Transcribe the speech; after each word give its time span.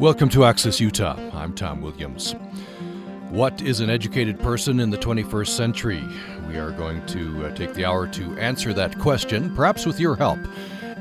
Welcome 0.00 0.30
to 0.30 0.46
Access 0.46 0.80
Utah. 0.80 1.14
I'm 1.34 1.54
Tom 1.54 1.82
Williams. 1.82 2.32
What 3.28 3.60
is 3.60 3.80
an 3.80 3.90
educated 3.90 4.40
person 4.40 4.80
in 4.80 4.88
the 4.88 4.96
21st 4.96 5.48
century? 5.48 6.02
We 6.48 6.56
are 6.56 6.70
going 6.70 7.04
to 7.08 7.44
uh, 7.44 7.54
take 7.54 7.74
the 7.74 7.84
hour 7.84 8.06
to 8.08 8.38
answer 8.38 8.72
that 8.72 8.98
question, 8.98 9.54
perhaps 9.54 9.84
with 9.84 10.00
your 10.00 10.16
help. 10.16 10.38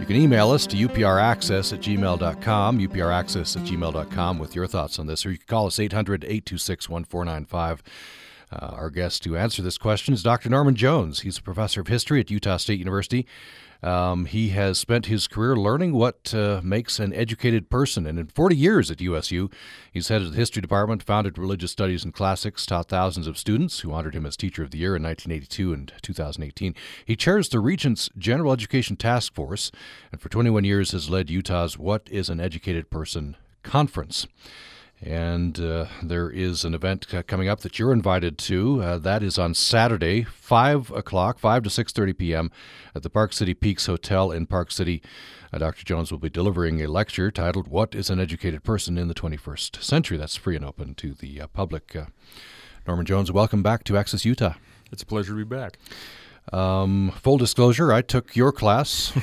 You 0.02 0.06
can 0.06 0.18
email 0.18 0.52
us 0.52 0.68
to 0.68 0.76
upraccess 0.76 1.72
at 1.72 1.80
gmail.com, 1.80 2.80
upraccess 2.80 3.56
at 3.56 3.64
gmail.com 3.64 4.38
with 4.38 4.54
your 4.54 4.68
thoughts 4.68 5.00
on 5.00 5.08
this, 5.08 5.26
or 5.26 5.32
you 5.32 5.38
can 5.38 5.48
call 5.48 5.68
us 5.68 5.80
800 5.80 6.26
826 6.26 6.90
1495. 6.90 7.82
Uh, 8.52 8.76
our 8.76 8.90
guest 8.90 9.24
to 9.24 9.38
answer 9.38 9.62
this 9.62 9.78
question 9.78 10.14
is 10.14 10.24
Dr. 10.24 10.50
Norman 10.50 10.76
Jones. 10.76 11.22
He's 11.22 11.38
a 11.38 11.42
professor 11.42 11.80
of 11.80 11.88
history 11.88 12.20
at 12.20 12.30
Utah 12.30 12.58
State 12.58 12.80
University. 12.80 13.26
Um, 13.82 14.26
he 14.26 14.50
has 14.50 14.78
spent 14.78 15.06
his 15.06 15.28
career 15.28 15.56
learning 15.56 15.94
what 15.94 16.34
uh, 16.34 16.60
makes 16.64 17.00
an 17.00 17.14
educated 17.14 17.70
person. 17.70 18.06
And 18.06 18.20
in 18.20 18.28
40 18.28 18.56
years 18.56 18.92
at 18.92 19.00
USU, 19.00 19.50
he's 19.92 20.10
headed 20.10 20.34
the 20.34 20.38
history 20.38 20.62
department, 20.62 21.04
founded 21.04 21.38
religious 21.38 21.72
studies 21.72 22.04
and 22.04 22.14
classics, 22.14 22.66
taught 22.66 22.90
thousands 22.90 23.28
of 23.28 23.38
students 23.38 23.80
who 23.80 23.94
honored 23.94 24.16
him 24.16 24.26
as 24.26 24.36
Teacher 24.36 24.64
of 24.64 24.72
the 24.72 24.80
Year 24.80 24.96
in 24.96 25.04
1982 25.04 25.74
and 25.74 25.94
2018. 26.02 26.76
He 27.06 27.16
chairs 27.16 27.50
the 27.50 27.60
Regent's 27.60 28.10
General 28.18 28.52
Education 28.52 28.98
Task 28.98 29.34
Force, 29.34 29.72
and 30.12 30.20
for 30.20 30.30
21 30.30 30.64
years 30.66 30.92
has 30.92 31.10
led 31.10 31.30
Utah's 31.30 31.78
What 31.78 32.08
is 32.12 32.30
an 32.30 32.40
Educated 32.40 32.90
Person 32.90 33.38
conference. 33.64 34.28
And 35.02 35.58
uh, 35.60 35.86
there 36.04 36.30
is 36.30 36.66
an 36.66 36.74
event 36.74 37.08
coming 37.28 37.48
up 37.48 37.62
that 37.62 37.80
you're 37.80 37.94
invited 37.94 38.38
to. 38.40 38.82
Uh, 38.82 38.98
that 38.98 39.24
is 39.24 39.40
on 39.40 39.54
Saturday, 39.54 40.24
five 40.24 40.92
o'clock, 40.92 41.40
five 41.40 41.64
to 41.64 41.70
six 41.70 41.94
thirty 41.94 42.12
p.m. 42.12 42.52
at 42.94 43.04
the 43.04 43.10
Park 43.10 43.32
City 43.32 43.54
Peaks 43.54 43.86
Hotel 43.86 44.30
in 44.30 44.46
Park 44.46 44.72
City. 44.72 45.02
Uh, 45.54 45.58
Dr. 45.60 45.86
Jones 45.86 46.12
will 46.12 46.20
be 46.20 46.30
delivering 46.30 46.82
a 46.82 46.88
lecture 46.88 47.32
titled 47.32 47.70
"What 47.70 47.96
Is 47.96 48.10
an 48.10 48.20
Educated 48.20 48.64
Person 48.64 48.98
in 48.98 49.08
the 49.08 49.14
21st 49.14 49.82
Century." 49.82 50.18
That's 50.18 50.36
free 50.36 50.58
and 50.58 50.66
open 50.66 50.96
to 50.96 51.14
the 51.14 51.42
uh, 51.42 51.48
public. 51.48 51.96
Uh, 51.96 52.06
Norman 52.86 53.06
Jones, 53.06 53.32
welcome 53.32 53.64
back 53.64 53.86
to 53.86 53.98
Access 53.98 54.26
Utah. 54.26 54.56
It's 54.92 55.04
a 55.04 55.06
pleasure 55.06 55.32
to 55.32 55.38
be 55.38 55.44
back. 55.44 55.78
Um, 56.52 57.12
full 57.22 57.38
disclosure, 57.38 57.94
I 57.94 58.02
took 58.02 58.36
your 58.36 58.52
class 58.52 59.14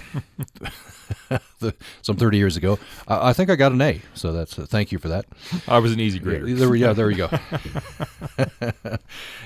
some 2.02 2.16
30 2.16 2.38
years 2.38 2.56
ago. 2.56 2.78
I, 3.08 3.30
I, 3.30 3.32
think 3.32 3.50
I 3.50 3.56
got 3.56 3.72
an 3.72 3.80
A, 3.80 4.00
so 4.14 4.32
that's 4.32 4.58
uh, 4.58 4.66
thank 4.66 4.92
you 4.92 4.98
for 4.98 5.08
that. 5.08 5.26
I 5.66 5.78
was 5.78 5.92
an 5.92 6.00
easy 6.00 6.18
grader. 6.18 6.48
Yeah, 6.48 6.56
there, 6.56 6.74
yeah, 6.74 6.92
there 6.92 7.06
we 7.06 7.14
go. 7.14 7.28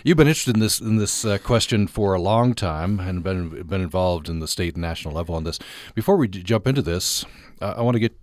You've 0.05 0.17
been 0.17 0.29
interested 0.29 0.57
in 0.57 0.61
this 0.61 0.81
in 0.81 0.97
this 0.97 1.25
uh, 1.25 1.39
question 1.39 1.87
for 1.87 2.15
a 2.15 2.21
long 2.21 2.55
time 2.55 3.01
and 3.01 3.23
been 3.23 3.63
been 3.63 3.81
involved 3.81 4.29
in 4.29 4.41
the 4.41 4.49
state 4.49 4.75
and 4.75 4.83
national 4.83 5.15
level 5.15 5.35
on 5.35 5.45
this. 5.45 5.59
Before 5.95 6.17
we 6.17 6.29
jump 6.29 6.67
into 6.67 6.83
this, 6.83 7.25
uh, 7.61 7.75
I 7.77 7.83
want 7.83 7.95
to 7.95 8.01
get 8.01 8.15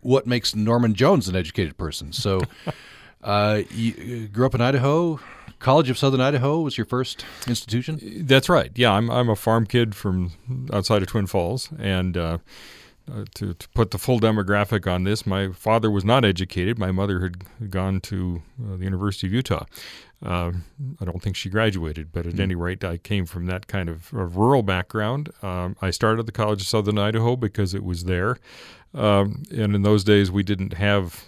what 0.00 0.26
makes 0.26 0.54
Norman 0.54 0.94
Jones 0.94 1.28
an 1.28 1.36
educated 1.36 1.76
person. 1.76 2.12
So, 2.12 2.42
uh, 3.22 3.62
you 3.70 4.28
grew 4.28 4.46
up 4.46 4.54
in 4.54 4.60
Idaho. 4.60 5.20
College 5.62 5.90
of 5.90 5.96
Southern 5.96 6.20
Idaho 6.20 6.60
was 6.60 6.76
your 6.76 6.84
first 6.84 7.24
institution. 7.46 8.00
That's 8.26 8.48
right. 8.48 8.72
Yeah, 8.74 8.92
I'm 8.92 9.10
I'm 9.10 9.28
a 9.28 9.36
farm 9.36 9.64
kid 9.64 9.94
from 9.94 10.32
outside 10.72 11.02
of 11.02 11.08
Twin 11.08 11.26
Falls, 11.26 11.70
and 11.78 12.16
uh, 12.16 12.38
uh, 13.10 13.24
to, 13.34 13.54
to 13.54 13.68
put 13.70 13.92
the 13.92 13.98
full 13.98 14.20
demographic 14.20 14.90
on 14.92 15.04
this, 15.04 15.26
my 15.26 15.48
father 15.52 15.90
was 15.90 16.04
not 16.04 16.24
educated. 16.24 16.78
My 16.78 16.92
mother 16.92 17.20
had 17.20 17.70
gone 17.70 18.00
to 18.02 18.42
uh, 18.60 18.76
the 18.76 18.84
University 18.84 19.26
of 19.26 19.32
Utah. 19.32 19.64
Uh, 20.24 20.52
I 21.00 21.04
don't 21.04 21.20
think 21.20 21.34
she 21.34 21.48
graduated, 21.48 22.12
but 22.12 22.26
at 22.26 22.34
mm-hmm. 22.34 22.42
any 22.42 22.54
rate, 22.54 22.84
I 22.84 22.96
came 22.96 23.26
from 23.26 23.46
that 23.46 23.66
kind 23.66 23.88
of, 23.88 24.12
of 24.12 24.36
rural 24.36 24.62
background. 24.62 25.30
Um, 25.42 25.76
I 25.82 25.90
started 25.90 26.20
at 26.20 26.26
the 26.26 26.32
College 26.32 26.62
of 26.62 26.68
Southern 26.68 26.98
Idaho 26.98 27.34
because 27.34 27.74
it 27.74 27.82
was 27.82 28.04
there. 28.04 28.38
Um, 28.94 29.42
and 29.50 29.74
in 29.74 29.82
those 29.82 30.04
days, 30.04 30.30
we 30.30 30.44
didn't 30.44 30.74
have 30.74 31.24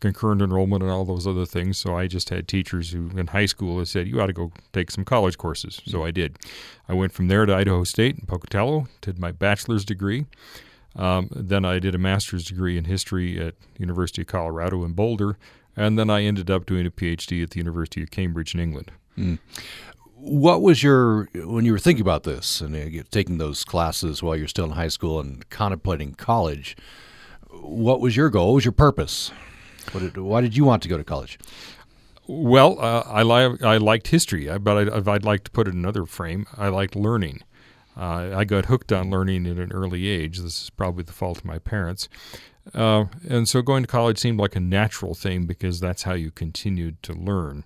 concurrent 0.00 0.42
enrollment 0.42 0.82
and 0.82 0.90
all 0.90 1.04
those 1.04 1.26
other 1.26 1.46
things. 1.46 1.78
So 1.78 1.96
I 1.96 2.06
just 2.06 2.30
had 2.30 2.48
teachers 2.48 2.90
who 2.90 3.10
in 3.16 3.28
high 3.28 3.46
school 3.46 3.78
had 3.78 3.88
said, 3.88 4.08
you 4.08 4.20
ought 4.20 4.26
to 4.26 4.32
go 4.32 4.52
take 4.72 4.90
some 4.90 5.04
college 5.04 5.38
courses. 5.38 5.80
So 5.86 6.04
I 6.04 6.10
did. 6.10 6.36
I 6.88 6.94
went 6.94 7.12
from 7.12 7.28
there 7.28 7.46
to 7.46 7.54
Idaho 7.54 7.84
State 7.84 8.16
in 8.18 8.26
Pocatello, 8.26 8.88
did 9.00 9.18
my 9.18 9.32
bachelor's 9.32 9.84
degree. 9.84 10.26
Um, 10.96 11.28
then 11.30 11.64
I 11.64 11.78
did 11.78 11.94
a 11.94 11.98
master's 11.98 12.44
degree 12.44 12.76
in 12.76 12.84
history 12.84 13.38
at 13.40 13.54
University 13.78 14.22
of 14.22 14.28
Colorado 14.28 14.84
in 14.84 14.92
Boulder. 14.92 15.38
And 15.76 15.96
then 15.96 16.10
I 16.10 16.24
ended 16.24 16.50
up 16.50 16.66
doing 16.66 16.86
a 16.86 16.90
PhD 16.90 17.42
at 17.42 17.50
the 17.50 17.58
University 17.58 18.02
of 18.02 18.10
Cambridge 18.10 18.52
in 18.54 18.60
England. 18.60 18.90
Mm. 19.16 19.38
What 20.16 20.60
was 20.60 20.82
your, 20.82 21.28
when 21.34 21.64
you 21.64 21.70
were 21.70 21.78
thinking 21.78 22.00
about 22.00 22.24
this 22.24 22.60
and 22.60 22.74
uh, 22.74 23.04
taking 23.12 23.38
those 23.38 23.62
classes 23.64 24.20
while 24.20 24.34
you're 24.34 24.48
still 24.48 24.64
in 24.64 24.72
high 24.72 24.88
school 24.88 25.20
and 25.20 25.48
contemplating 25.50 26.14
college, 26.14 26.76
what 27.50 28.00
was 28.00 28.16
your 28.16 28.28
goal? 28.28 28.48
What 28.48 28.54
was 28.56 28.64
your 28.64 28.72
purpose? 28.72 29.30
Did, 29.92 30.16
why 30.16 30.40
did 30.40 30.56
you 30.56 30.64
want 30.64 30.82
to 30.82 30.88
go 30.88 30.96
to 30.96 31.04
college? 31.04 31.38
Well, 32.26 32.78
uh, 32.78 33.04
I, 33.06 33.22
li- 33.22 33.58
I 33.62 33.78
liked 33.78 34.08
history, 34.08 34.46
but 34.58 34.92
I, 34.92 35.14
I'd 35.14 35.24
like 35.24 35.44
to 35.44 35.50
put 35.50 35.66
it 35.66 35.70
in 35.72 35.78
another 35.78 36.04
frame, 36.04 36.46
I 36.56 36.68
liked 36.68 36.94
learning. 36.94 37.42
Uh, 37.96 38.30
I 38.36 38.44
got 38.44 38.66
hooked 38.66 38.92
on 38.92 39.10
learning 39.10 39.46
at 39.46 39.56
an 39.56 39.72
early 39.72 40.06
age. 40.06 40.38
This 40.38 40.62
is 40.62 40.70
probably 40.70 41.02
the 41.02 41.12
fault 41.12 41.38
of 41.38 41.44
my 41.44 41.58
parents. 41.58 42.08
Uh, 42.74 43.06
and 43.28 43.48
so 43.48 43.62
going 43.62 43.82
to 43.82 43.86
college 43.86 44.18
seemed 44.18 44.38
like 44.38 44.56
a 44.56 44.60
natural 44.60 45.14
thing 45.14 45.46
because 45.46 45.80
that's 45.80 46.02
how 46.02 46.14
you 46.14 46.30
continued 46.30 47.02
to 47.02 47.12
learn. 47.12 47.64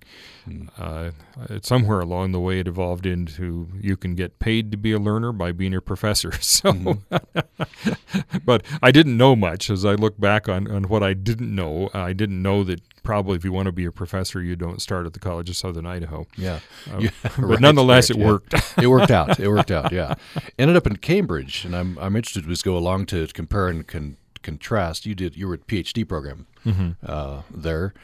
Mm. 0.48 0.68
Uh, 0.78 1.58
somewhere 1.62 2.00
along 2.00 2.32
the 2.32 2.40
way, 2.40 2.60
it 2.60 2.68
evolved 2.68 3.06
into 3.06 3.68
you 3.80 3.96
can 3.96 4.14
get 4.14 4.38
paid 4.38 4.70
to 4.70 4.76
be 4.76 4.92
a 4.92 4.98
learner 4.98 5.32
by 5.32 5.52
being 5.52 5.74
a 5.74 5.80
professor. 5.80 6.32
So, 6.42 6.72
mm-hmm. 6.72 8.38
but 8.44 8.62
I 8.82 8.90
didn't 8.90 9.16
know 9.16 9.34
much 9.34 9.70
as 9.70 9.86
I 9.86 9.94
look 9.94 10.20
back 10.20 10.48
on, 10.48 10.70
on 10.70 10.84
what 10.84 11.02
I 11.02 11.14
didn't 11.14 11.54
know. 11.54 11.88
I 11.94 12.12
didn't 12.12 12.42
know 12.42 12.62
that 12.64 12.80
probably 13.02 13.36
if 13.36 13.44
you 13.44 13.52
want 13.52 13.66
to 13.66 13.72
be 13.72 13.84
a 13.84 13.92
professor, 13.92 14.42
you 14.42 14.54
don't 14.56 14.82
start 14.82 15.06
at 15.06 15.12
the 15.12 15.18
College 15.18 15.48
of 15.48 15.56
Southern 15.56 15.86
Idaho. 15.86 16.26
Yeah, 16.36 16.60
uh, 16.92 16.98
yeah 16.98 17.10
but 17.22 17.38
right, 17.38 17.60
nonetheless, 17.60 18.10
right, 18.10 18.18
it 18.18 18.20
yeah. 18.20 18.26
worked. 18.26 18.54
it 18.78 18.86
worked 18.86 19.10
out. 19.10 19.40
It 19.40 19.48
worked 19.48 19.70
out. 19.70 19.92
Yeah, 19.92 20.14
ended 20.58 20.76
up 20.76 20.86
in 20.86 20.96
Cambridge, 20.96 21.64
and 21.64 21.74
I'm 21.74 21.98
I'm 21.98 22.16
interested 22.16 22.42
to 22.42 22.48
just 22.48 22.64
go 22.64 22.76
along 22.76 23.06
to 23.06 23.26
compare 23.28 23.68
and 23.68 23.86
con- 23.86 24.16
contrast. 24.42 25.06
You 25.06 25.14
did 25.14 25.36
you 25.36 25.48
were 25.48 25.54
at 25.54 25.66
PhD 25.66 26.06
program 26.08 26.46
mm-hmm. 26.64 26.90
uh, 27.04 27.42
there. 27.50 27.94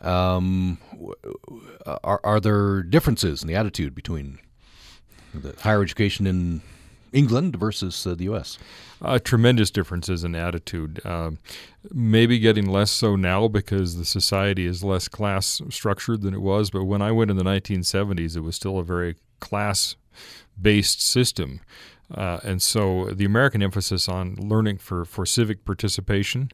Um, 0.00 0.78
are 2.04 2.20
are 2.22 2.40
there 2.40 2.82
differences 2.82 3.42
in 3.42 3.48
the 3.48 3.54
attitude 3.54 3.94
between 3.94 4.38
the 5.34 5.54
higher 5.60 5.82
education 5.82 6.26
in 6.26 6.62
England 7.12 7.56
versus 7.56 8.06
uh, 8.06 8.14
the 8.14 8.24
U.S.? 8.24 8.58
Uh, 9.00 9.18
tremendous 9.18 9.70
differences 9.70 10.24
in 10.24 10.34
attitude. 10.34 11.00
Uh, 11.04 11.32
maybe 11.92 12.38
getting 12.38 12.66
less 12.66 12.90
so 12.90 13.16
now 13.16 13.48
because 13.48 13.96
the 13.96 14.04
society 14.04 14.66
is 14.66 14.84
less 14.84 15.08
class 15.08 15.60
structured 15.70 16.22
than 16.22 16.34
it 16.34 16.40
was. 16.40 16.70
But 16.70 16.84
when 16.84 17.02
I 17.02 17.12
went 17.12 17.30
in 17.30 17.36
the 17.36 17.44
1970s, 17.44 18.36
it 18.36 18.40
was 18.40 18.56
still 18.56 18.78
a 18.78 18.84
very 18.84 19.16
class 19.40 19.96
based 20.60 21.02
system. 21.02 21.60
Uh, 22.14 22.38
and 22.44 22.62
so 22.62 23.06
the 23.06 23.24
American 23.24 23.62
emphasis 23.62 24.08
on 24.08 24.34
learning 24.36 24.78
for, 24.78 25.04
for 25.04 25.26
civic 25.26 25.64
participation 25.64 26.50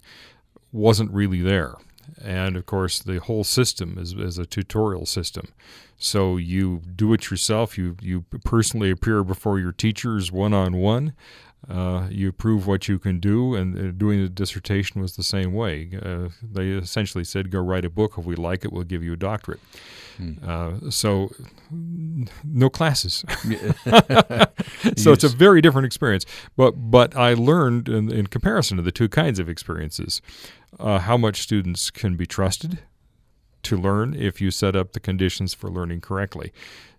wasn't 0.73 1.11
really 1.13 1.43
there. 1.43 1.75
And 2.23 2.57
of 2.57 2.67
course, 2.67 2.99
the 2.99 3.21
whole 3.21 3.45
system 3.45 3.97
is, 3.99 4.13
is 4.15 4.39
a 4.39 4.47
tutorial 4.47 5.07
system. 5.07 5.49
So 5.99 6.37
you 6.37 6.83
do 6.97 7.13
it 7.13 7.31
yourself. 7.31 7.79
You 7.79 7.97
you 8.03 8.23
personally 8.45 8.91
appear 8.91 9.23
before 9.23 9.61
your 9.61 9.71
teachers 9.71 10.33
one 10.33 10.53
on 10.53 10.77
one. 10.77 11.13
You 12.11 12.33
prove 12.33 12.67
what 12.67 12.89
you 12.89 12.99
can 12.99 13.21
do, 13.21 13.55
and 13.55 13.78
uh, 13.78 13.93
doing 13.93 14.23
the 14.23 14.28
dissertation 14.28 15.00
was 15.00 15.17
the 15.17 15.23
same 15.23 15.53
way. 15.53 15.91
Uh, 16.03 16.28
they 16.43 16.71
essentially 16.71 17.25
said, 17.25 17.50
"Go 17.50 17.61
write 17.61 17.84
a 17.84 17.91
book. 17.91 18.15
If 18.19 18.25
we 18.25 18.34
like 18.34 18.65
it, 18.65 18.73
we'll 18.73 18.84
give 18.84 19.03
you 19.03 19.12
a 19.12 19.17
doctorate." 19.17 19.61
Hmm. 20.17 20.33
Uh, 20.47 20.91
so, 20.91 21.33
no 21.71 22.69
classes. 22.69 23.25
so 24.97 25.12
it's 25.12 25.25
a 25.25 25.28
very 25.28 25.61
different 25.61 25.87
experience. 25.87 26.27
But 26.56 26.72
but 26.72 27.17
I 27.17 27.34
learned 27.34 27.89
in, 27.89 28.12
in 28.12 28.27
comparison 28.27 28.77
to 28.77 28.83
the 28.83 28.93
two 28.93 29.09
kinds 29.09 29.39
of 29.39 29.49
experiences 29.49 30.21
uh, 30.78 30.98
how 31.01 31.16
much 31.16 31.41
students 31.41 31.91
can 31.91 32.16
be 32.16 32.27
trusted 32.27 32.81
to 33.63 33.77
learn 33.77 34.15
if 34.15 34.41
you 34.41 34.51
set 34.51 34.75
up 34.75 34.92
the 34.92 35.01
conditions 35.01 35.54
for 35.54 35.71
learning 35.71 36.01
correctly. 36.01 36.53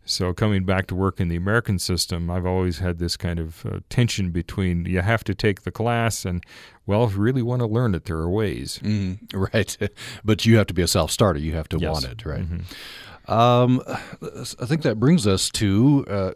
So, 0.06 0.34
coming 0.34 0.66
back 0.66 0.88
to 0.88 0.96
work 0.96 1.22
in 1.22 1.30
the 1.30 1.38
American 1.38 1.80
system, 1.80 2.30
I've 2.30 2.46
always 2.46 2.80
had 2.80 3.00
this 3.00 3.16
kind 3.16 3.40
of 3.40 3.66
uh, 3.66 3.80
tension 3.90 4.32
between 4.32 4.86
you 4.86 5.00
have 5.00 5.24
to 5.26 5.34
take 5.34 5.62
the 5.62 5.72
class 5.72 6.26
and, 6.26 6.44
well, 6.86 7.06
if 7.06 7.14
you 7.14 7.20
really 7.20 7.42
want 7.42 7.62
to 7.62 7.66
learn 7.66 7.96
it, 7.96 8.06
there 8.06 8.18
are 8.18 8.30
ways. 8.30 8.80
Mm, 8.84 9.20
right. 9.54 9.78
but 10.26 10.46
you 10.46 10.58
have 10.58 10.68
to 10.68 10.74
be 10.74 10.82
a 10.82 10.88
self 10.88 11.10
starter. 11.10 11.40
You 11.40 11.54
have 11.54 11.70
to 11.70 11.78
yes. 11.80 11.92
want 11.92 12.06
it, 12.06 12.26
right? 12.26 12.42
Mm-hmm. 12.42 13.32
Um, 13.32 13.82
I 13.88 14.66
think 14.66 14.82
that 14.82 15.00
brings 15.00 15.26
us 15.26 15.50
to 15.52 16.06
uh, 16.10 16.34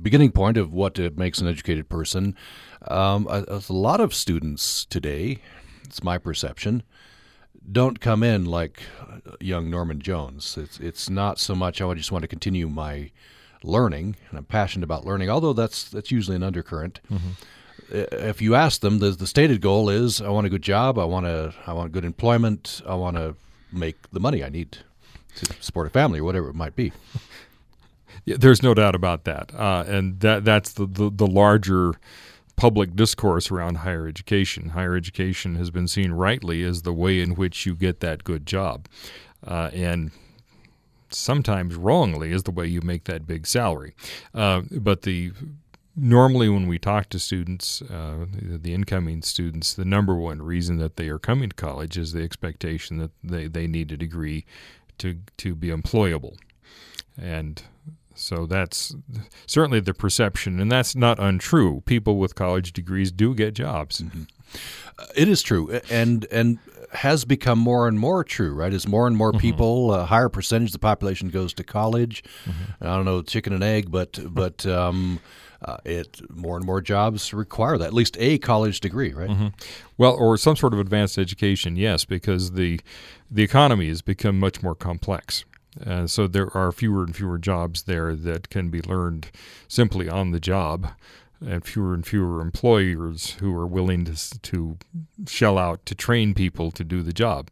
beginning 0.00 0.30
point 0.30 0.56
of 0.56 0.72
what 0.72 0.98
makes 1.16 1.40
an 1.40 1.48
educated 1.48 1.88
person. 1.88 2.36
Um, 2.86 3.26
a, 3.28 3.60
a 3.68 3.72
lot 3.72 4.00
of 4.00 4.14
students 4.14 4.84
today, 4.84 5.38
it's 5.82 6.04
my 6.04 6.16
perception, 6.16 6.84
don't 7.70 8.00
come 8.00 8.22
in 8.22 8.44
like 8.44 8.82
young 9.40 9.70
Norman 9.70 10.00
Jones. 10.00 10.56
It's 10.56 10.78
it's 10.80 11.10
not 11.10 11.38
so 11.38 11.54
much 11.54 11.80
oh, 11.80 11.90
I 11.90 11.94
just 11.94 12.12
want 12.12 12.22
to 12.22 12.28
continue 12.28 12.68
my 12.68 13.10
learning 13.62 14.16
and 14.28 14.38
I'm 14.38 14.44
passionate 14.44 14.84
about 14.84 15.04
learning, 15.04 15.30
although 15.30 15.52
that's 15.52 15.88
that's 15.88 16.10
usually 16.10 16.36
an 16.36 16.42
undercurrent. 16.42 17.00
Mm-hmm. 17.10 17.30
if 17.92 18.40
you 18.40 18.54
ask 18.54 18.80
them, 18.80 18.98
the, 19.00 19.10
the 19.10 19.26
stated 19.26 19.60
goal 19.60 19.88
is, 19.88 20.20
I 20.20 20.28
want 20.28 20.46
a 20.46 20.50
good 20.50 20.62
job, 20.62 20.98
I 20.98 21.04
want 21.04 21.26
a, 21.26 21.52
I 21.66 21.72
want 21.72 21.92
good 21.92 22.04
employment, 22.04 22.82
I 22.86 22.94
want 22.94 23.16
to 23.16 23.34
make 23.72 24.10
the 24.12 24.20
money 24.20 24.44
I 24.44 24.48
need 24.48 24.78
to 25.36 25.52
support 25.60 25.86
a 25.86 25.90
family 25.90 26.20
or 26.20 26.24
whatever 26.24 26.48
it 26.48 26.54
might 26.54 26.76
be. 26.76 26.92
Yeah, 28.26 28.36
there's 28.38 28.62
no 28.62 28.74
doubt 28.74 28.94
about 28.94 29.24
that, 29.24 29.50
uh, 29.54 29.84
and 29.86 30.20
that 30.20 30.44
that's 30.44 30.72
the, 30.74 30.84
the, 30.84 31.10
the 31.10 31.26
larger 31.26 31.94
public 32.60 32.94
discourse 32.94 33.50
around 33.50 33.76
higher 33.76 34.06
education. 34.06 34.70
Higher 34.70 34.94
education 34.94 35.54
has 35.54 35.70
been 35.70 35.88
seen 35.88 36.12
rightly 36.12 36.62
as 36.62 36.82
the 36.82 36.92
way 36.92 37.20
in 37.20 37.34
which 37.34 37.64
you 37.64 37.74
get 37.74 38.00
that 38.00 38.22
good 38.22 38.44
job, 38.44 38.86
uh, 39.46 39.70
and 39.72 40.10
sometimes 41.08 41.74
wrongly 41.74 42.32
is 42.32 42.42
the 42.42 42.50
way 42.50 42.66
you 42.66 42.82
make 42.82 43.04
that 43.04 43.26
big 43.26 43.46
salary. 43.46 43.94
Uh, 44.34 44.60
but 44.70 45.02
the 45.02 45.32
normally 45.96 46.50
when 46.50 46.68
we 46.68 46.78
talk 46.78 47.08
to 47.08 47.18
students, 47.18 47.80
uh, 47.80 48.26
the 48.30 48.74
incoming 48.74 49.22
students, 49.22 49.72
the 49.72 49.86
number 49.86 50.14
one 50.14 50.42
reason 50.42 50.76
that 50.76 50.96
they 50.96 51.08
are 51.08 51.18
coming 51.18 51.48
to 51.48 51.56
college 51.56 51.96
is 51.96 52.12
the 52.12 52.22
expectation 52.22 52.98
that 52.98 53.10
they, 53.24 53.48
they 53.48 53.66
need 53.66 53.90
a 53.90 53.96
degree 53.96 54.44
to 54.98 55.16
to 55.38 55.54
be 55.54 55.68
employable, 55.68 56.36
and 57.18 57.62
so 58.14 58.46
that's 58.46 58.94
certainly 59.46 59.80
the 59.80 59.94
perception, 59.94 60.60
and 60.60 60.70
that's 60.70 60.94
not 60.94 61.18
untrue. 61.18 61.82
People 61.86 62.18
with 62.18 62.34
college 62.34 62.72
degrees 62.72 63.12
do 63.12 63.34
get 63.34 63.54
jobs. 63.54 64.00
Mm-hmm. 64.00 64.22
It 65.16 65.28
is 65.28 65.42
true, 65.42 65.80
and 65.90 66.26
and 66.30 66.58
has 66.92 67.24
become 67.24 67.58
more 67.58 67.86
and 67.86 67.98
more 67.98 68.24
true, 68.24 68.52
right? 68.52 68.72
As 68.72 68.86
more 68.86 69.06
and 69.06 69.16
more 69.16 69.30
mm-hmm. 69.30 69.40
people, 69.40 69.94
a 69.94 70.04
higher 70.04 70.28
percentage 70.28 70.70
of 70.70 70.72
the 70.72 70.78
population 70.80 71.28
goes 71.30 71.54
to 71.54 71.64
college. 71.64 72.24
Mm-hmm. 72.44 72.84
I 72.84 72.96
don't 72.96 73.04
know, 73.04 73.22
chicken 73.22 73.52
and 73.52 73.62
egg, 73.62 73.90
but 73.90 74.18
but 74.26 74.66
um, 74.66 75.20
uh, 75.62 75.76
it 75.84 76.20
more 76.30 76.56
and 76.56 76.66
more 76.66 76.80
jobs 76.80 77.32
require 77.32 77.78
that 77.78 77.86
at 77.86 77.94
least 77.94 78.16
a 78.18 78.38
college 78.38 78.80
degree, 78.80 79.12
right? 79.12 79.30
Mm-hmm. 79.30 79.48
Well, 79.98 80.14
or 80.14 80.36
some 80.36 80.56
sort 80.56 80.72
of 80.72 80.80
advanced 80.80 81.18
education, 81.18 81.76
yes, 81.76 82.04
because 82.04 82.52
the 82.52 82.80
the 83.30 83.42
economy 83.42 83.88
has 83.88 84.02
become 84.02 84.38
much 84.38 84.62
more 84.62 84.74
complex. 84.74 85.44
Uh, 85.84 86.06
so 86.06 86.26
there 86.26 86.54
are 86.56 86.72
fewer 86.72 87.04
and 87.04 87.14
fewer 87.14 87.38
jobs 87.38 87.84
there 87.84 88.14
that 88.14 88.50
can 88.50 88.70
be 88.70 88.82
learned 88.82 89.30
simply 89.68 90.08
on 90.08 90.30
the 90.30 90.40
job, 90.40 90.88
and 91.40 91.64
fewer 91.64 91.94
and 91.94 92.06
fewer 92.06 92.40
employers 92.40 93.32
who 93.40 93.54
are 93.56 93.66
willing 93.66 94.04
to 94.04 94.40
to 94.40 94.76
shell 95.26 95.58
out 95.58 95.86
to 95.86 95.94
train 95.94 96.34
people 96.34 96.70
to 96.70 96.84
do 96.84 97.02
the 97.02 97.12
job. 97.12 97.50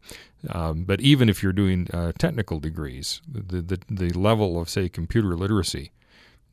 Um, 0.49 0.83
but 0.83 1.01
even 1.01 1.27
if 1.27 1.41
you're 1.41 1.53
doing 1.53 1.87
uh, 1.93 2.11
technical 2.17 2.59
degrees, 2.59 3.21
the, 3.27 3.61
the 3.61 3.79
the 3.89 4.09
level 4.11 4.59
of 4.61 4.69
say 4.69 4.89
computer 4.89 5.35
literacy 5.35 5.91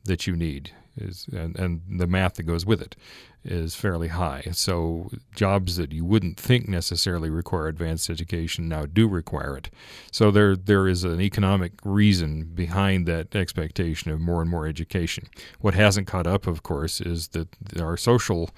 that 0.05 0.25
you 0.25 0.35
need 0.35 0.71
is 0.97 1.27
and, 1.31 1.57
and 1.57 1.81
the 1.99 2.07
math 2.07 2.35
that 2.35 2.43
goes 2.43 2.65
with 2.65 2.81
it 2.81 2.95
is 3.47 3.75
fairly 3.75 4.09
high. 4.09 4.43
So 4.51 5.09
jobs 5.33 5.77
that 5.77 5.91
you 5.91 6.03
wouldn't 6.03 6.39
think 6.39 6.67
necessarily 6.67 7.29
require 7.29 7.67
advanced 7.67 8.09
education 8.09 8.67
now 8.67 8.85
do 8.85 9.07
require 9.07 9.57
it. 9.57 9.69
So 10.11 10.31
there 10.31 10.55
there 10.55 10.87
is 10.87 11.03
an 11.03 11.21
economic 11.21 11.73
reason 11.83 12.43
behind 12.43 13.05
that 13.07 13.35
expectation 13.35 14.11
of 14.11 14.19
more 14.19 14.41
and 14.41 14.49
more 14.49 14.67
education. 14.67 15.27
What 15.61 15.73
hasn't 15.73 16.07
caught 16.07 16.27
up, 16.27 16.47
of 16.47 16.63
course, 16.63 16.99
is 16.99 17.29
that 17.29 17.47
our 17.79 17.97
social 17.97 18.49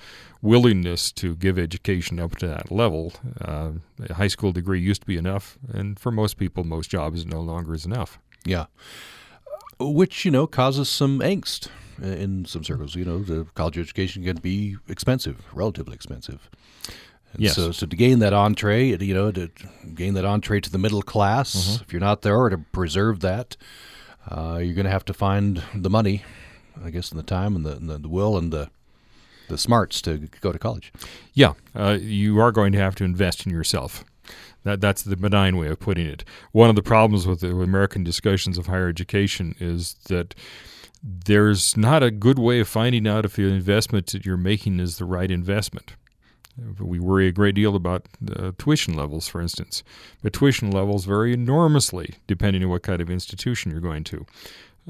willingness 0.42 1.12
to 1.12 1.36
give 1.36 1.60
education 1.60 2.20
up 2.20 2.36
to 2.38 2.48
that 2.48 2.72
level. 2.72 3.14
Uh, 3.40 3.72
a 4.10 4.14
high 4.14 4.28
school 4.28 4.52
degree 4.52 4.80
used 4.80 5.02
to 5.02 5.08
be 5.08 5.18
enough, 5.18 5.58
and 5.72 6.00
for 6.00 6.12
most 6.12 6.38
people, 6.38 6.64
most 6.64 6.90
jobs 6.90 7.26
no 7.26 7.42
longer 7.42 7.74
is 7.74 7.86
enough. 7.86 8.20
Yeah, 8.46 8.68
which 9.80 10.26
you 10.26 10.32
know 10.32 10.48
causes 10.48 10.90
some 10.90 11.20
angst 11.20 11.70
in 12.02 12.46
some 12.46 12.64
circles. 12.64 12.96
You 12.96 13.06
know, 13.06 13.20
the 13.20 13.46
college 13.56 13.78
education 13.78 14.24
can 14.24 14.38
be 14.38 14.78
expensive, 14.88 15.44
relatively 15.54 15.96
expensive. 15.96 16.50
And 17.34 17.44
yes. 17.44 17.56
So, 17.56 17.72
so 17.72 17.86
to 17.86 17.96
gain 17.96 18.20
that 18.20 18.34
entree, 18.34 18.98
you 18.98 19.14
know, 19.14 19.32
to 19.32 19.50
gain 19.94 20.14
that 20.16 20.26
entree 20.26 20.60
to 20.62 20.72
the 20.72 20.78
middle 20.78 21.02
class, 21.02 21.56
mm-hmm. 21.56 21.84
if 21.84 21.94
you're 21.94 22.00
not 22.00 22.22
there, 22.22 22.38
or 22.38 22.50
to 22.50 22.58
preserve 22.58 23.20
that, 23.20 23.56
uh, 24.30 24.60
you're 24.62 24.76
going 24.76 24.86
to 24.86 24.92
have 24.92 25.06
to 25.06 25.14
find 25.14 25.64
the 25.76 25.90
money, 25.90 26.24
I 26.84 26.90
guess, 26.90 27.12
and 27.12 27.20
the 27.20 27.24
time 27.24 27.56
and 27.56 27.66
the, 27.66 27.76
and 27.76 27.90
the, 27.90 27.98
the 27.98 28.10
will 28.10 28.38
and 28.38 28.52
the 28.52 28.70
the 29.50 29.58
smarts 29.58 30.02
to 30.04 30.30
go 30.42 30.52
to 30.52 30.60
college. 30.60 30.94
Yeah, 31.34 31.54
uh, 31.76 31.98
you 32.00 32.40
are 32.40 32.52
going 32.52 32.72
to 32.74 32.78
have 32.78 32.96
to 32.96 33.04
invest 33.04 33.46
in 33.46 33.52
yourself. 33.52 34.06
That 34.64 34.80
that's 34.80 35.02
the 35.02 35.18
benign 35.18 35.58
way 35.58 35.68
of 35.70 35.80
putting 35.80 36.06
it. 36.06 36.24
One 36.52 36.70
of 36.70 36.76
the 36.76 36.84
problems 36.84 37.26
with 37.26 37.42
the 37.42 37.50
American 37.50 38.04
discussions 38.04 38.58
of 38.58 38.68
higher 38.68 38.88
education 38.88 39.56
is 39.60 39.96
that 40.08 40.36
there's 41.02 41.78
not 41.78 42.04
a 42.04 42.12
good 42.12 42.38
way 42.38 42.60
of 42.60 42.68
finding 42.68 43.08
out 43.08 43.26
if 43.26 43.36
the 43.36 43.48
investment 43.48 44.08
that 44.08 44.26
you're 44.26 44.38
making 44.38 44.80
is 44.80 44.98
the 44.98 45.06
right 45.06 45.32
investment. 45.32 45.94
We 46.78 47.00
worry 47.00 47.28
a 47.28 47.32
great 47.32 47.56
deal 47.56 47.76
about 47.76 48.08
uh, 48.36 48.52
tuition 48.58 48.94
levels, 48.94 49.28
for 49.28 49.40
instance, 49.40 49.82
but 50.22 50.34
tuition 50.34 50.72
levels 50.72 51.06
vary 51.06 51.32
enormously 51.34 52.16
depending 52.28 52.64
on 52.64 52.70
what 52.70 52.84
kind 52.84 53.02
of 53.02 53.10
institution 53.10 53.72
you're 53.72 53.80
going 53.80 54.04
to. 54.06 54.26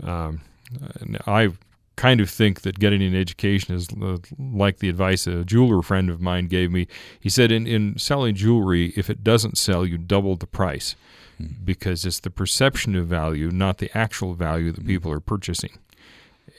Um, 0.01 0.41
I 1.27 1.51
kind 1.95 2.21
of 2.21 2.29
think 2.29 2.61
that 2.61 2.79
getting 2.79 3.03
an 3.03 3.13
education 3.13 3.75
is 3.75 3.89
uh, 4.01 4.17
like 4.39 4.79
the 4.79 4.87
advice 4.87 5.27
a 5.27 5.43
jeweler 5.43 5.81
friend 5.81 6.09
of 6.09 6.21
mine 6.21 6.47
gave 6.47 6.71
me. 6.71 6.87
He 7.19 7.29
said, 7.29 7.51
in, 7.51 7.67
in 7.67 7.99
selling 7.99 8.35
jewelry, 8.35 8.93
if 8.95 9.09
it 9.09 9.21
doesn't 9.21 9.57
sell, 9.57 9.85
you 9.85 9.97
double 9.97 10.37
the 10.37 10.47
price 10.47 10.95
hmm. 11.37 11.47
because 11.63 12.05
it's 12.05 12.21
the 12.21 12.29
perception 12.29 12.95
of 12.95 13.07
value, 13.07 13.51
not 13.51 13.79
the 13.79 13.95
actual 13.95 14.33
value 14.33 14.71
that 14.71 14.81
hmm. 14.81 14.87
people 14.87 15.11
are 15.11 15.19
purchasing. 15.19 15.77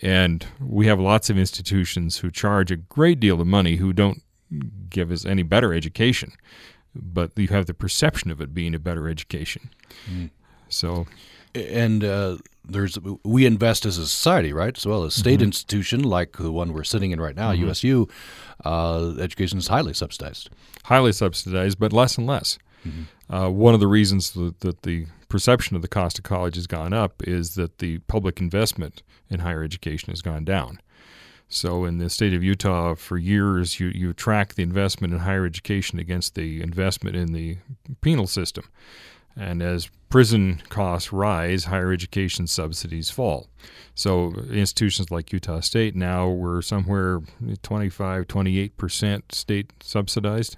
And 0.03 0.47
we 0.61 0.87
have 0.87 0.99
lots 0.99 1.29
of 1.29 1.39
institutions 1.39 2.19
who 2.19 2.31
charge 2.31 2.71
a 2.71 2.77
great 2.77 3.21
deal 3.21 3.41
of 3.41 3.47
money 3.47 3.77
who 3.77 3.93
don't 3.93 4.23
give 4.89 5.11
us 5.11 5.25
any 5.25 5.43
better 5.43 5.75
education, 5.75 6.33
but 6.95 7.33
you 7.37 7.49
have 7.49 7.67
the 7.67 7.75
perception 7.75 8.31
of 8.31 8.41
it 8.41 8.55
being 8.55 8.75
a 8.75 8.79
better 8.79 9.09
education. 9.09 9.71
Mm. 10.11 10.31
So, 10.69 11.07
and 11.55 12.03
uh, 12.03 12.39
there's 12.65 12.99
we 13.25 13.45
invest 13.45 13.85
as 13.85 13.99
a 13.99 14.07
society, 14.07 14.53
right? 14.53 14.77
As 14.77 14.87
well 14.87 15.05
as 15.05 15.15
state 15.15 15.41
mm-hmm. 15.41 15.47
institution 15.47 16.03
like 16.03 16.37
the 16.39 16.53
one 16.53 16.73
we're 16.73 16.85
sitting 16.85 17.11
in 17.11 17.21
right 17.21 17.37
now, 17.37 17.53
mm-hmm. 17.53 17.69
USU. 17.69 18.09
Uh, 18.65 19.15
education 19.21 19.59
is 19.59 19.69
highly 19.69 19.93
subsidized. 19.93 20.51
Highly 20.85 21.13
subsidized, 21.13 21.79
but 21.79 21.93
less 21.93 22.17
and 22.17 22.27
less. 22.27 22.59
Mm-hmm. 22.87 23.35
Uh, 23.35 23.51
one 23.51 23.75
of 23.75 23.81
the 23.81 23.87
reasons 23.87 24.31
that, 24.33 24.61
that, 24.61 24.83
the 24.83 25.07
perception 25.29 25.77
of 25.77 25.83
the 25.83 25.89
cost 25.89 26.19
of 26.19 26.25
college 26.25 26.57
has 26.57 26.67
gone 26.67 26.93
up 26.93 27.23
is 27.27 27.55
that 27.55 27.79
the 27.79 27.99
public 28.01 28.41
investment 28.41 29.03
in 29.31 29.41
higher 29.41 29.63
education 29.63 30.11
has 30.11 30.23
gone 30.23 30.45
down. 30.45 30.81
So, 31.53 31.85
in 31.85 31.99
the 31.99 32.09
state 32.09 32.33
of 32.33 32.45
Utah, 32.45 32.95
for 32.95 33.19
years, 33.19 33.81
you, 33.81 33.89
you 33.89 34.13
track 34.13 34.55
the 34.55 34.63
investment 34.63 35.13
in 35.13 35.21
higher 35.21 35.45
education 35.45 35.99
against 35.99 36.37
the 36.37 36.63
investment 36.63 37.17
in 37.17 37.33
the 37.33 37.59
penal 38.01 38.29
system. 38.29 38.69
And 39.37 39.61
as 39.61 39.91
prison 40.11 40.63
costs 40.69 41.13
rise, 41.13 41.65
higher 41.65 41.93
education 41.93 42.47
subsidies 42.47 43.11
fall. 43.11 43.49
So, 43.97 44.33
institutions 44.51 45.11
like 45.11 45.33
Utah 45.33 45.59
State 45.59 45.97
now 45.97 46.29
we're 46.29 46.63
somewhere 46.63 47.21
25, 47.63 48.29
28% 48.29 49.33
state 49.33 49.73
subsidized. 49.83 50.57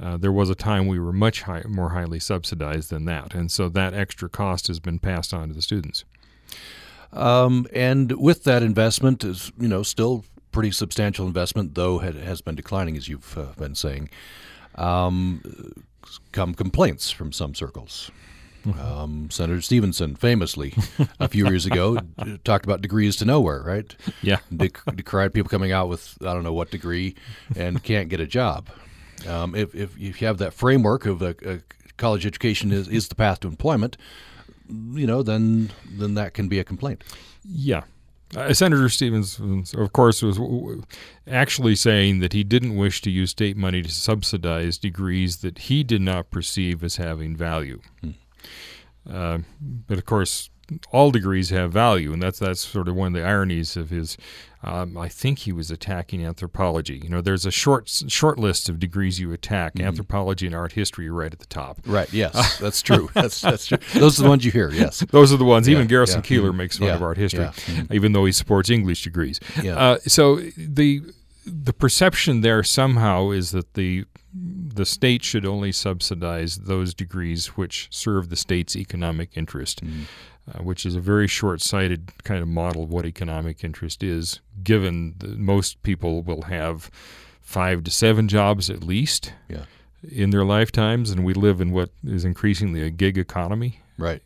Uh, 0.00 0.16
there 0.16 0.32
was 0.32 0.50
a 0.50 0.54
time 0.54 0.86
we 0.86 1.00
were 1.00 1.12
much 1.12 1.42
high, 1.42 1.62
more 1.66 1.90
highly 1.90 2.20
subsidized 2.20 2.90
than 2.90 3.04
that, 3.06 3.34
and 3.34 3.50
so 3.50 3.68
that 3.68 3.94
extra 3.94 4.28
cost 4.28 4.68
has 4.68 4.78
been 4.78 4.98
passed 4.98 5.34
on 5.34 5.48
to 5.48 5.54
the 5.54 5.62
students. 5.62 6.04
Um, 7.12 7.66
and 7.72 8.12
with 8.12 8.44
that 8.44 8.62
investment, 8.62 9.24
is 9.24 9.52
you 9.58 9.68
know 9.68 9.82
still 9.82 10.24
pretty 10.52 10.70
substantial 10.70 11.26
investment, 11.26 11.74
though 11.74 12.02
it 12.02 12.14
has 12.16 12.40
been 12.40 12.54
declining 12.54 12.96
as 12.96 13.08
you've 13.08 13.36
uh, 13.36 13.52
been 13.58 13.74
saying. 13.74 14.10
Um, 14.74 15.42
come 16.32 16.54
complaints 16.54 17.10
from 17.10 17.32
some 17.32 17.54
circles. 17.54 18.10
Um, 18.80 19.28
Senator 19.30 19.60
Stephenson 19.60 20.14
famously 20.16 20.74
a 21.20 21.28
few 21.28 21.46
years 21.46 21.64
ago 21.64 21.98
talked 22.44 22.64
about 22.64 22.82
degrees 22.82 23.16
to 23.16 23.24
nowhere, 23.24 23.62
right? 23.62 23.94
Yeah. 24.20 24.38
De- 24.54 24.70
decried 24.94 25.32
people 25.32 25.48
coming 25.48 25.72
out 25.72 25.88
with 25.88 26.18
I 26.20 26.34
don't 26.34 26.42
know 26.42 26.52
what 26.52 26.70
degree 26.70 27.14
and 27.56 27.82
can't 27.82 28.08
get 28.08 28.20
a 28.20 28.26
job. 28.26 28.68
Um, 29.26 29.54
if, 29.54 29.74
if 29.74 29.98
you 29.98 30.12
have 30.26 30.38
that 30.38 30.52
framework 30.52 31.06
of 31.06 31.22
a, 31.22 31.34
a 31.44 31.60
college 31.96 32.26
education 32.26 32.72
is, 32.72 32.88
is 32.88 33.08
the 33.08 33.14
path 33.14 33.40
to 33.40 33.48
employment, 33.48 33.96
you 34.68 35.06
know, 35.06 35.22
then 35.22 35.70
then 35.90 36.14
that 36.14 36.34
can 36.34 36.48
be 36.48 36.58
a 36.58 36.64
complaint. 36.64 37.04
Yeah. 37.44 37.82
Uh, 38.36 38.52
Senator 38.52 38.90
Stevens, 38.90 39.40
of 39.74 39.92
course, 39.94 40.22
was 40.22 40.38
actually 41.26 41.74
saying 41.74 42.18
that 42.18 42.34
he 42.34 42.44
didn't 42.44 42.76
wish 42.76 43.00
to 43.00 43.10
use 43.10 43.30
state 43.30 43.56
money 43.56 43.80
to 43.80 43.90
subsidize 43.90 44.76
degrees 44.76 45.38
that 45.38 45.58
he 45.58 45.82
did 45.82 46.02
not 46.02 46.30
perceive 46.30 46.84
as 46.84 46.96
having 46.96 47.34
value. 47.34 47.80
Hmm. 48.02 48.10
Uh, 49.10 49.38
but 49.60 49.96
of 49.96 50.04
course, 50.04 50.50
all 50.90 51.10
degrees 51.10 51.50
have 51.50 51.72
value, 51.72 52.12
and 52.12 52.22
that's 52.22 52.38
that's 52.38 52.60
sort 52.60 52.88
of 52.88 52.94
one 52.94 53.08
of 53.08 53.12
the 53.14 53.26
ironies 53.26 53.76
of 53.76 53.90
his. 53.90 54.16
Um, 54.60 54.98
I 54.98 55.08
think 55.08 55.40
he 55.40 55.52
was 55.52 55.70
attacking 55.70 56.24
anthropology. 56.24 57.00
You 57.02 57.08
know, 57.08 57.20
there's 57.20 57.46
a 57.46 57.50
short 57.50 57.88
short 58.08 58.38
list 58.38 58.68
of 58.68 58.80
degrees 58.80 59.20
you 59.20 59.32
attack. 59.32 59.74
Mm-hmm. 59.74 59.86
Anthropology 59.86 60.46
and 60.46 60.54
art 60.54 60.72
history 60.72 61.08
are 61.08 61.12
right 61.12 61.32
at 61.32 61.38
the 61.38 61.46
top. 61.46 61.78
Right. 61.86 62.12
Yes, 62.12 62.58
that's 62.58 62.82
true. 62.82 63.08
That's 63.14 63.40
that's 63.40 63.66
true. 63.66 63.78
Those 63.94 64.18
are 64.18 64.24
the 64.24 64.28
ones 64.28 64.44
you 64.44 64.50
hear. 64.50 64.70
Yes, 64.70 65.00
those 65.10 65.32
are 65.32 65.36
the 65.36 65.44
ones. 65.44 65.68
Yeah, 65.68 65.76
even 65.76 65.86
Garrison 65.86 66.22
yeah. 66.24 66.38
Mm-hmm. 66.38 66.56
makes 66.56 66.78
fun 66.78 66.88
yeah, 66.88 66.94
of 66.94 67.02
art 67.02 67.16
history, 67.16 67.44
mm-hmm. 67.44 67.92
even 67.92 68.12
though 68.12 68.24
he 68.24 68.32
supports 68.32 68.70
English 68.70 69.04
degrees. 69.04 69.40
Yeah. 69.62 69.76
Uh, 69.76 69.98
so 70.06 70.36
the 70.56 71.02
the 71.46 71.72
perception 71.72 72.42
there 72.42 72.62
somehow 72.62 73.30
is 73.30 73.52
that 73.52 73.74
the 73.74 74.04
the 74.32 74.86
state 74.86 75.24
should 75.24 75.46
only 75.46 75.72
subsidize 75.72 76.56
those 76.56 76.94
degrees 76.94 77.48
which 77.56 77.88
serve 77.90 78.28
the 78.28 78.36
state's 78.36 78.76
economic 78.76 79.30
interest, 79.36 79.84
mm. 79.84 80.04
Uh, 80.52 80.62
which 80.62 80.86
is 80.86 80.94
a 80.94 81.00
very 81.00 81.26
short-sighted 81.26 82.12
kind 82.24 82.42
of 82.42 82.48
model 82.48 82.84
of 82.84 82.90
what 82.90 83.04
economic 83.04 83.64
interest 83.64 84.02
is. 84.02 84.40
Given 84.62 85.14
that 85.18 85.38
most 85.38 85.82
people 85.82 86.22
will 86.22 86.42
have 86.42 86.90
five 87.40 87.84
to 87.84 87.90
seven 87.90 88.28
jobs 88.28 88.68
at 88.68 88.82
least 88.82 89.32
yeah. 89.48 89.64
in 90.02 90.30
their 90.30 90.44
lifetimes, 90.44 91.10
and 91.10 91.24
we 91.24 91.34
live 91.34 91.60
in 91.60 91.72
what 91.72 91.90
is 92.04 92.24
increasingly 92.24 92.82
a 92.82 92.90
gig 92.90 93.18
economy. 93.18 93.80
Right, 93.96 94.22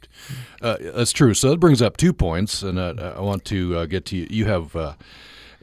uh, 0.61 0.77
that's 0.81 1.13
true. 1.13 1.33
So 1.33 1.51
that 1.51 1.61
brings 1.61 1.81
up 1.81 1.97
two 1.97 2.13
points, 2.13 2.63
and 2.63 2.79
uh, 2.79 3.15
I 3.17 3.21
want 3.21 3.45
to 3.47 3.79
uh, 3.79 3.87
get 3.87 4.05
to 4.07 4.17
you. 4.17 4.27
You 4.29 4.45
have 4.45 4.77
uh, 4.77 4.95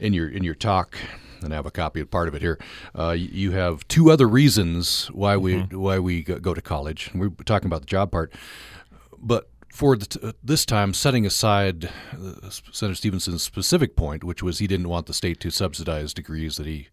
in 0.00 0.12
your 0.12 0.28
in 0.28 0.42
your 0.42 0.54
talk 0.54 0.98
and 1.42 1.52
I 1.52 1.56
have 1.56 1.66
a 1.66 1.70
copy 1.70 2.00
of 2.00 2.10
part 2.10 2.28
of 2.28 2.34
it 2.34 2.42
here. 2.42 2.58
Uh, 2.94 3.10
you 3.10 3.52
have 3.52 3.86
two 3.88 4.10
other 4.10 4.28
reasons 4.28 5.06
why 5.06 5.36
we 5.36 5.54
mm-hmm. 5.54 5.78
why 5.78 5.98
we 5.98 6.22
go 6.22 6.54
to 6.54 6.62
college. 6.62 7.10
We're 7.14 7.30
talking 7.44 7.66
about 7.66 7.82
the 7.82 7.86
job 7.86 8.10
part, 8.10 8.32
but 9.18 9.49
for 9.72 9.96
t- 9.96 10.32
this 10.42 10.66
time, 10.66 10.92
setting 10.92 11.24
aside 11.24 11.90
uh, 12.12 12.50
Senator 12.72 12.94
Stephenson's 12.94 13.42
specific 13.42 13.96
point, 13.96 14.24
which 14.24 14.42
was 14.42 14.58
he 14.58 14.66
didn't 14.66 14.88
want 14.88 15.06
the 15.06 15.14
state 15.14 15.40
to 15.40 15.50
subsidize 15.50 16.12
degrees 16.12 16.56
that 16.56 16.66
he, 16.66 16.88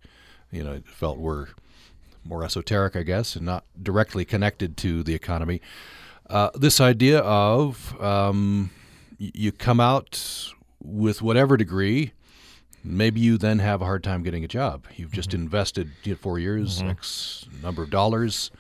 you 0.52 0.64
know, 0.64 0.82
felt 0.86 1.18
were 1.18 1.50
more 2.24 2.44
esoteric, 2.44 2.96
I 2.96 3.04
guess, 3.04 3.36
and 3.36 3.46
not 3.46 3.66
directly 3.82 4.26
connected 4.26 4.78
to 4.78 5.04
the 5.04 5.14
economy. 5.14 5.62
Uh, 6.30 6.50
this 6.56 6.82
idea 6.82 7.20
of 7.20 8.00
um, 8.02 8.70
you 9.18 9.52
come 9.52 9.80
out 9.80 10.52
with 10.82 11.22
whatever 11.22 11.58
degree 11.58 12.12
maybe 12.88 13.20
you 13.20 13.38
then 13.38 13.60
have 13.60 13.82
a 13.82 13.86
hard 13.86 14.04
time 14.04 14.24
getting 14.24 14.44
a 14.44 14.48
job. 14.48 14.86
You've 14.96 15.12
just 15.12 15.30
mm-hmm. 15.30 15.44
invested 15.44 15.92
four 16.20 16.40
years, 16.40 16.80
mm-hmm. 16.80 16.90
X 16.90 17.46
number 17.62 17.84
of 17.84 17.90
dollars. 17.90 18.52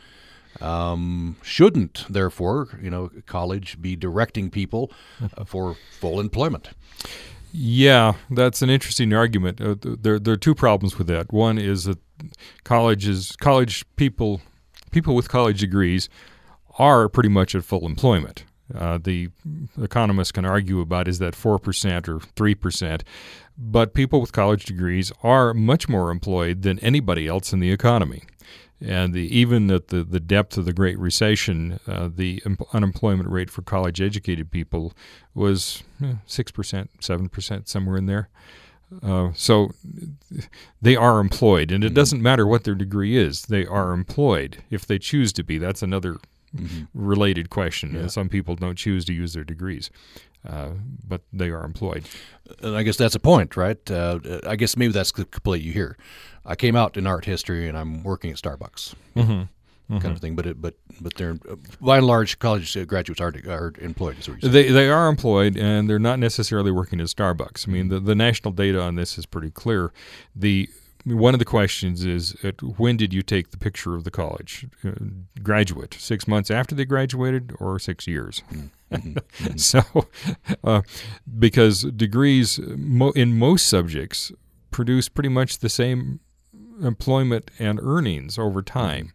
Um, 0.61 1.35
shouldn't 1.41 2.05
therefore, 2.09 2.79
you 2.81 2.89
know, 2.89 3.09
college 3.25 3.81
be 3.81 3.95
directing 3.95 4.49
people 4.49 4.91
uh, 5.37 5.43
for 5.43 5.75
full 5.99 6.19
employment? 6.19 6.69
Yeah, 7.53 8.13
that's 8.29 8.61
an 8.61 8.69
interesting 8.69 9.13
argument. 9.13 9.61
Uh, 9.61 9.75
there, 9.81 10.19
there 10.19 10.33
are 10.33 10.37
two 10.37 10.55
problems 10.55 10.97
with 10.97 11.07
that. 11.07 11.31
One 11.31 11.57
is 11.57 11.85
that 11.85 11.99
colleges, 12.63 13.35
college 13.39 13.85
people, 13.95 14.41
people 14.91 15.15
with 15.15 15.29
college 15.29 15.59
degrees, 15.59 16.09
are 16.77 17.09
pretty 17.09 17.29
much 17.29 17.55
at 17.55 17.63
full 17.63 17.85
employment. 17.85 18.43
Uh, 18.73 18.97
the 19.01 19.29
economists 19.81 20.31
can 20.31 20.45
argue 20.45 20.81
about 20.81 21.07
is 21.07 21.19
that 21.19 21.33
4% 21.33 22.07
or 22.07 22.19
3%, 22.19 23.01
but 23.57 23.93
people 23.93 24.19
with 24.19 24.33
college 24.33 24.65
degrees 24.65 25.11
are 25.23 25.53
much 25.53 25.87
more 25.87 26.11
employed 26.11 26.63
than 26.63 26.77
anybody 26.79 27.27
else 27.27 27.53
in 27.53 27.59
the 27.59 27.71
economy. 27.71 28.23
And 28.79 29.13
the, 29.13 29.36
even 29.36 29.72
at 29.72 29.88
the, 29.88 30.03
the 30.03 30.19
depth 30.19 30.57
of 30.57 30.65
the 30.65 30.74
Great 30.74 31.00
Recession, 31.00 31.79
uh, 31.88 32.10
the 32.13 32.43
unemployment 32.74 33.29
rate 33.29 33.50
for 33.50 33.63
college 33.63 34.00
educated 34.00 34.51
people 34.51 34.93
was 35.34 35.84
eh, 36.03 36.15
6%, 36.27 36.88
7%, 37.01 37.67
somewhere 37.67 37.98
in 37.98 38.05
there. 38.05 38.29
Uh, 39.03 39.31
so 39.34 39.72
they 40.81 40.96
are 40.96 41.19
employed, 41.19 41.72
and 41.72 41.84
it 41.84 41.88
mm-hmm. 41.88 41.96
doesn't 41.96 42.22
matter 42.22 42.48
what 42.48 42.63
their 42.63 42.75
degree 42.75 43.17
is, 43.17 43.43
they 43.43 43.65
are 43.65 43.91
employed 43.91 44.63
if 44.69 44.86
they 44.86 44.98
choose 44.98 45.34
to 45.34 45.43
be. 45.43 45.57
That's 45.57 45.81
another 45.84 46.17
mm-hmm. 46.55 46.83
related 46.93 47.49
question. 47.49 47.93
Yeah. 47.95 48.07
Some 48.07 48.29
people 48.29 48.55
don't 48.55 48.77
choose 48.77 49.05
to 49.05 49.13
use 49.13 49.33
their 49.33 49.43
degrees, 49.43 49.89
uh, 50.47 50.71
but 51.07 51.21
they 51.33 51.49
are 51.49 51.63
employed. 51.63 52.07
And 52.61 52.75
I 52.75 52.83
guess 52.83 52.97
that's 52.97 53.15
a 53.15 53.19
point, 53.19 53.57
right? 53.57 53.79
Uh, 53.89 54.19
I 54.45 54.55
guess 54.55 54.77
maybe 54.77 54.93
that's 54.93 55.11
the 55.11 55.25
complaint 55.25 55.63
you 55.63 55.73
hear. 55.73 55.97
I 56.45 56.55
came 56.55 56.75
out 56.75 56.97
in 56.97 57.05
art 57.07 57.25
history 57.25 57.67
and 57.67 57.77
I'm 57.77 58.03
working 58.03 58.31
at 58.31 58.37
Starbucks. 58.37 58.95
Mm-hmm. 59.15 59.43
Kind 59.89 60.03
mm-hmm. 60.03 60.11
of 60.11 60.19
thing, 60.19 60.35
but 60.35 60.45
it, 60.45 60.61
but 60.61 60.73
but 60.99 61.13
they're 61.13 61.37
by 61.79 61.99
and 61.99 62.05
large 62.05 62.39
college 62.39 62.75
graduates 62.87 63.21
are 63.21 63.33
are 63.47 63.73
employed. 63.79 64.17
They 64.41 64.69
they 64.69 64.89
are 64.89 65.07
employed, 65.07 65.55
and 65.55 65.89
they're 65.89 65.97
not 65.97 66.19
necessarily 66.19 66.71
working 66.71 66.99
at 66.99 67.07
Starbucks. 67.07 67.69
I 67.69 67.71
mean, 67.71 67.87
the, 67.87 68.01
the 68.01 68.13
national 68.13 68.51
data 68.51 68.81
on 68.81 68.95
this 68.95 69.17
is 69.17 69.25
pretty 69.25 69.49
clear. 69.49 69.93
The 70.35 70.69
one 71.15 71.33
of 71.33 71.39
the 71.39 71.45
questions 71.45 72.05
is 72.05 72.35
when 72.77 72.97
did 72.97 73.13
you 73.13 73.21
take 73.21 73.51
the 73.51 73.57
picture 73.57 73.95
of 73.95 74.03
the 74.03 74.11
college 74.11 74.67
uh, 74.83 74.91
graduate? 75.41 75.95
Six 75.99 76.27
months 76.27 76.51
after 76.51 76.75
they 76.75 76.85
graduated, 76.85 77.53
or 77.59 77.79
six 77.79 78.07
years? 78.07 78.41
Mm-hmm. 78.51 78.67
mm-hmm. 78.95 79.57
so, 79.57 80.07
uh, 80.63 80.81
because 81.37 81.83
degrees 81.83 82.59
mo- 82.75 83.11
in 83.11 83.37
most 83.37 83.67
subjects 83.67 84.31
produce 84.71 85.09
pretty 85.09 85.29
much 85.29 85.59
the 85.59 85.69
same 85.69 86.19
employment 86.81 87.51
and 87.59 87.79
earnings 87.81 88.37
over 88.37 88.61
time. 88.61 89.13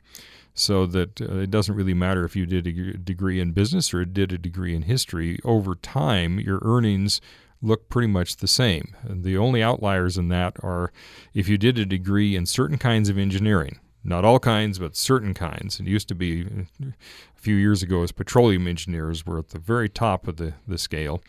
So 0.55 0.85
that 0.87 1.19
uh, 1.21 1.39
it 1.39 1.51
doesn't 1.51 1.75
really 1.75 1.95
matter 1.95 2.27
if 2.27 2.37
you 2.37 2.45
did 2.45 2.67
a 2.67 2.99
degree 2.99 3.41
in 3.41 3.53
business 3.53 3.95
or 3.95 4.05
did 4.05 4.33
a 4.33 4.39
degree 4.39 4.75
in 4.75 4.83
history. 4.83 5.39
Over 5.45 5.75
time, 5.75 6.39
your 6.39 6.59
earnings 6.61 7.23
look 7.63 7.89
pretty 7.89 8.09
much 8.09 8.37
the 8.37 8.49
same. 8.49 8.95
And 9.03 9.25
the 9.25 9.39
only 9.39 9.63
outliers 9.63 10.19
in 10.19 10.29
that 10.29 10.57
are 10.63 10.93
if 11.33 11.49
you 11.49 11.57
did 11.57 11.79
a 11.79 11.87
degree 11.87 12.37
in 12.37 12.45
certain 12.45 12.77
kinds 12.77 13.09
of 13.09 13.17
engineering, 13.17 13.79
not 14.05 14.25
all 14.25 14.41
kinds, 14.41 14.79
but 14.79 14.97
certain 14.97 15.33
kinds. 15.33 15.79
It 15.79 15.87
used 15.87 16.09
to 16.09 16.15
be 16.15 16.43
a 16.83 16.93
few 17.37 17.55
years 17.55 17.83
ago 17.83 18.03
as 18.03 18.11
petroleum 18.13 18.67
engineers 18.67 19.25
were 19.25 19.39
at 19.39 19.51
the 19.51 19.59
very 19.59 19.89
top 19.89 20.27
of 20.27 20.37
the, 20.37 20.55
the 20.67 20.79
scale. 20.79 21.23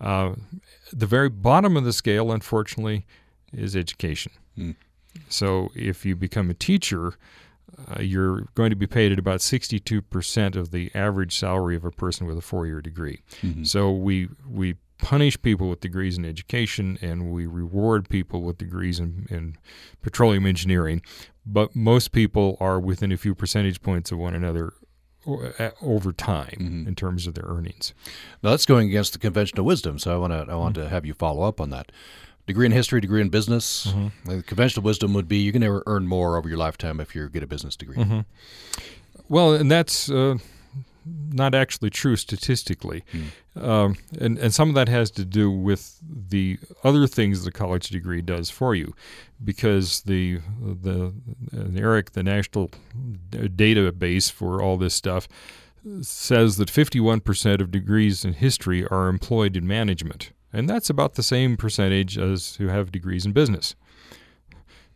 Uh, 0.00 0.34
the 0.92 1.06
very 1.06 1.28
bottom 1.28 1.76
of 1.76 1.84
the 1.84 1.92
scale, 1.92 2.30
unfortunately, 2.30 3.04
is 3.52 3.74
education. 3.74 4.32
Mm. 4.56 4.76
So 5.28 5.70
if 5.74 6.06
you 6.06 6.14
become 6.14 6.50
a 6.50 6.54
teacher, 6.54 7.14
uh, 7.88 8.00
you're 8.00 8.42
going 8.54 8.70
to 8.70 8.76
be 8.76 8.86
paid 8.86 9.12
at 9.12 9.18
about 9.18 9.40
62% 9.40 10.56
of 10.56 10.70
the 10.70 10.90
average 10.94 11.36
salary 11.36 11.76
of 11.76 11.84
a 11.84 11.90
person 11.90 12.26
with 12.26 12.38
a 12.38 12.42
four 12.42 12.66
year 12.66 12.80
degree. 12.80 13.20
Mm-hmm. 13.42 13.64
So 13.64 13.90
we, 13.90 14.28
we 14.48 14.76
punish 15.00 15.40
people 15.42 15.68
with 15.68 15.80
degrees 15.80 16.18
in 16.18 16.24
education 16.24 16.98
and 17.00 17.32
we 17.32 17.46
reward 17.46 18.08
people 18.08 18.42
with 18.42 18.58
degrees 18.58 18.98
in, 18.98 19.26
in, 19.30 19.56
petroleum 20.02 20.46
engineering, 20.46 21.02
but 21.44 21.74
most 21.76 22.12
people 22.12 22.56
are 22.60 22.80
within 22.80 23.12
a 23.12 23.16
few 23.16 23.34
percentage 23.34 23.82
points 23.82 24.10
of 24.10 24.18
one 24.18 24.34
another 24.34 24.72
over 25.82 26.12
time 26.12 26.56
mm-hmm. 26.58 26.88
in 26.88 26.94
terms 26.94 27.26
of 27.26 27.34
their 27.34 27.44
earnings. 27.44 27.92
Now 28.42 28.50
that's 28.50 28.64
going 28.64 28.88
against 28.88 29.12
the 29.12 29.18
conventional 29.18 29.66
wisdom, 29.66 29.98
so 29.98 30.14
I 30.14 30.16
want 30.16 30.32
to 30.32 30.50
I 30.50 30.56
want 30.56 30.76
mm-hmm. 30.76 30.84
to 30.84 30.88
have 30.88 31.04
you 31.04 31.14
follow 31.14 31.42
up 31.42 31.60
on 31.60 31.70
that. 31.70 31.92
Degree 32.46 32.66
in 32.66 32.72
history, 32.72 33.00
degree 33.00 33.20
in 33.20 33.28
business. 33.28 33.86
Mm-hmm. 33.88 34.30
The 34.30 34.42
conventional 34.42 34.82
wisdom 34.82 35.12
would 35.12 35.28
be 35.28 35.36
you 35.36 35.52
can 35.52 35.60
never 35.60 35.82
earn 35.86 36.06
more 36.06 36.36
over 36.36 36.48
your 36.48 36.58
lifetime 36.58 36.98
if 36.98 37.14
you 37.14 37.28
get 37.28 37.42
a 37.42 37.46
business 37.46 37.76
degree. 37.76 37.96
Mm-hmm. 37.96 38.20
Well, 39.28 39.54
and 39.54 39.70
that's. 39.70 40.10
Uh, 40.10 40.38
not 41.04 41.54
actually 41.54 41.90
true 41.90 42.16
statistically. 42.16 43.04
Mm. 43.12 43.62
Um, 43.62 43.96
and, 44.18 44.38
and 44.38 44.54
some 44.54 44.68
of 44.68 44.74
that 44.74 44.88
has 44.88 45.10
to 45.12 45.24
do 45.24 45.50
with 45.50 45.98
the 46.02 46.58
other 46.84 47.06
things 47.06 47.44
the 47.44 47.52
college 47.52 47.88
degree 47.88 48.22
does 48.22 48.50
for 48.50 48.74
you. 48.74 48.94
Because 49.42 50.02
the, 50.02 50.40
the 50.60 51.12
NARIC, 51.52 52.10
the 52.10 52.22
national 52.22 52.70
database 53.30 54.30
for 54.30 54.62
all 54.62 54.76
this 54.76 54.94
stuff, 54.94 55.28
says 56.02 56.56
that 56.58 56.68
51% 56.68 57.60
of 57.60 57.70
degrees 57.70 58.24
in 58.24 58.34
history 58.34 58.86
are 58.86 59.08
employed 59.08 59.56
in 59.56 59.66
management. 59.66 60.32
And 60.52 60.68
that's 60.68 60.90
about 60.90 61.14
the 61.14 61.22
same 61.22 61.56
percentage 61.56 62.18
as 62.18 62.56
who 62.56 62.68
have 62.68 62.92
degrees 62.92 63.24
in 63.24 63.32
business. 63.32 63.74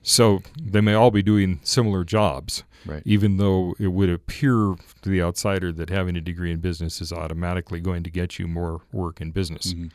So 0.04 0.42
they 0.60 0.82
may 0.82 0.92
all 0.92 1.10
be 1.10 1.22
doing 1.22 1.60
similar 1.64 2.04
jobs, 2.04 2.62
right. 2.84 3.02
even 3.06 3.38
though 3.38 3.74
it 3.80 3.88
would 3.88 4.10
appear 4.10 4.76
to 5.00 5.08
the 5.08 5.22
outsider 5.22 5.72
that 5.72 5.88
having 5.88 6.14
a 6.14 6.20
degree 6.20 6.52
in 6.52 6.60
business 6.60 7.00
is 7.00 7.10
automatically 7.10 7.80
going 7.80 8.02
to 8.02 8.10
get 8.10 8.38
you 8.38 8.46
more 8.46 8.82
work 8.92 9.22
in 9.22 9.30
business. 9.30 9.72
Mm-hmm. 9.72 9.86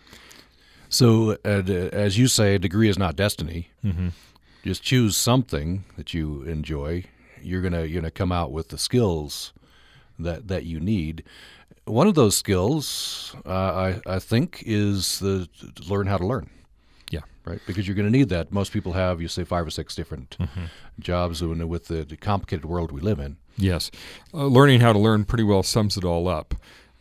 So, 0.89 1.37
uh, 1.45 1.61
as 1.93 2.17
you 2.17 2.27
say, 2.27 2.55
a 2.55 2.59
degree 2.59 2.89
is 2.89 2.97
not 2.97 3.15
destiny. 3.15 3.69
Mm-hmm. 3.85 4.07
Just 4.63 4.81
choose 4.81 5.15
something 5.15 5.85
that 5.95 6.11
you 6.15 6.41
enjoy. 6.41 7.03
You're 7.43 7.61
gonna 7.61 7.85
you're 7.85 8.01
gonna 8.01 8.11
come 8.11 8.31
out 8.31 8.51
with 8.51 8.69
the 8.69 8.79
skills 8.79 9.53
that 10.17 10.47
that 10.47 10.65
you 10.65 10.79
need. 10.79 11.23
One 11.85 12.07
of 12.07 12.15
those 12.15 12.35
skills, 12.35 13.35
uh, 13.45 13.49
I 13.49 14.01
I 14.07 14.17
think, 14.17 14.63
is 14.65 15.19
the 15.19 15.47
learn 15.87 16.07
how 16.07 16.17
to 16.17 16.25
learn 16.25 16.49
right? 17.49 17.59
Because 17.65 17.87
you're 17.87 17.95
going 17.95 18.11
to 18.11 18.17
need 18.17 18.29
that. 18.29 18.51
Most 18.51 18.71
people 18.71 18.93
have, 18.93 19.21
you 19.21 19.27
say, 19.27 19.43
five 19.43 19.65
or 19.65 19.69
six 19.69 19.95
different 19.95 20.37
mm-hmm. 20.39 20.65
jobs 20.99 21.41
with 21.41 21.87
the, 21.87 22.03
the, 22.03 22.17
complicated 22.17 22.65
world 22.65 22.91
we 22.91 23.01
live 23.01 23.19
in. 23.19 23.37
Yes, 23.57 23.91
uh, 24.33 24.45
learning 24.45 24.81
how 24.81 24.93
to 24.93 24.99
learn 24.99 25.25
pretty 25.25 25.43
well 25.43 25.63
sums 25.63 25.97
it 25.97 26.05
all 26.05 26.27
up. 26.27 26.55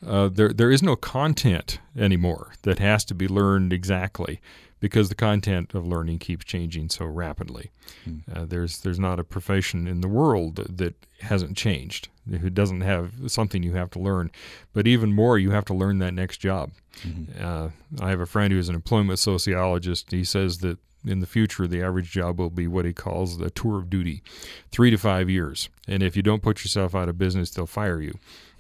Uh, 0.05 0.29
there, 0.29 0.53
there 0.53 0.71
is 0.71 0.83
no 0.83 0.97
content 0.97 1.81
anymore 1.97 2.53
that 2.63 2.79
has 2.79 3.05
to 3.07 3.15
be 3.15 3.29
learned 3.29 3.73
exactly 3.73 4.41
because 4.81 5.09
the 5.09 5.15
content 5.15 5.75
of 5.75 5.87
learning 5.87 6.19
keeps 6.19 6.45
changing 6.45 6.89
so 6.91 7.05
rapidly. 7.05 7.71
Mm. 8.09 8.23
Uh, 8.33 8.45
there's 8.47 8.81
there's 8.81 8.99
not 8.99 9.19
a 9.19 9.25
profession 9.25 9.87
in 9.87 10.01
the 10.01 10.09
world 10.09 10.57
that 10.57 10.95
hasn't 11.21 11.57
changed, 11.57 12.09
who 12.29 12.51
doesn't 12.51 12.83
have 12.83 13.13
something 13.27 13.63
you 13.63 13.75
have 13.75 13.91
to 13.91 13.99
learn. 13.99 14.31
But 14.73 14.87
even 14.87 15.13
more, 15.13 15.39
you 15.39 15.51
have 15.51 15.65
to 15.67 15.75
learn 15.75 15.99
that 15.99 16.15
next 16.15 16.39
job. 16.39 16.71
Mm-hmm. 17.01 17.45
Uh, 17.45 17.69
I 18.01 18.11
have 18.11 18.21
a 18.21 18.27
friend 18.27 18.53
who's 18.53 18.69
an 18.69 18.75
employment 18.75 19.19
sociologist. 19.19 20.11
He 20.11 20.25
says 20.25 20.59
that 20.59 20.79
in 21.05 21.21
the 21.21 21.27
future, 21.27 21.67
the 21.67 21.83
average 21.83 22.11
job 22.11 22.39
will 22.39 22.51
be 22.51 22.67
what 22.67 22.85
he 22.85 22.93
calls 22.93 23.39
the 23.39 23.51
tour 23.51 23.79
of 23.79 23.91
duty, 23.91 24.23
three 24.71 24.91
to 24.91 24.99
five 24.99 25.31
years. 25.31 25.69
And 25.87 26.03
if 26.03 26.17
you 26.17 26.23
don't 26.23 26.43
put 26.43 26.65
yourself 26.65 26.95
out 26.95 27.09
of 27.09 27.19
business, 27.19 27.51
they'll 27.51 27.67
fire 27.67 28.01
you. 28.01 28.19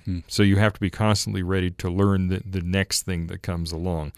Hmm. 0.08 0.20
So 0.26 0.42
you 0.42 0.56
have 0.56 0.72
to 0.72 0.80
be 0.80 0.88
constantly 0.88 1.42
ready 1.42 1.70
to 1.70 1.90
learn 1.90 2.28
the, 2.28 2.42
the 2.42 2.62
next 2.62 3.02
thing 3.02 3.26
that 3.26 3.42
comes 3.42 3.72
along. 3.72 4.12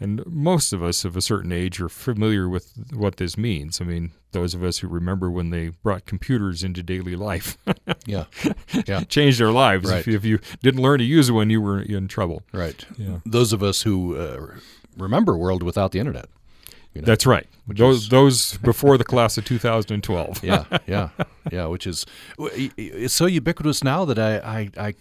And 0.00 0.24
most 0.24 0.72
of 0.72 0.82
us 0.82 1.04
of 1.04 1.18
a 1.18 1.20
certain 1.20 1.52
age 1.52 1.82
are 1.82 1.90
familiar 1.90 2.48
with 2.48 2.72
what 2.94 3.18
this 3.18 3.36
means. 3.36 3.78
I 3.78 3.84
mean, 3.84 4.12
those 4.32 4.54
of 4.54 4.64
us 4.64 4.78
who 4.78 4.88
remember 4.88 5.30
when 5.30 5.50
they 5.50 5.68
brought 5.68 6.06
computers 6.06 6.64
into 6.64 6.82
daily 6.82 7.14
life. 7.14 7.58
yeah. 8.06 8.24
Yeah. 8.86 9.04
Changed 9.04 9.42
our 9.42 9.52
lives. 9.52 9.90
Right. 9.90 9.98
If, 9.98 10.06
you, 10.06 10.14
if, 10.14 10.24
you, 10.24 10.38
didn't 10.62 10.80
learn 10.80 11.00
to 11.00 11.04
use 11.04 11.30
one, 11.30 11.50
you 11.50 11.60
were 11.60 11.82
in 11.82 12.08
trouble. 12.08 12.42
Right. 12.50 12.82
Yeah. 12.96 13.18
Those 13.26 13.52
of 13.52 13.62
us 13.62 13.82
who 13.82 14.16
uh, 14.16 14.46
remember 14.96 15.34
a 15.34 15.38
world 15.38 15.62
without 15.62 15.92
the 15.92 15.98
internet. 15.98 16.30
You 16.94 17.02
know, 17.02 17.06
That's 17.06 17.26
right. 17.26 17.46
Those 17.66 18.04
is, 18.04 18.08
those 18.08 18.56
before 18.62 18.96
the 18.96 19.04
class 19.04 19.36
of 19.36 19.44
2012. 19.44 20.44
yeah, 20.44 20.64
yeah, 20.86 21.08
yeah. 21.50 21.66
Which 21.66 21.86
is 21.86 22.06
it's 22.38 23.14
so 23.14 23.26
ubiquitous 23.26 23.82
now 23.82 24.04
that 24.04 24.18
I 24.18 24.36
I, 24.36 24.70
I 24.88 24.94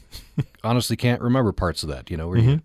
honestly 0.64 0.96
can't 0.96 1.22
remember 1.22 1.52
parts 1.52 1.84
of 1.84 1.90
that. 1.90 2.10
You 2.10 2.18
know, 2.18 2.28
where 2.28 2.40
mm-hmm. 2.40 2.50
you, 2.50 2.62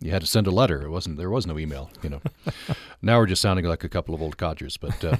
you 0.00 0.10
had 0.10 0.20
to 0.20 0.26
send 0.26 0.46
a 0.46 0.50
letter. 0.50 0.82
It 0.82 0.90
wasn't 0.90 1.16
there 1.16 1.30
was 1.30 1.46
no 1.46 1.58
email. 1.58 1.90
You 2.02 2.10
know. 2.10 2.20
now 3.02 3.18
we're 3.18 3.26
just 3.26 3.40
sounding 3.40 3.64
like 3.64 3.84
a 3.84 3.88
couple 3.88 4.14
of 4.14 4.20
old 4.20 4.36
codgers. 4.36 4.76
But 4.76 5.02
uh, 5.02 5.16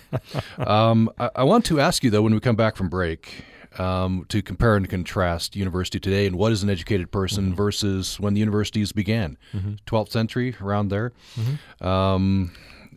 um, 0.71 1.11
I, 1.19 1.31
I, 1.37 1.45
want 1.45 1.65
to 1.67 1.81
ask 1.81 2.05
you 2.05 2.11
though 2.11 2.23
when 2.23 2.35
we 2.35 2.41
come 2.41 2.57
back 2.57 2.77
from 2.77 2.89
break. 2.89 3.45
Um, 3.79 4.25
to 4.31 4.41
compare 4.41 4.77
and 4.77 4.89
contrast 4.89 5.55
university 5.55 6.01
today 6.01 6.27
and 6.27 6.37
what 6.37 6.53
is 6.53 6.63
an 6.63 6.71
educated 6.71 7.13
person 7.13 7.49
mm-hmm. 7.49 7.55
versus 7.55 8.19
when 8.19 8.33
the 8.33 8.41
universities 8.41 8.93
began, 8.93 9.37
mm-hmm. 9.53 9.75
12th 9.87 10.11
century 10.11 10.57
around 10.61 10.89
there. 10.89 11.13
Mm-hmm. 11.37 11.87
Um, 11.87 12.51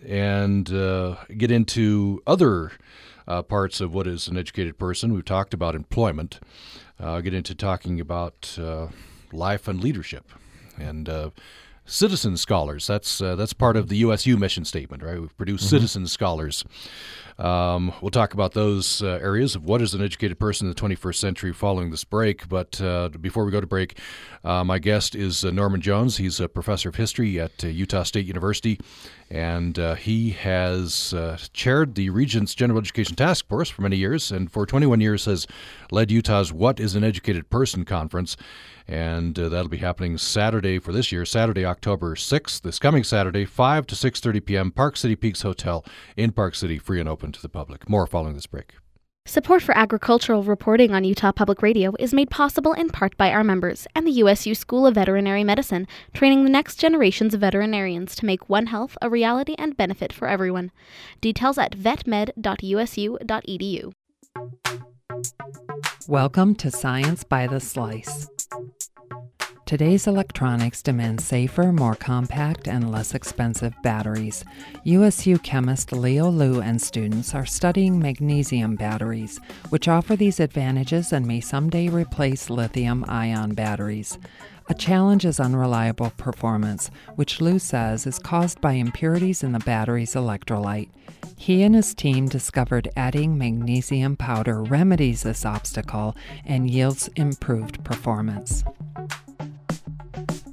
and 0.05 0.71
uh, 0.71 1.15
get 1.37 1.51
into 1.51 2.21
other 2.25 2.71
uh, 3.27 3.41
parts 3.41 3.81
of 3.81 3.93
what 3.93 4.07
is 4.07 4.27
an 4.27 4.37
educated 4.37 4.77
person. 4.77 5.13
We've 5.13 5.25
talked 5.25 5.53
about 5.53 5.75
employment. 5.75 6.39
Uh, 6.99 7.21
get 7.21 7.33
into 7.33 7.55
talking 7.55 7.99
about 7.99 8.57
uh, 8.61 8.87
life 9.31 9.67
and 9.67 9.81
leadership, 9.81 10.29
and 10.77 11.09
uh, 11.09 11.31
citizen 11.85 12.37
scholars. 12.37 12.87
That's 12.87 13.21
uh, 13.21 13.35
that's 13.35 13.53
part 13.53 13.75
of 13.75 13.89
the 13.89 13.97
USU 13.97 14.37
mission 14.37 14.65
statement, 14.65 15.03
right? 15.03 15.19
We've 15.19 15.35
produced 15.35 15.65
mm-hmm. 15.65 15.77
citizen 15.77 16.07
scholars. 16.07 16.63
Um, 17.37 17.91
we'll 18.01 18.11
talk 18.11 18.33
about 18.33 18.53
those 18.53 19.01
uh, 19.01 19.19
areas 19.21 19.55
of 19.55 19.63
what 19.63 19.81
is 19.81 19.93
an 19.95 20.01
educated 20.01 20.39
person 20.39 20.67
in 20.67 20.73
the 20.73 20.79
21st 20.79 21.15
century 21.15 21.53
following 21.53 21.89
this 21.89 22.03
break. 22.03 22.47
But 22.47 22.79
uh, 22.79 23.09
before 23.09 23.45
we 23.45 23.51
go 23.51 23.61
to 23.61 23.67
break, 23.67 23.97
uh, 24.43 24.63
my 24.63 24.77
guest 24.77 25.15
is 25.15 25.43
uh, 25.43 25.49
Norman 25.49 25.81
Jones. 25.81 26.17
He's 26.17 26.39
a 26.39 26.47
professor 26.47 26.89
of 26.89 26.95
history 26.95 27.39
at 27.39 27.63
uh, 27.63 27.67
Utah 27.67 28.03
State 28.03 28.27
University, 28.27 28.79
and 29.31 29.79
uh, 29.79 29.95
he 29.95 30.31
has 30.31 31.15
chaired 31.53 31.95
the 31.95 32.09
Regents 32.09 32.53
General 32.53 32.79
Education 32.79 33.15
Task 33.15 33.47
Force 33.47 33.69
for 33.69 33.81
many 33.81 33.95
years, 33.95 34.29
and 34.29 34.51
for 34.51 34.65
21 34.65 34.99
years 34.99 35.25
has 35.25 35.47
led 35.89 36.11
Utah's 36.11 36.51
What 36.51 36.79
is 36.81 36.95
an 36.95 37.03
Educated 37.05 37.49
Person 37.49 37.85
conference 37.85 38.35
and 38.87 39.39
uh, 39.39 39.47
that'll 39.47 39.69
be 39.69 39.77
happening 39.77 40.17
Saturday 40.17 40.77
for 40.77 40.91
this 40.91 41.11
year, 41.13 41.23
Saturday, 41.23 41.65
October 41.65 42.15
6th, 42.15 42.61
this 42.61 42.77
coming 42.77 43.05
Saturday, 43.05 43.45
5 43.45 43.87
to 43.87 43.95
6:30 43.95 44.45
p.m. 44.45 44.71
Park 44.71 44.97
City 44.97 45.15
Peaks 45.15 45.43
Hotel 45.43 45.85
in 46.17 46.31
Park 46.31 46.55
City, 46.55 46.77
free 46.77 46.99
and 46.99 47.07
open 47.07 47.31
to 47.31 47.41
the 47.41 47.49
public. 47.49 47.89
More 47.89 48.05
following 48.05 48.35
this 48.35 48.47
break. 48.47 48.80
Support 49.27 49.61
for 49.61 49.77
agricultural 49.77 50.41
reporting 50.41 50.95
on 50.95 51.03
Utah 51.03 51.31
Public 51.31 51.61
Radio 51.61 51.93
is 51.99 52.11
made 52.11 52.31
possible 52.31 52.73
in 52.73 52.89
part 52.89 53.15
by 53.17 53.31
our 53.31 53.43
members 53.43 53.85
and 53.95 54.07
the 54.07 54.11
USU 54.11 54.55
School 54.55 54.87
of 54.87 54.95
Veterinary 54.95 55.43
Medicine, 55.43 55.87
training 56.11 56.43
the 56.43 56.49
next 56.49 56.77
generations 56.77 57.35
of 57.35 57.41
veterinarians 57.41 58.15
to 58.15 58.25
make 58.25 58.49
One 58.49 58.65
Health 58.65 58.97
a 58.99 59.11
reality 59.11 59.53
and 59.59 59.77
benefit 59.77 60.11
for 60.11 60.27
everyone. 60.27 60.71
Details 61.21 61.59
at 61.59 61.77
vetmed.usu.edu. 61.77 63.93
Welcome 66.07 66.55
to 66.55 66.71
Science 66.71 67.23
by 67.23 67.45
the 67.45 67.59
Slice. 67.59 68.27
Today's 69.71 70.05
electronics 70.05 70.81
demand 70.81 71.21
safer, 71.21 71.71
more 71.71 71.95
compact, 71.95 72.67
and 72.67 72.91
less 72.91 73.15
expensive 73.15 73.73
batteries. 73.81 74.43
USU 74.83 75.39
chemist 75.39 75.93
Leo 75.93 76.27
Liu 76.27 76.59
and 76.59 76.81
students 76.81 77.33
are 77.33 77.45
studying 77.45 77.97
magnesium 77.97 78.75
batteries, 78.75 79.39
which 79.69 79.87
offer 79.87 80.17
these 80.17 80.41
advantages 80.41 81.13
and 81.13 81.25
may 81.25 81.39
someday 81.39 81.87
replace 81.87 82.49
lithium 82.49 83.05
ion 83.07 83.53
batteries. 83.53 84.17
A 84.67 84.73
challenge 84.73 85.23
is 85.23 85.39
unreliable 85.39 86.09
performance, 86.17 86.91
which 87.15 87.39
Liu 87.39 87.57
says 87.57 88.05
is 88.05 88.19
caused 88.19 88.59
by 88.59 88.73
impurities 88.73 89.41
in 89.41 89.53
the 89.53 89.59
battery's 89.59 90.15
electrolyte. 90.15 90.89
He 91.37 91.63
and 91.63 91.75
his 91.75 91.93
team 91.93 92.27
discovered 92.27 92.89
adding 92.97 93.37
magnesium 93.37 94.17
powder 94.17 94.63
remedies 94.63 95.23
this 95.23 95.45
obstacle 95.45 96.17
and 96.45 96.69
yields 96.69 97.07
improved 97.15 97.85
performance. 97.85 98.65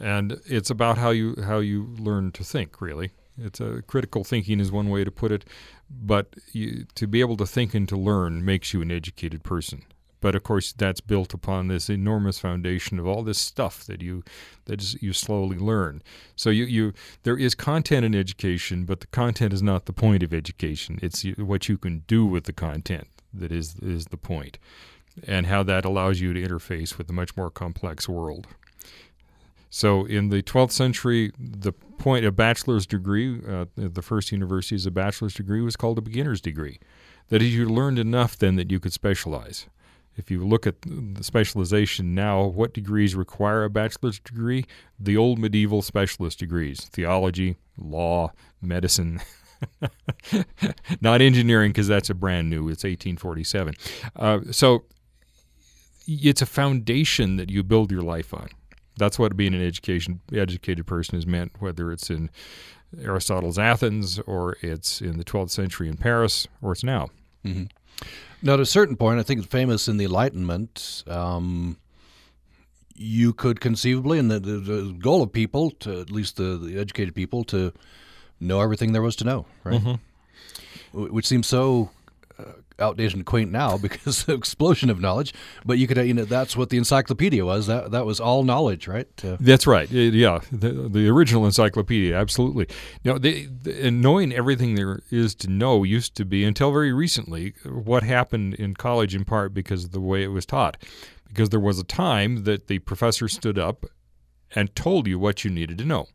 And 0.00 0.40
it's 0.46 0.70
about 0.70 0.98
how 0.98 1.10
you 1.10 1.36
how 1.44 1.58
you 1.58 1.94
learn 1.98 2.32
to 2.32 2.44
think, 2.44 2.80
really. 2.80 3.10
It's 3.36 3.60
a 3.60 3.82
critical 3.86 4.24
thinking 4.24 4.60
is 4.60 4.70
one 4.70 4.90
way 4.90 5.04
to 5.04 5.10
put 5.10 5.32
it, 5.32 5.44
but 5.90 6.34
you, 6.52 6.86
to 6.94 7.06
be 7.06 7.20
able 7.20 7.36
to 7.38 7.46
think 7.46 7.74
and 7.74 7.88
to 7.88 7.96
learn 7.96 8.44
makes 8.44 8.72
you 8.72 8.82
an 8.82 8.90
educated 8.90 9.42
person. 9.42 9.82
But 10.20 10.34
of 10.34 10.42
course, 10.42 10.72
that's 10.72 11.00
built 11.00 11.32
upon 11.32 11.68
this 11.68 11.88
enormous 11.88 12.38
foundation 12.38 12.98
of 12.98 13.06
all 13.06 13.22
this 13.22 13.38
stuff 13.38 13.84
that 13.84 14.02
you 14.02 14.22
that 14.66 15.02
you 15.02 15.12
slowly 15.12 15.56
learn. 15.56 16.02
So 16.36 16.50
you, 16.50 16.64
you 16.64 16.92
there 17.22 17.38
is 17.38 17.54
content 17.54 18.04
in 18.04 18.14
education, 18.14 18.84
but 18.84 19.00
the 19.00 19.06
content 19.08 19.52
is 19.52 19.62
not 19.62 19.86
the 19.86 19.94
point 19.94 20.22
of 20.22 20.34
education. 20.34 20.98
It's 21.02 21.22
what 21.38 21.68
you 21.68 21.78
can 21.78 22.04
do 22.06 22.26
with 22.26 22.44
the 22.44 22.52
content 22.52 23.08
that 23.32 23.52
is 23.52 23.76
is 23.80 24.06
the 24.06 24.16
point, 24.16 24.58
and 25.26 25.46
how 25.46 25.62
that 25.62 25.84
allows 25.84 26.20
you 26.20 26.32
to 26.32 26.42
interface 26.42 26.98
with 26.98 27.08
a 27.10 27.12
much 27.12 27.36
more 27.36 27.50
complex 27.50 28.08
world. 28.08 28.46
So 29.70 30.04
in 30.04 30.30
the 30.30 30.42
12th 30.42 30.72
century, 30.72 31.32
the 31.38 31.72
point 31.72 32.24
a 32.24 32.32
bachelor's 32.32 32.86
degree, 32.86 33.40
uh, 33.48 33.66
the 33.76 34.02
first 34.02 34.32
university 34.32 34.74
as 34.74 34.84
a 34.84 34.90
bachelor's 34.90 35.34
degree 35.34 35.60
was 35.60 35.76
called 35.76 35.96
a 35.96 36.02
beginner's 36.02 36.40
degree. 36.40 36.80
That 37.28 37.40
is, 37.40 37.54
you 37.54 37.68
learned 37.68 38.00
enough 38.00 38.36
then 38.36 38.56
that 38.56 38.72
you 38.72 38.80
could 38.80 38.92
specialize. 38.92 39.66
If 40.16 40.28
you 40.28 40.44
look 40.44 40.66
at 40.66 40.82
the 40.82 41.22
specialization 41.22 42.14
now, 42.16 42.44
what 42.44 42.74
degrees 42.74 43.14
require 43.14 43.62
a 43.62 43.70
bachelor's 43.70 44.18
degree? 44.18 44.66
The 44.98 45.16
old 45.16 45.38
medieval 45.38 45.82
specialist 45.82 46.40
degrees 46.40 46.86
theology, 46.86 47.56
law, 47.78 48.32
medicine, 48.60 49.20
Not 51.00 51.20
engineering 51.20 51.70
because 51.70 51.88
that's 51.88 52.10
a 52.10 52.14
brand 52.14 52.50
new. 52.50 52.68
It's 52.68 52.84
1847. 52.84 53.74
Uh, 54.16 54.40
so 54.50 54.84
it's 56.06 56.42
a 56.42 56.46
foundation 56.46 57.36
that 57.36 57.50
you 57.50 57.62
build 57.62 57.90
your 57.90 58.02
life 58.02 58.34
on. 58.34 58.48
That's 58.96 59.18
what 59.18 59.36
being 59.36 59.54
an 59.54 59.64
education 59.64 60.20
educated 60.32 60.86
person 60.86 61.16
is 61.18 61.26
meant, 61.26 61.52
whether 61.58 61.90
it's 61.90 62.10
in 62.10 62.30
Aristotle's 63.02 63.58
Athens 63.58 64.18
or 64.20 64.56
it's 64.60 65.00
in 65.00 65.16
the 65.16 65.24
12th 65.24 65.50
century 65.50 65.88
in 65.88 65.96
Paris 65.96 66.46
or 66.60 66.72
it's 66.72 66.84
now. 66.84 67.08
Mm-hmm. 67.44 67.64
Now, 68.42 68.54
at 68.54 68.60
a 68.60 68.66
certain 68.66 68.96
point, 68.96 69.20
I 69.20 69.22
think 69.22 69.40
it's 69.40 69.48
famous 69.48 69.88
in 69.88 69.96
the 69.96 70.04
Enlightenment. 70.04 71.04
Um, 71.06 71.76
you 72.94 73.32
could 73.32 73.60
conceivably, 73.60 74.18
and 74.18 74.30
the, 74.30 74.38
the, 74.38 74.58
the, 74.58 74.96
goal 74.98 75.22
of 75.22 75.32
people, 75.32 75.70
to 75.72 76.00
at 76.00 76.10
least 76.10 76.36
the, 76.36 76.56
the, 76.56 76.78
educated 76.78 77.14
people, 77.14 77.44
to 77.44 77.72
know 78.40 78.60
everything 78.60 78.92
there 78.92 79.02
was 79.02 79.16
to 79.16 79.24
know, 79.24 79.46
right? 79.64 79.80
Mm-hmm. 79.80 81.04
Which 81.14 81.26
seems 81.26 81.46
so 81.46 81.90
uh, 82.38 82.52
outdated 82.80 83.14
and 83.14 83.26
quaint 83.26 83.52
now 83.52 83.76
because 83.82 84.24
the 84.24 84.34
explosion 84.34 84.90
of 84.90 85.00
knowledge. 85.00 85.34
But 85.64 85.78
you 85.78 85.86
could, 85.86 85.98
you 85.98 86.14
know, 86.14 86.24
that's 86.24 86.56
what 86.56 86.70
the 86.70 86.78
encyclopedia 86.78 87.44
was. 87.44 87.66
That 87.66 87.90
that 87.90 88.06
was 88.06 88.20
all 88.20 88.42
knowledge, 88.42 88.88
right? 88.88 89.08
Uh, 89.22 89.36
that's 89.40 89.66
right. 89.66 89.90
Yeah, 89.90 90.40
the, 90.50 90.70
the 90.70 91.08
original 91.08 91.44
encyclopedia, 91.46 92.16
absolutely. 92.16 92.66
The, 93.02 93.48
the, 93.62 93.90
knowing 93.90 94.32
everything 94.32 94.74
there 94.74 95.00
is 95.10 95.34
to 95.36 95.48
know 95.48 95.84
used 95.84 96.14
to 96.16 96.24
be 96.24 96.44
until 96.44 96.72
very 96.72 96.92
recently 96.92 97.54
what 97.64 98.02
happened 98.02 98.54
in 98.54 98.74
college, 98.74 99.14
in 99.14 99.24
part 99.24 99.54
because 99.54 99.84
of 99.84 99.92
the 99.92 100.00
way 100.00 100.22
it 100.22 100.28
was 100.28 100.46
taught. 100.46 100.76
Because 101.28 101.50
there 101.50 101.60
was 101.60 101.78
a 101.78 101.84
time 101.84 102.42
that 102.42 102.66
the 102.66 102.80
professor 102.80 103.28
stood 103.28 103.56
up 103.56 103.86
and 104.52 104.74
told 104.74 105.06
you 105.06 105.16
what 105.16 105.44
you 105.44 105.50
needed 105.50 105.78
to 105.78 105.84
know. 105.84 106.06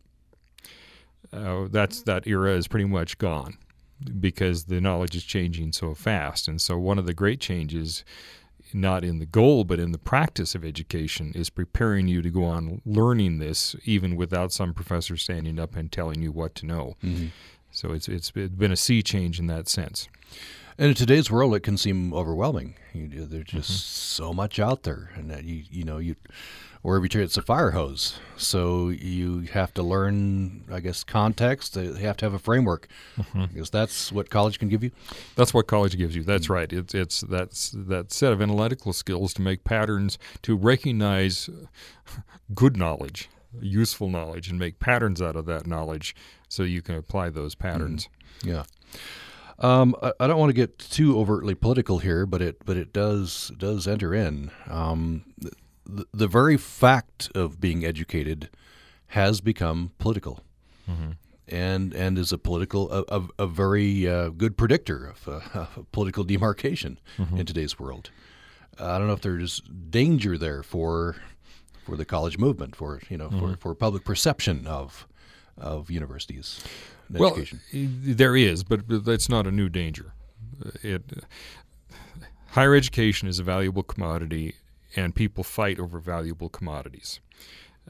Uh, 1.32 1.68
that's 1.70 2.02
that 2.04 2.28
era 2.28 2.54
is 2.56 2.68
pretty 2.68 2.86
much 2.86 3.18
gone 3.18 3.58
because 4.20 4.66
the 4.66 4.82
knowledge 4.82 5.16
is 5.16 5.24
changing 5.24 5.72
so 5.72 5.94
fast. 5.94 6.48
And 6.48 6.62
so, 6.62 6.78
one 6.78 7.00
of 7.00 7.06
the 7.06 7.14
great 7.14 7.40
changes, 7.40 8.04
not 8.74 9.04
in 9.04 9.20
the 9.20 9.26
goal, 9.26 9.64
but 9.64 9.80
in 9.80 9.92
the 9.92 9.98
practice 9.98 10.56
of 10.56 10.66
education, 10.66 11.32
is 11.36 11.50
preparing 11.50 12.08
you 12.08 12.22
to 12.22 12.30
go 12.30 12.46
on 12.46 12.82
learning 12.86 13.40
this, 13.40 13.76
even 13.86 14.16
without 14.16 14.52
some 14.52 14.74
professor 14.74 15.18
standing 15.18 15.60
up 15.60 15.76
and 15.76 15.92
telling 15.92 16.22
you 16.22 16.32
what 16.32 16.56
to 16.56 16.66
know. 16.66 16.96
Mm-hmm. 17.04 17.28
So, 17.72 17.92
it's, 17.92 18.08
it's 18.08 18.32
been 18.32 18.72
a 18.72 18.78
sea 18.78 19.02
change 19.02 19.40
in 19.40 19.48
that 19.48 19.68
sense. 19.68 20.08
And 20.78 20.90
in 20.90 20.94
today's 20.94 21.32
world, 21.32 21.56
it 21.56 21.62
can 21.62 21.78
seem 21.78 22.14
overwhelming. 22.14 22.76
You, 22.94 23.26
there's 23.26 23.46
just 23.46 23.70
mm-hmm. 23.70 24.24
so 24.24 24.34
much 24.34 24.60
out 24.60 24.84
there, 24.84 25.12
and 25.16 25.32
that 25.32 25.46
you 25.46 25.64
you 25.70 25.86
know 25.86 26.00
you 26.00 26.18
wherever 26.86 27.04
you 27.04 27.10
turn, 27.10 27.24
it's 27.24 27.36
a 27.36 27.42
fire 27.42 27.72
hose. 27.72 28.20
So 28.38 28.90
you 28.90 29.42
have 29.54 29.74
to 29.74 29.84
learn, 29.84 30.66
I 30.72 30.80
guess, 30.82 31.04
context. 31.04 31.76
You 31.76 31.94
have 31.94 32.18
to 32.18 32.26
have 32.26 32.34
a 32.34 32.40
framework, 32.40 32.88
mm-hmm. 33.18 33.46
because 33.46 33.72
that's 33.72 34.12
what 34.12 34.30
college 34.30 34.60
can 34.60 34.70
give 34.70 34.84
you. 34.84 34.92
That's 35.36 35.54
what 35.54 35.66
college 35.66 35.98
gives 35.98 36.16
you. 36.16 36.24
That's 36.24 36.46
mm-hmm. 36.46 36.54
right. 36.54 36.72
It's 36.72 36.94
it's 36.94 37.22
that's 37.22 37.72
that 37.76 38.12
set 38.12 38.32
of 38.32 38.42
analytical 38.42 38.94
skills 38.94 39.34
to 39.34 39.42
make 39.42 39.64
patterns, 39.64 40.20
to 40.44 40.56
recognize 40.56 41.50
good 42.54 42.78
knowledge, 42.78 43.30
useful 43.60 44.10
knowledge, 44.10 44.50
and 44.50 44.60
make 44.60 44.80
patterns 44.80 45.22
out 45.22 45.36
of 45.36 45.48
that 45.48 45.66
knowledge, 45.66 46.16
so 46.48 46.62
you 46.62 46.84
can 46.84 46.96
apply 46.96 47.32
those 47.32 47.56
patterns. 47.56 48.10
Mm-hmm. 48.42 48.50
Yeah. 48.50 48.64
Um, 49.58 49.96
I, 50.04 50.12
I, 50.20 50.28
don't 50.28 50.38
want 50.38 50.50
to 50.50 50.54
get 50.54 50.78
too 50.78 51.18
overtly 51.18 51.56
political 51.56 52.00
here, 52.00 52.26
but 52.26 52.42
it 52.42 52.66
but 52.66 52.76
it 52.76 52.92
does 52.92 53.54
does 53.58 53.88
enter 53.88 54.14
in. 54.14 54.52
Um, 54.70 55.24
the, 55.86 56.06
the 56.14 56.28
very 56.28 56.58
fact 56.58 57.30
of 57.36 57.60
being 57.60 57.86
educated 57.86 58.50
has 59.08 59.42
become 59.42 59.92
political. 60.00 60.42
Mm-hmm. 60.90 61.12
And 61.48 61.94
and 61.94 62.18
is 62.18 62.32
a 62.32 62.40
political 62.40 62.92
a, 62.92 63.04
a, 63.08 63.28
a 63.40 63.48
very 63.48 64.10
uh, 64.10 64.30
good 64.30 64.58
predictor 64.58 65.14
of 65.14 65.28
uh, 65.54 65.66
political 65.92 66.24
demarcation 66.24 67.00
mm-hmm. 67.18 67.38
in 67.38 67.46
today's 67.46 67.78
world. 67.78 68.10
I 68.80 68.98
don't 68.98 69.08
know 69.08 69.14
if 69.14 69.22
there's 69.22 69.62
danger 69.62 70.40
there 70.40 70.64
for 70.64 71.18
for 71.84 71.96
the 71.96 72.06
college 72.06 72.40
movement, 72.40 72.76
for 72.76 73.00
you 73.10 73.18
know, 73.18 73.30
mm-hmm. 73.30 73.52
for, 73.52 73.58
for 73.58 73.76
public 73.76 74.04
perception 74.04 74.66
of 74.66 75.08
of 75.56 75.92
universities. 75.92 76.64
well, 77.12 77.34
education. 77.34 77.62
there 77.72 78.36
is, 78.36 78.64
but 78.64 79.06
that's 79.06 79.30
not 79.30 79.46
a 79.46 79.52
new 79.52 79.70
danger. 79.70 80.14
It, 80.82 81.04
higher 82.50 82.74
education 82.74 83.28
is 83.28 83.38
a 83.38 83.44
valuable 83.44 83.84
commodity 83.84 84.56
and 84.96 85.14
people 85.14 85.44
fight 85.44 85.80
over 85.80 86.00
valuable 86.00 86.50
commodities. 86.50 87.20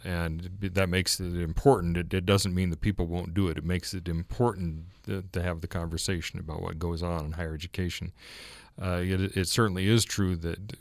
And 0.04 0.58
that 0.62 0.90
makes 0.90 1.20
it 1.22 1.36
important. 1.40 1.96
It, 1.96 2.14
it, 2.14 2.26
doesn't 2.26 2.54
mean 2.54 2.70
that 2.70 2.82
people 2.82 3.06
won't 3.06 3.34
do 3.34 3.48
it. 3.48 3.58
It 3.58 3.64
makes 3.64 3.94
it 3.94 4.10
important 4.10 4.88
to, 5.06 5.24
to 5.32 5.42
have 5.42 5.62
the 5.62 5.68
conversation 5.68 6.38
about 6.40 6.62
what 6.62 6.80
goes 6.80 7.02
on 7.02 7.26
in 7.26 7.32
higher 7.34 7.54
education. 7.54 8.12
Uh, 8.82 9.02
it, 9.02 9.38
it, 9.38 9.48
certainly 9.48 9.88
is 9.88 10.04
true 10.04 10.36
that 10.36 10.76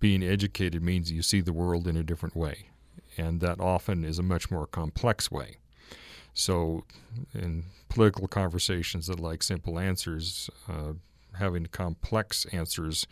being 0.00 0.22
educated 0.24 0.82
means 0.82 1.12
you 1.12 1.22
see 1.22 1.40
the 1.40 1.52
world 1.52 1.86
in 1.86 1.96
a 1.96 2.02
different 2.02 2.34
way, 2.34 2.66
and 3.16 3.40
that 3.40 3.60
often 3.60 4.04
is 4.04 4.18
a 4.18 4.22
much 4.22 4.50
more 4.50 4.66
complex 4.66 5.30
way. 5.30 5.58
So, 6.34 6.84
in 7.32 7.64
political 7.88 8.26
conversations 8.26 9.06
that 9.06 9.20
like 9.20 9.44
simple 9.44 9.78
answers, 9.78 10.50
uh, 10.68 10.94
having 11.38 11.66
complex 11.66 12.46
answers 12.46 13.06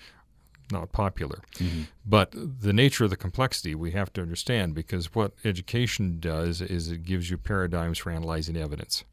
not 0.71 0.93
popular. 0.93 1.41
Mm-hmm. 1.57 1.83
But 2.07 2.33
the 2.35 2.73
nature 2.73 3.05
of 3.05 3.11
the 3.11 3.17
complexity 3.17 3.75
we 3.75 3.93
have 3.93 4.13
to 4.15 4.23
understand 4.23 4.75
because 4.75 5.15
what 5.15 5.33
education 5.45 6.19
does 6.21 6.61
is 6.61 6.91
it 6.91 7.05
gives 7.05 7.31
you 7.31 7.39
paradigms 7.39 7.99
for 7.99 8.11
analyzing 8.11 8.57
evidence. 8.57 9.05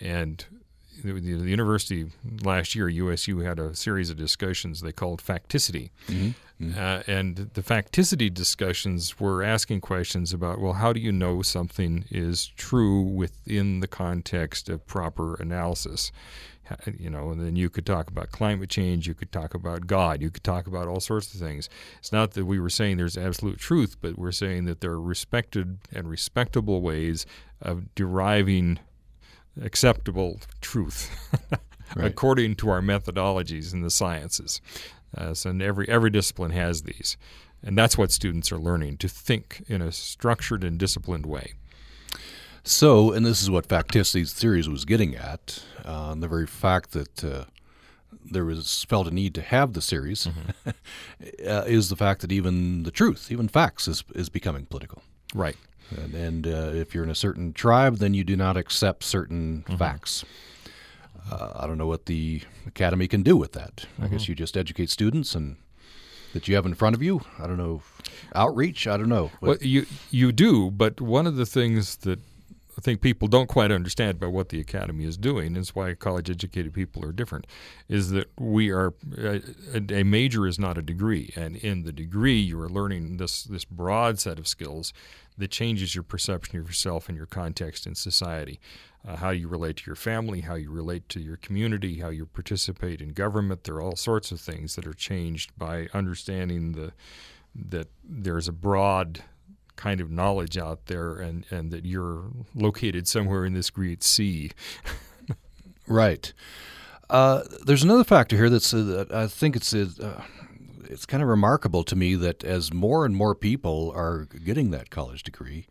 And 0.00 0.44
the, 1.02 1.12
the, 1.12 1.50
university 1.50 2.06
last 2.42 2.74
year, 2.74 2.88
USU, 2.88 3.38
had 3.40 3.58
a 3.58 3.74
series 3.74 4.10
of 4.10 4.16
discussions 4.16 4.80
they 4.80 4.92
called 4.92 5.22
facticity. 5.22 5.90
Mm-hmm. 6.08 6.30
Mm-hmm. 6.62 6.78
Uh, 6.78 7.02
and 7.06 7.36
the 7.36 7.62
facticity 7.62 8.32
discussions 8.32 9.20
were 9.20 9.42
asking 9.42 9.82
questions 9.82 10.32
about, 10.32 10.58
well, 10.58 10.74
how 10.74 10.92
do 10.92 11.00
you 11.00 11.12
know 11.12 11.42
something 11.42 12.06
is 12.10 12.46
true 12.56 13.02
within 13.02 13.80
the 13.80 13.86
context 13.86 14.68
of 14.70 14.86
proper 14.86 15.34
analysis? 15.34 16.12
You 16.98 17.10
know, 17.10 17.30
and 17.30 17.40
then 17.40 17.56
you 17.56 17.70
could 17.70 17.86
talk 17.86 18.08
about 18.08 18.30
climate 18.30 18.70
change, 18.70 19.06
you 19.06 19.14
could 19.14 19.32
talk 19.32 19.54
about 19.54 19.86
God, 19.86 20.22
you 20.22 20.30
could 20.30 20.44
talk 20.44 20.66
about 20.66 20.88
all 20.88 21.00
sorts 21.00 21.32
of 21.34 21.40
things. 21.40 21.68
It's 21.98 22.12
not 22.12 22.32
that 22.32 22.44
we 22.44 22.58
were 22.58 22.70
saying 22.70 22.96
there's 22.96 23.16
absolute 23.16 23.58
truth, 23.58 23.96
but 24.00 24.18
we're 24.18 24.32
saying 24.32 24.64
that 24.66 24.80
there 24.80 24.92
are 24.92 25.00
respected 25.00 25.78
and 25.92 26.08
respectable 26.08 26.80
ways 26.80 27.26
of 27.60 27.94
deriving 27.94 28.78
acceptable 29.62 30.40
truth 30.60 31.10
right. 31.96 32.06
according 32.06 32.54
to 32.56 32.68
our 32.68 32.80
methodologies 32.80 33.72
in 33.72 33.82
the 33.82 33.90
sciences. 33.90 34.60
Uh, 35.16 35.32
so 35.32 35.56
every 35.60 35.88
every 35.88 36.10
discipline 36.10 36.50
has 36.50 36.82
these, 36.82 37.16
and 37.62 37.78
that's 37.78 37.96
what 37.96 38.10
students 38.10 38.52
are 38.52 38.58
learning 38.58 38.98
to 38.98 39.08
think 39.08 39.64
in 39.68 39.80
a 39.80 39.92
structured 39.92 40.62
and 40.62 40.78
disciplined 40.78 41.24
way. 41.24 41.54
So, 42.66 43.12
and 43.12 43.24
this 43.24 43.42
is 43.42 43.48
what 43.48 43.68
Facticity's 43.68 44.32
theories 44.32 44.68
was 44.68 44.84
getting 44.84 45.14
at, 45.14 45.62
uh, 45.84 46.16
the 46.16 46.26
very 46.26 46.48
fact 46.48 46.90
that 46.90 47.24
uh, 47.24 47.44
there 48.24 48.44
was 48.44 48.84
felt 48.88 49.06
a 49.06 49.12
need 49.12 49.36
to 49.36 49.42
have 49.42 49.72
the 49.72 49.80
series 49.80 50.26
mm-hmm. 50.26 50.70
uh, 51.48 51.62
is 51.66 51.90
the 51.90 51.96
fact 51.96 52.22
that 52.22 52.32
even 52.32 52.82
the 52.82 52.90
truth, 52.90 53.30
even 53.30 53.46
facts, 53.46 53.86
is 53.86 54.02
is 54.16 54.28
becoming 54.28 54.66
political. 54.66 55.02
Right. 55.32 55.56
And, 55.90 56.14
and 56.14 56.46
uh, 56.48 56.72
if 56.74 56.92
you're 56.92 57.04
in 57.04 57.10
a 57.10 57.14
certain 57.14 57.52
tribe, 57.52 57.98
then 57.98 58.14
you 58.14 58.24
do 58.24 58.36
not 58.36 58.56
accept 58.56 59.04
certain 59.04 59.62
mm-hmm. 59.62 59.76
facts. 59.76 60.24
Uh, 61.30 61.52
I 61.54 61.68
don't 61.68 61.78
know 61.78 61.86
what 61.86 62.06
the 62.06 62.42
academy 62.66 63.06
can 63.06 63.22
do 63.22 63.36
with 63.36 63.52
that. 63.52 63.76
Mm-hmm. 63.76 64.04
I 64.04 64.08
guess 64.08 64.22
mm-hmm. 64.22 64.32
you 64.32 64.36
just 64.36 64.56
educate 64.56 64.90
students 64.90 65.36
and 65.36 65.56
that 66.32 66.48
you 66.48 66.56
have 66.56 66.66
in 66.66 66.74
front 66.74 66.96
of 66.96 67.02
you. 67.02 67.20
I 67.38 67.46
don't 67.46 67.58
know 67.58 67.82
outreach. 68.34 68.88
I 68.88 68.96
don't 68.96 69.08
know. 69.08 69.30
Well, 69.40 69.56
you 69.60 69.86
you 70.10 70.32
do, 70.32 70.72
but 70.72 71.00
one 71.00 71.28
of 71.28 71.36
the 71.36 71.46
things 71.46 71.98
that 71.98 72.18
I 72.78 72.82
think 72.82 73.00
people 73.00 73.26
don't 73.26 73.48
quite 73.48 73.72
understand 73.72 74.16
about 74.16 74.32
what 74.32 74.50
the 74.50 74.60
academy 74.60 75.04
is 75.04 75.16
doing. 75.16 75.56
It's 75.56 75.74
why 75.74 75.94
college 75.94 76.28
educated 76.28 76.74
people 76.74 77.04
are 77.04 77.12
different. 77.12 77.46
Is 77.88 78.10
that 78.10 78.30
we 78.38 78.70
are 78.70 78.92
a, 79.16 79.40
a, 79.90 80.02
major 80.02 80.46
is 80.46 80.58
not 80.58 80.76
a 80.76 80.82
degree, 80.82 81.32
and 81.36 81.56
in 81.56 81.84
the 81.84 81.92
degree 81.92 82.38
you 82.38 82.60
are 82.60 82.68
learning 82.68 83.16
this 83.16 83.44
this 83.44 83.64
broad 83.64 84.18
set 84.18 84.38
of 84.38 84.46
skills 84.46 84.92
that 85.38 85.50
changes 85.50 85.94
your 85.94 86.04
perception 86.04 86.58
of 86.58 86.66
yourself 86.66 87.08
and 87.08 87.16
your 87.16 87.26
context 87.26 87.86
in 87.86 87.94
society. 87.94 88.60
Uh, 89.06 89.16
how 89.16 89.30
you 89.30 89.46
relate 89.46 89.76
to 89.76 89.86
your 89.86 89.94
family, 89.94 90.40
how 90.40 90.54
you 90.54 90.70
relate 90.70 91.08
to 91.08 91.20
your 91.20 91.36
community, 91.36 92.00
how 92.00 92.08
you 92.08 92.26
participate 92.26 93.00
in 93.00 93.10
government. 93.10 93.62
There 93.62 93.76
are 93.76 93.82
all 93.82 93.96
sorts 93.96 94.32
of 94.32 94.40
things 94.40 94.74
that 94.74 94.86
are 94.86 94.94
changed 94.94 95.56
by 95.56 95.88
understanding 95.94 96.72
the 96.72 96.92
that 97.54 97.88
there's 98.04 98.48
a 98.48 98.52
broad 98.52 99.22
kind 99.76 100.00
of 100.00 100.10
knowledge 100.10 100.58
out 100.58 100.86
there 100.86 101.16
and, 101.16 101.44
and 101.50 101.70
that 101.70 101.84
you're 101.84 102.24
located 102.54 103.06
somewhere 103.06 103.44
in 103.44 103.54
this 103.54 103.70
great 103.70 104.02
sea. 104.02 104.50
right. 105.86 106.32
Uh, 107.08 107.42
there's 107.64 107.84
another 107.84 108.04
factor 108.04 108.36
here 108.36 108.50
that's 108.50 108.74
uh, 108.74 108.82
that 108.82 109.12
I 109.12 109.28
think 109.28 109.54
it's 109.54 109.72
uh, 109.72 110.22
it's 110.84 111.06
kind 111.06 111.22
of 111.22 111.28
remarkable 111.28 111.84
to 111.84 111.96
me 111.96 112.14
that 112.16 112.42
as 112.42 112.72
more 112.72 113.04
and 113.04 113.14
more 113.14 113.34
people 113.34 113.92
are 113.94 114.24
getting 114.44 114.70
that 114.72 114.90
college 114.90 115.22
degree, 115.22 115.66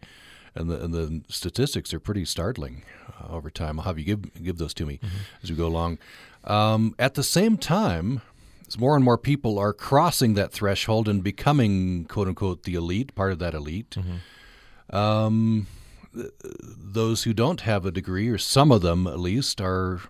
and 0.53 0.69
the 0.69 0.81
and 0.81 0.93
the 0.93 1.21
statistics 1.27 1.93
are 1.93 1.99
pretty 1.99 2.23
startling 2.23 2.83
uh, 3.19 3.33
over 3.33 3.49
time. 3.49 3.79
I'll 3.79 3.85
have 3.85 3.99
you 3.99 4.05
give 4.05 4.43
give 4.43 4.57
those 4.57 4.73
to 4.75 4.85
me 4.85 4.99
as 5.43 5.49
we 5.49 5.57
go 5.57 5.67
along. 5.67 5.97
Um, 6.45 6.95
at 6.99 7.15
the 7.15 7.23
same 7.23 7.57
time, 7.57 8.21
as 8.67 8.79
more 8.79 8.95
and 8.95 9.03
more 9.03 9.17
people 9.17 9.59
are 9.59 9.73
crossing 9.73 10.33
that 10.35 10.51
threshold 10.51 11.07
and 11.07 11.23
becoming 11.23 12.05
quote 12.05 12.27
unquote 12.27 12.63
the 12.63 12.75
elite, 12.75 13.15
part 13.15 13.31
of 13.31 13.39
that 13.39 13.53
elite. 13.53 13.91
Mm-hmm. 13.91 14.95
Um, 14.95 15.67
th- 16.13 16.31
those 16.41 17.23
who 17.23 17.33
don't 17.33 17.61
have 17.61 17.85
a 17.85 17.91
degree, 17.91 18.29
or 18.29 18.37
some 18.37 18.71
of 18.71 18.81
them 18.81 19.07
at 19.07 19.19
least, 19.19 19.61
are 19.61 20.01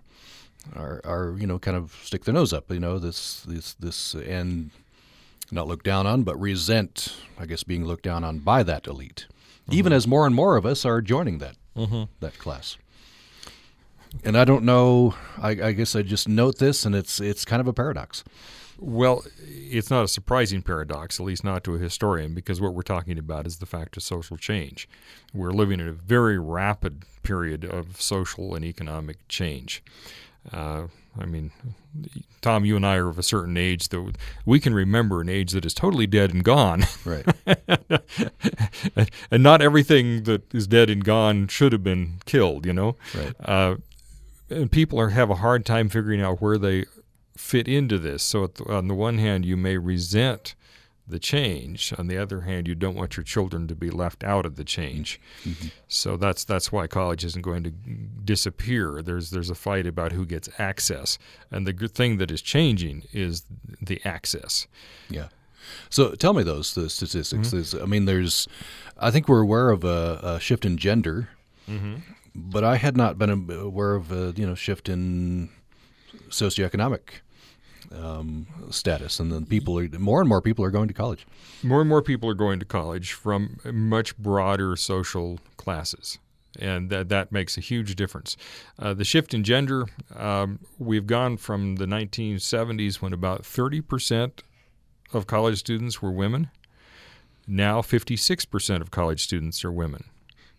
are 0.74 1.00
are 1.04 1.36
you 1.38 1.46
know 1.46 1.58
kind 1.58 1.76
of 1.76 1.98
stick 2.02 2.24
their 2.24 2.34
nose 2.34 2.52
up. 2.52 2.70
You 2.70 2.80
know 2.80 2.98
this 2.98 3.42
this 3.42 3.74
this 3.74 4.14
and 4.14 4.70
not 5.50 5.68
look 5.68 5.82
down 5.82 6.06
on, 6.06 6.22
but 6.22 6.40
resent. 6.40 7.16
I 7.38 7.46
guess 7.46 7.62
being 7.62 7.84
looked 7.84 8.04
down 8.04 8.24
on 8.24 8.40
by 8.40 8.62
that 8.62 8.86
elite, 8.86 9.26
even 9.70 9.90
mm-hmm. 9.90 9.96
as 9.96 10.06
more 10.06 10.26
and 10.26 10.34
more 10.34 10.56
of 10.56 10.66
us 10.66 10.84
are 10.84 11.00
joining 11.00 11.38
that 11.38 11.56
mm-hmm. 11.76 12.04
that 12.20 12.38
class. 12.38 12.76
And 14.24 14.36
I 14.36 14.44
don't 14.44 14.64
know. 14.64 15.14
I, 15.38 15.50
I 15.50 15.72
guess 15.72 15.94
I 15.94 16.02
just 16.02 16.28
note 16.28 16.58
this, 16.58 16.84
and 16.84 16.94
it's 16.94 17.20
it's 17.20 17.44
kind 17.44 17.60
of 17.60 17.68
a 17.68 17.72
paradox. 17.72 18.24
Well, 18.78 19.24
it's 19.38 19.90
not 19.90 20.04
a 20.04 20.08
surprising 20.08 20.60
paradox, 20.60 21.18
at 21.18 21.24
least 21.24 21.44
not 21.44 21.64
to 21.64 21.74
a 21.76 21.78
historian, 21.78 22.34
because 22.34 22.60
what 22.60 22.74
we're 22.74 22.82
talking 22.82 23.18
about 23.18 23.46
is 23.46 23.56
the 23.56 23.66
fact 23.66 23.96
of 23.96 24.02
social 24.02 24.36
change. 24.36 24.86
We're 25.32 25.52
living 25.52 25.80
in 25.80 25.88
a 25.88 25.92
very 25.92 26.38
rapid 26.38 27.04
period 27.22 27.64
of 27.64 28.00
social 28.00 28.54
and 28.54 28.64
economic 28.64 29.26
change. 29.28 29.82
Uh, 30.52 30.88
I 31.18 31.24
mean, 31.24 31.50
Tom, 32.40 32.64
you 32.64 32.76
and 32.76 32.86
I 32.86 32.96
are 32.96 33.08
of 33.08 33.18
a 33.18 33.22
certain 33.22 33.56
age 33.56 33.88
that 33.88 34.16
we 34.44 34.60
can 34.60 34.74
remember 34.74 35.20
an 35.20 35.28
age 35.28 35.52
that 35.52 35.64
is 35.64 35.74
totally 35.74 36.06
dead 36.06 36.32
and 36.32 36.44
gone. 36.44 36.84
Right. 37.04 37.26
and 39.30 39.42
not 39.42 39.62
everything 39.62 40.24
that 40.24 40.54
is 40.54 40.66
dead 40.66 40.90
and 40.90 41.04
gone 41.04 41.48
should 41.48 41.72
have 41.72 41.82
been 41.82 42.18
killed, 42.26 42.66
you 42.66 42.72
know? 42.72 42.96
Right. 43.14 43.34
Uh, 43.42 43.76
and 44.50 44.70
people 44.70 45.00
are 45.00 45.10
have 45.10 45.30
a 45.30 45.36
hard 45.36 45.64
time 45.66 45.88
figuring 45.88 46.20
out 46.20 46.40
where 46.40 46.58
they 46.58 46.84
fit 47.36 47.68
into 47.68 47.98
this. 47.98 48.22
So, 48.22 48.46
the, 48.46 48.64
on 48.72 48.88
the 48.88 48.94
one 48.94 49.18
hand, 49.18 49.44
you 49.44 49.56
may 49.56 49.76
resent 49.78 50.54
the 51.08 51.18
change. 51.20 51.92
On 51.98 52.08
the 52.08 52.18
other 52.18 52.40
hand, 52.40 52.66
you 52.66 52.74
don't 52.74 52.96
want 52.96 53.16
your 53.16 53.22
children 53.22 53.68
to 53.68 53.76
be 53.76 53.90
left 53.90 54.24
out 54.24 54.44
of 54.44 54.56
the 54.56 54.64
change. 54.64 55.20
Mm-hmm. 55.44 55.68
So 55.86 56.16
that's 56.16 56.44
that's 56.44 56.72
why 56.72 56.88
college 56.88 57.24
isn't 57.24 57.42
going 57.42 57.62
to 57.62 57.70
disappear. 57.70 59.02
There's 59.02 59.30
there's 59.30 59.50
a 59.50 59.54
fight 59.54 59.86
about 59.86 60.12
who 60.12 60.26
gets 60.26 60.48
access, 60.58 61.18
and 61.50 61.66
the 61.66 61.72
good 61.72 61.92
thing 61.92 62.18
that 62.18 62.30
is 62.30 62.42
changing 62.42 63.04
is 63.12 63.44
the 63.80 64.00
access. 64.04 64.66
Yeah. 65.08 65.28
So 65.90 66.12
tell 66.12 66.32
me 66.32 66.42
those 66.42 66.74
the 66.74 66.88
statistics. 66.90 67.50
There's- 67.50 67.74
I 67.74 67.86
mean, 67.86 68.04
there's. 68.06 68.48
I 68.98 69.10
think 69.10 69.28
we're 69.28 69.42
aware 69.42 69.70
of 69.70 69.84
a, 69.84 70.20
a 70.22 70.40
shift 70.40 70.64
in 70.64 70.76
gender, 70.78 71.28
but 72.36 72.64
I 72.64 72.76
had 72.76 72.96
not 72.96 73.18
been 73.18 73.30
aware 73.50 73.94
of 73.94 74.12
a 74.12 74.32
you 74.36 74.46
know 74.46 74.54
shift 74.54 74.88
in 74.88 75.48
socioeconomic 76.28 77.20
um, 77.92 78.46
status, 78.70 79.20
and 79.20 79.32
then 79.32 79.46
people 79.46 79.78
are 79.78 79.88
more 79.98 80.20
and 80.20 80.28
more 80.28 80.42
people 80.42 80.64
are 80.64 80.70
going 80.70 80.88
to 80.88 80.94
college. 80.94 81.26
more 81.62 81.80
and 81.80 81.88
more 81.88 82.02
people 82.02 82.28
are 82.28 82.34
going 82.34 82.58
to 82.58 82.64
college 82.64 83.12
from 83.12 83.58
much 83.64 84.16
broader 84.18 84.76
social 84.76 85.38
classes. 85.56 86.18
And 86.58 86.88
that, 86.88 87.10
that 87.10 87.32
makes 87.32 87.58
a 87.58 87.60
huge 87.60 87.96
difference. 87.96 88.34
Uh, 88.78 88.94
the 88.94 89.04
shift 89.04 89.34
in 89.34 89.44
gender, 89.44 89.86
um, 90.14 90.60
we've 90.78 91.06
gone 91.06 91.36
from 91.36 91.76
the 91.76 91.84
1970s 91.84 93.02
when 93.02 93.12
about 93.12 93.42
30% 93.42 94.40
of 95.12 95.26
college 95.26 95.58
students 95.58 96.00
were 96.00 96.10
women. 96.10 96.48
Now 97.46 97.82
56% 97.82 98.80
of 98.80 98.90
college 98.90 99.22
students 99.22 99.64
are 99.66 99.72
women. 99.72 100.04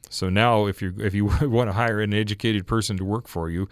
So 0.10 0.30
now, 0.30 0.66
if 0.68 0.82
you 0.82 0.94
if 1.00 1.14
you 1.14 1.26
want 1.42 1.70
to 1.70 1.74
hire 1.74 2.00
an 2.00 2.14
educated 2.14 2.68
person 2.68 2.98
to 2.98 3.06
work 3.06 3.28
for 3.28 3.50
you, 3.50 3.68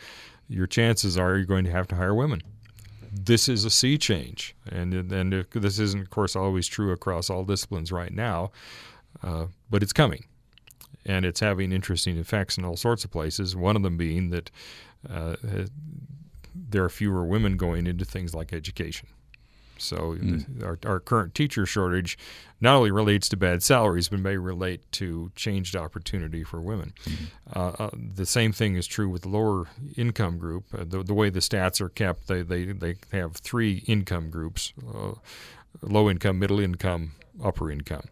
your 0.47 0.67
chances 0.67 1.17
are 1.17 1.35
you're 1.35 1.45
going 1.45 1.65
to 1.65 1.71
have 1.71 1.87
to 1.87 1.95
hire 1.95 2.13
women 2.13 2.41
this 3.15 3.47
is 3.47 3.65
a 3.65 3.69
sea 3.69 3.97
change, 3.97 4.55
and 4.69 4.93
and 4.93 5.45
this 5.51 5.79
isn't, 5.79 6.01
of 6.01 6.09
course, 6.09 6.35
always 6.35 6.67
true 6.67 6.91
across 6.91 7.29
all 7.29 7.43
disciplines 7.43 7.91
right 7.91 8.13
now, 8.13 8.51
uh, 9.23 9.45
but 9.69 9.81
it's 9.81 9.93
coming, 9.93 10.25
and 11.05 11.25
it's 11.25 11.39
having 11.39 11.71
interesting 11.71 12.17
effects 12.17 12.57
in 12.57 12.65
all 12.65 12.75
sorts 12.75 13.05
of 13.05 13.11
places. 13.11 13.55
One 13.55 13.75
of 13.75 13.83
them 13.83 13.97
being 13.97 14.29
that 14.31 14.51
uh, 15.09 15.35
there 16.53 16.83
are 16.83 16.89
fewer 16.89 17.25
women 17.25 17.57
going 17.57 17.87
into 17.87 18.05
things 18.05 18.33
like 18.35 18.51
education. 18.51 19.07
So 19.77 20.17
our, 20.63 20.79
our 20.85 20.99
current 20.99 21.35
teacher 21.35 21.65
shortage 21.65 22.17
not 22.61 22.75
only 22.75 22.91
relates 22.91 23.27
to 23.29 23.37
bad 23.37 23.61
salaries, 23.61 24.09
but 24.09 24.19
may 24.19 24.37
relate 24.37 24.91
to 24.93 25.31
changed 25.35 25.75
opportunity 25.75 26.43
for 26.43 26.61
women. 26.61 26.93
Uh, 27.53 27.73
uh, 27.77 27.89
the 27.93 28.25
same 28.25 28.51
thing 28.51 28.75
is 28.75 28.87
true 28.87 29.09
with 29.09 29.23
the 29.23 29.29
lower 29.29 29.65
income 29.97 30.37
group. 30.37 30.65
Uh, 30.73 30.85
the, 30.87 31.03
the 31.03 31.13
way 31.13 31.29
the 31.29 31.39
stats 31.39 31.81
are 31.81 31.89
kept, 31.89 32.27
they, 32.27 32.41
they, 32.41 32.65
they 32.65 32.95
have 33.11 33.35
three 33.35 33.83
income 33.87 34.29
groups 34.29 34.73
uh, 34.93 35.13
low 35.81 36.09
income, 36.09 36.39
middle 36.39 36.59
income, 36.59 37.11
upper 37.43 37.69
income. 37.69 38.05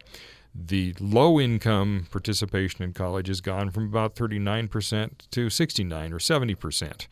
The 0.56 0.94
low 1.00 1.40
income 1.40 2.08
participation 2.12 2.84
in 2.84 2.94
college 2.94 3.28
has 3.28 3.42
gone 3.42 3.72
from 3.72 3.86
about 3.86 4.16
39% 4.16 5.12
to 5.32 5.50
69 5.50 6.14
or 6.14 6.20
70% 6.20 7.08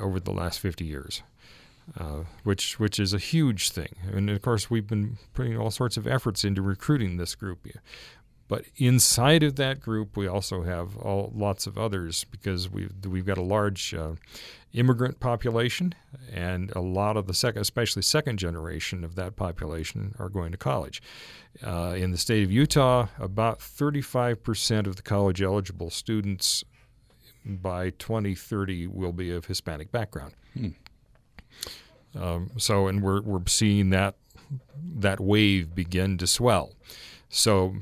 over 0.00 0.20
the 0.20 0.30
last 0.30 0.60
50 0.60 0.84
years. 0.84 1.22
Uh, 1.96 2.24
which 2.44 2.78
which 2.78 3.00
is 3.00 3.14
a 3.14 3.18
huge 3.18 3.70
thing, 3.70 3.94
and 4.12 4.28
of 4.28 4.42
course 4.42 4.68
we've 4.68 4.86
been 4.86 5.16
putting 5.32 5.56
all 5.56 5.70
sorts 5.70 5.96
of 5.96 6.06
efforts 6.06 6.44
into 6.44 6.60
recruiting 6.60 7.16
this 7.16 7.34
group. 7.34 7.66
But 8.48 8.64
inside 8.76 9.42
of 9.42 9.56
that 9.56 9.80
group, 9.80 10.16
we 10.16 10.26
also 10.26 10.62
have 10.62 10.96
all, 10.96 11.30
lots 11.34 11.66
of 11.66 11.76
others 11.76 12.24
because 12.24 12.70
we've 12.70 12.92
we've 13.06 13.26
got 13.26 13.38
a 13.38 13.42
large 13.42 13.92
uh, 13.94 14.12
immigrant 14.72 15.20
population, 15.20 15.94
and 16.32 16.70
a 16.74 16.80
lot 16.80 17.16
of 17.16 17.26
the 17.26 17.34
second, 17.34 17.60
especially 17.60 18.02
second 18.02 18.38
generation 18.38 19.04
of 19.04 19.14
that 19.16 19.36
population, 19.36 20.14
are 20.18 20.30
going 20.30 20.50
to 20.52 20.58
college. 20.58 21.02
Uh, 21.62 21.94
in 21.96 22.10
the 22.10 22.18
state 22.18 22.42
of 22.42 22.50
Utah, 22.50 23.08
about 23.18 23.58
35% 23.60 24.86
of 24.86 24.96
the 24.96 25.02
college 25.02 25.42
eligible 25.42 25.90
students 25.90 26.64
by 27.44 27.90
2030 27.90 28.86
will 28.86 29.12
be 29.12 29.30
of 29.30 29.46
Hispanic 29.46 29.90
background. 29.92 30.34
Um, 32.14 32.50
so, 32.56 32.86
and 32.86 33.02
we're 33.02 33.22
we're 33.22 33.46
seeing 33.46 33.90
that 33.90 34.16
that 34.96 35.20
wave 35.20 35.74
begin 35.74 36.18
to 36.18 36.26
swell. 36.26 36.72
So, 37.28 37.76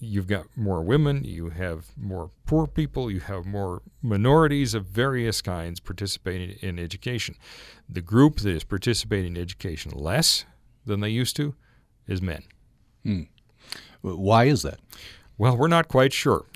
you've 0.00 0.26
got 0.26 0.46
more 0.56 0.82
women, 0.82 1.24
you 1.24 1.50
have 1.50 1.86
more 1.96 2.30
poor 2.46 2.66
people, 2.66 3.10
you 3.10 3.20
have 3.20 3.46
more 3.46 3.82
minorities 4.02 4.74
of 4.74 4.86
various 4.86 5.40
kinds 5.42 5.80
participating 5.80 6.56
in 6.60 6.78
education. 6.78 7.36
The 7.88 8.00
group 8.00 8.40
that 8.40 8.50
is 8.50 8.64
participating 8.64 9.36
in 9.36 9.42
education 9.42 9.92
less 9.94 10.44
than 10.86 11.00
they 11.00 11.10
used 11.10 11.36
to 11.36 11.54
is 12.06 12.20
men. 12.22 12.42
Why 14.02 14.44
is 14.44 14.62
that? 14.62 14.80
Well, 15.40 15.56
we're 15.56 15.68
not 15.68 15.88
quite 15.88 16.12
sure. 16.12 16.44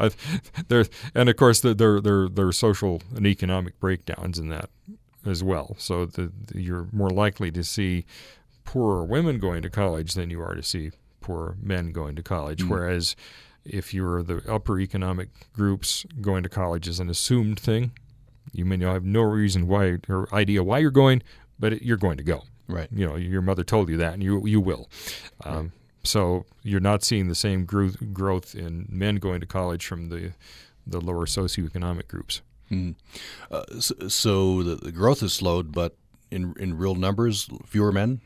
Uh, 0.00 0.10
there, 0.68 0.84
and 1.12 1.28
of 1.28 1.34
course, 1.36 1.60
there 1.60 1.74
there 1.74 2.00
there 2.00 2.28
there 2.28 2.46
are 2.46 2.52
social 2.52 3.02
and 3.16 3.26
economic 3.26 3.78
breakdowns 3.80 4.38
in 4.38 4.48
that 4.48 4.70
as 5.26 5.42
well. 5.42 5.74
So 5.76 6.06
the, 6.06 6.30
the- 6.46 6.62
you're 6.62 6.86
more 6.92 7.10
likely 7.10 7.50
to 7.50 7.64
see 7.64 8.04
poorer 8.64 9.04
women 9.04 9.40
going 9.40 9.60
to 9.62 9.70
college 9.70 10.14
than 10.14 10.30
you 10.30 10.40
are 10.40 10.54
to 10.54 10.62
see 10.62 10.92
poorer 11.20 11.56
men 11.60 11.90
going 11.90 12.14
to 12.14 12.22
college. 12.22 12.62
Whereas 12.62 13.16
if 13.64 13.92
you're 13.92 14.22
the 14.22 14.40
upper 14.48 14.78
economic 14.78 15.30
groups, 15.52 16.06
going 16.20 16.44
to 16.44 16.48
college 16.48 16.86
is 16.86 17.00
an 17.00 17.10
assumed 17.10 17.58
thing. 17.58 17.90
You 18.52 18.64
may 18.64 18.78
have 18.84 19.04
no 19.04 19.22
reason 19.22 19.66
why 19.66 19.98
or 20.08 20.32
idea 20.32 20.62
why 20.62 20.78
you're 20.78 20.92
going, 20.92 21.24
but 21.58 21.72
it, 21.72 21.82
you're 21.82 21.96
going 21.96 22.18
to 22.18 22.24
go 22.24 22.44
Right. 22.68 22.88
you 22.92 23.04
know 23.04 23.16
your 23.16 23.42
mother 23.42 23.64
told 23.64 23.88
you 23.88 23.96
that 23.96 24.12
and 24.14 24.22
you 24.22 24.46
you 24.46 24.60
will 24.60 24.88
um, 25.44 25.72
so 26.04 26.44
you're 26.62 26.80
not 26.80 27.02
seeing 27.04 27.28
the 27.28 27.34
same 27.34 27.64
growth 27.64 27.96
growth 28.12 28.54
in 28.54 28.86
men 28.88 29.16
going 29.16 29.40
to 29.40 29.46
college 29.46 29.84
from 29.86 30.08
the 30.08 30.32
the 30.86 31.00
lower 31.00 31.26
socioeconomic 31.26 32.08
groups 32.08 32.40
Uh, 33.50 33.62
so, 33.80 33.94
so 34.08 34.62
the, 34.62 34.74
the 34.76 34.92
growth 34.92 35.20
has 35.20 35.32
slowed, 35.32 35.72
but 35.72 35.96
in 36.30 36.54
in 36.58 36.76
real 36.76 36.94
numbers, 36.94 37.48
fewer 37.66 37.90
men 37.92 38.20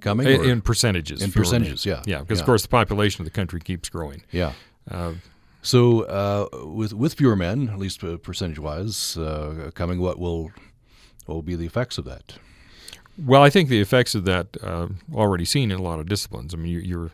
coming. 0.00 0.26
in, 0.28 0.44
in 0.44 0.60
percentages 0.60 1.20
in 1.22 1.30
fewer 1.30 1.42
men. 1.44 1.50
percentages, 1.50 1.84
yeah. 1.86 2.02
yeah 2.06 2.20
because 2.20 2.38
Yeah. 2.38 2.42
of 2.42 2.46
course 2.46 2.62
the 2.62 2.68
population 2.68 3.22
of 3.22 3.24
the 3.32 3.34
country 3.40 3.60
keeps 3.60 3.88
growing 3.88 4.22
yeah. 4.30 4.52
uh, 4.90 5.14
So 5.62 6.02
uh, 6.04 6.46
with 6.78 6.92
with 6.94 7.14
fewer 7.14 7.36
men, 7.36 7.68
at 7.68 7.78
least 7.78 8.02
uh, 8.04 8.16
percentage 8.18 8.58
wise, 8.60 9.16
uh, 9.18 9.70
coming, 9.74 10.00
what 10.00 10.18
will 10.18 10.50
what 11.26 11.34
will 11.34 11.42
be 11.52 11.56
the 11.56 11.66
effects 11.66 11.98
of 11.98 12.04
that? 12.04 12.38
Well 13.18 13.42
I 13.42 13.50
think 13.50 13.68
the 13.68 13.80
effects 13.80 14.14
of 14.14 14.24
that 14.24 14.56
uh, 14.62 14.88
already 15.14 15.44
seen 15.44 15.70
in 15.70 15.78
a 15.78 15.82
lot 15.82 16.00
of 16.00 16.08
disciplines 16.08 16.54
I 16.54 16.56
mean 16.58 16.72
you, 16.72 16.78
you're 16.80 17.10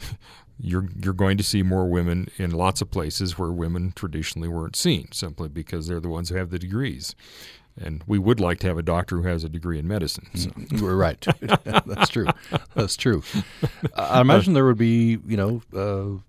you're 0.62 0.88
you're 1.02 1.14
going 1.14 1.36
to 1.38 1.44
see 1.44 1.62
more 1.62 1.86
women 1.88 2.28
in 2.36 2.50
lots 2.50 2.80
of 2.82 2.90
places 2.90 3.38
where 3.38 3.50
women 3.50 3.92
traditionally 3.96 4.48
weren't 4.48 4.76
seen 4.76 5.10
simply 5.12 5.48
because 5.48 5.86
they're 5.86 6.00
the 6.00 6.08
ones 6.08 6.28
who 6.28 6.36
have 6.36 6.50
the 6.50 6.58
degrees 6.58 7.14
And 7.82 8.02
we 8.06 8.18
would 8.18 8.40
like 8.40 8.58
to 8.60 8.66
have 8.66 8.76
a 8.78 8.82
doctor 8.82 9.16
who 9.18 9.28
has 9.28 9.44
a 9.44 9.48
degree 9.48 9.78
in 9.78 9.86
medicine. 9.88 10.26
So. 10.34 10.50
We're 10.82 10.96
right. 10.96 11.24
That's 11.40 12.10
true. 12.10 12.26
That's 12.74 12.96
true. 12.96 13.22
I 13.94 14.20
imagine 14.20 14.52
there 14.52 14.66
would 14.66 14.76
be, 14.76 15.18
you 15.26 15.36
know, 15.36 15.62
uh, 15.74 16.20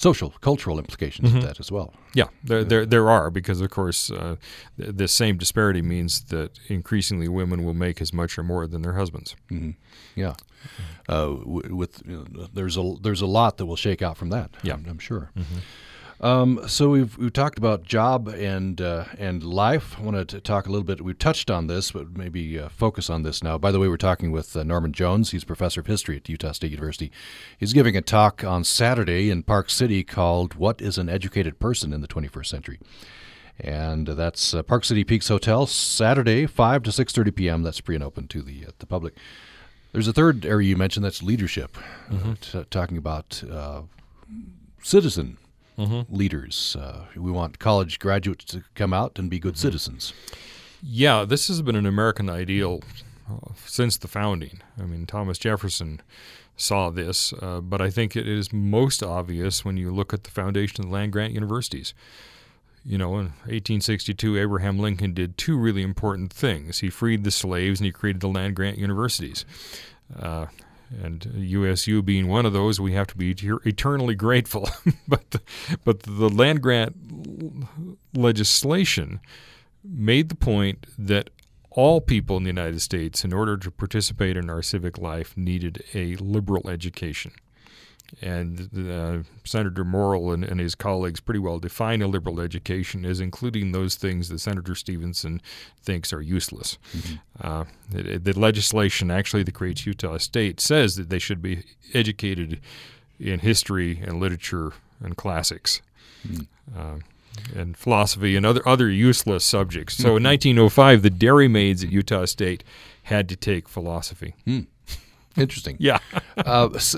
social, 0.00 0.30
cultural 0.40 0.78
implications 0.78 1.34
of 1.34 1.42
that 1.42 1.60
as 1.60 1.70
well. 1.70 1.92
Yeah, 2.14 2.28
there, 2.42 2.64
there, 2.64 2.86
there 2.86 3.08
are 3.10 3.30
because 3.30 3.60
of 3.60 3.70
course 3.70 4.10
uh, 4.10 4.36
the 4.78 5.06
same 5.08 5.36
disparity 5.36 5.82
means 5.82 6.24
that 6.24 6.58
increasingly 6.68 7.28
women 7.28 7.64
will 7.64 7.74
make 7.74 8.00
as 8.00 8.12
much 8.12 8.38
or 8.38 8.42
more 8.42 8.66
than 8.66 8.82
their 8.82 8.94
husbands. 8.94 9.36
hmm 9.48 9.70
Yeah. 10.14 10.34
Uh, 11.08 11.26
w- 11.44 11.74
with 11.74 12.02
you 12.06 12.26
know, 12.32 12.48
there's 12.54 12.76
a 12.76 12.94
there's 13.02 13.22
a 13.22 13.26
lot 13.26 13.56
that 13.56 13.66
will 13.66 13.76
shake 13.76 14.02
out 14.06 14.16
from 14.16 14.30
that. 14.30 14.50
Yeah. 14.62 14.74
I'm, 14.74 14.86
I'm 14.88 14.98
sure. 14.98 15.30
Um, 16.22 16.60
so 16.68 16.90
we've 16.90 17.16
we've 17.16 17.32
talked 17.32 17.56
about 17.56 17.84
job 17.84 18.28
and 18.28 18.78
uh, 18.80 19.06
and 19.18 19.42
life. 19.42 19.96
I 19.98 20.02
want 20.02 20.28
to 20.28 20.40
talk 20.40 20.66
a 20.66 20.70
little 20.70 20.84
bit. 20.84 21.00
We've 21.00 21.18
touched 21.18 21.50
on 21.50 21.66
this, 21.66 21.92
but 21.92 22.14
maybe 22.14 22.58
uh, 22.58 22.68
focus 22.68 23.08
on 23.08 23.22
this 23.22 23.42
now. 23.42 23.56
By 23.56 23.72
the 23.72 23.78
way, 23.78 23.88
we're 23.88 23.96
talking 23.96 24.30
with 24.30 24.54
uh, 24.54 24.62
Norman 24.62 24.92
Jones. 24.92 25.30
He's 25.30 25.44
professor 25.44 25.80
of 25.80 25.86
history 25.86 26.18
at 26.18 26.28
Utah 26.28 26.52
State 26.52 26.72
University. 26.72 27.10
He's 27.58 27.72
giving 27.72 27.96
a 27.96 28.02
talk 28.02 28.44
on 28.44 28.64
Saturday 28.64 29.30
in 29.30 29.44
Park 29.44 29.70
City 29.70 30.04
called 30.04 30.54
"What 30.54 30.82
Is 30.82 30.98
an 30.98 31.08
Educated 31.08 31.58
Person 31.58 31.94
in 31.94 32.02
the 32.02 32.08
21st 32.08 32.46
Century." 32.46 32.78
And 33.58 34.06
that's 34.06 34.52
uh, 34.52 34.62
Park 34.62 34.84
City 34.84 35.04
Peaks 35.04 35.28
Hotel, 35.28 35.66
Saturday, 35.66 36.44
5 36.44 36.82
to 36.82 36.90
6:30 36.90 37.34
p.m. 37.34 37.62
That's 37.62 37.78
free 37.78 37.94
and 37.94 38.04
open 38.04 38.28
to 38.28 38.42
the 38.42 38.66
uh, 38.66 38.70
the 38.78 38.86
public. 38.86 39.14
There's 39.92 40.06
a 40.06 40.12
third 40.12 40.44
area 40.44 40.68
you 40.68 40.76
mentioned 40.76 41.04
that's 41.04 41.22
leadership, 41.22 41.78
uh, 42.12 42.34
t- 42.40 42.64
talking 42.70 42.98
about 42.98 43.42
uh, 43.50 43.82
citizen 45.80 46.06
leaders. 46.10 46.76
Uh, 46.78 47.06
we 47.16 47.30
want 47.30 47.58
college 47.58 47.98
graduates 47.98 48.44
to 48.46 48.64
come 48.74 48.92
out 48.92 49.18
and 49.18 49.30
be 49.30 49.38
good 49.38 49.58
citizens. 49.58 50.12
Yeah, 50.82 51.24
this 51.24 51.48
has 51.48 51.62
been 51.62 51.76
an 51.76 51.86
American 51.86 52.30
ideal 52.30 52.80
uh, 53.30 53.52
since 53.66 53.98
the 53.98 54.08
founding. 54.08 54.60
I 54.78 54.84
mean, 54.84 55.06
Thomas 55.06 55.38
Jefferson 55.38 56.00
saw 56.56 56.90
this, 56.90 57.32
uh, 57.40 57.60
but 57.60 57.80
I 57.80 57.90
think 57.90 58.16
it 58.16 58.28
is 58.28 58.52
most 58.52 59.02
obvious 59.02 59.64
when 59.64 59.76
you 59.76 59.90
look 59.90 60.12
at 60.12 60.24
the 60.24 60.30
foundation 60.30 60.84
of 60.84 60.90
the 60.90 60.94
land 60.94 61.12
grant 61.12 61.32
universities. 61.32 61.94
You 62.84 62.96
know, 62.96 63.10
in 63.18 63.26
1862, 63.46 64.38
Abraham 64.38 64.78
Lincoln 64.78 65.12
did 65.12 65.36
two 65.36 65.58
really 65.58 65.82
important 65.82 66.32
things. 66.32 66.80
He 66.80 66.88
freed 66.88 67.24
the 67.24 67.30
slaves 67.30 67.80
and 67.80 67.84
he 67.84 67.92
created 67.92 68.20
the 68.20 68.28
land 68.28 68.56
grant 68.56 68.78
universities. 68.78 69.44
Uh, 70.18 70.46
and 71.02 71.32
USU 71.36 72.02
being 72.02 72.28
one 72.28 72.46
of 72.46 72.52
those, 72.52 72.80
we 72.80 72.92
have 72.92 73.06
to 73.08 73.16
be 73.16 73.34
eternally 73.64 74.14
grateful. 74.14 74.68
but, 75.08 75.30
the, 75.30 75.40
but 75.84 76.00
the 76.00 76.28
land 76.28 76.62
grant 76.62 76.96
legislation 78.14 79.20
made 79.84 80.28
the 80.28 80.34
point 80.34 80.86
that 80.98 81.30
all 81.70 82.00
people 82.00 82.36
in 82.36 82.42
the 82.42 82.48
United 82.48 82.80
States, 82.82 83.24
in 83.24 83.32
order 83.32 83.56
to 83.56 83.70
participate 83.70 84.36
in 84.36 84.50
our 84.50 84.62
civic 84.62 84.98
life, 84.98 85.36
needed 85.36 85.84
a 85.94 86.16
liberal 86.16 86.68
education. 86.68 87.32
And 88.22 88.90
uh, 88.90 89.18
Senator 89.44 89.84
Morrill 89.84 90.32
and, 90.32 90.44
and 90.44 90.60
his 90.60 90.74
colleagues 90.74 91.20
pretty 91.20 91.40
well 91.40 91.58
define 91.58 92.02
a 92.02 92.06
liberal 92.06 92.40
education 92.40 93.04
as 93.04 93.20
including 93.20 93.72
those 93.72 93.94
things 93.94 94.28
that 94.28 94.38
Senator 94.40 94.74
Stephenson 94.74 95.40
thinks 95.82 96.12
are 96.12 96.20
useless. 96.22 96.78
Uh, 97.40 97.64
the, 97.90 98.18
the 98.18 98.38
legislation 98.38 99.10
actually 99.10 99.42
that 99.44 99.54
creates 99.54 99.86
Utah 99.86 100.18
State 100.18 100.60
says 100.60 100.96
that 100.96 101.08
they 101.10 101.18
should 101.18 101.40
be 101.42 101.64
educated 101.94 102.60
in 103.18 103.40
history 103.40 104.00
and 104.04 104.20
literature 104.20 104.72
and 105.02 105.16
classics. 105.16 105.80
Uh, 106.76 106.96
and 107.54 107.76
philosophy 107.76 108.36
and 108.36 108.44
other 108.44 108.66
other 108.68 108.90
useless 108.90 109.44
subjects. 109.44 109.96
So 109.96 110.16
in 110.16 110.24
1905, 110.24 111.02
the 111.02 111.10
dairymaids 111.10 111.84
at 111.84 111.90
Utah 111.90 112.24
State 112.24 112.64
had 113.04 113.28
to 113.28 113.36
take 113.36 113.68
philosophy. 113.68 114.34
Interesting. 115.36 115.76
Yeah, 115.78 115.98
uh, 116.38 116.68
s- 116.74 116.96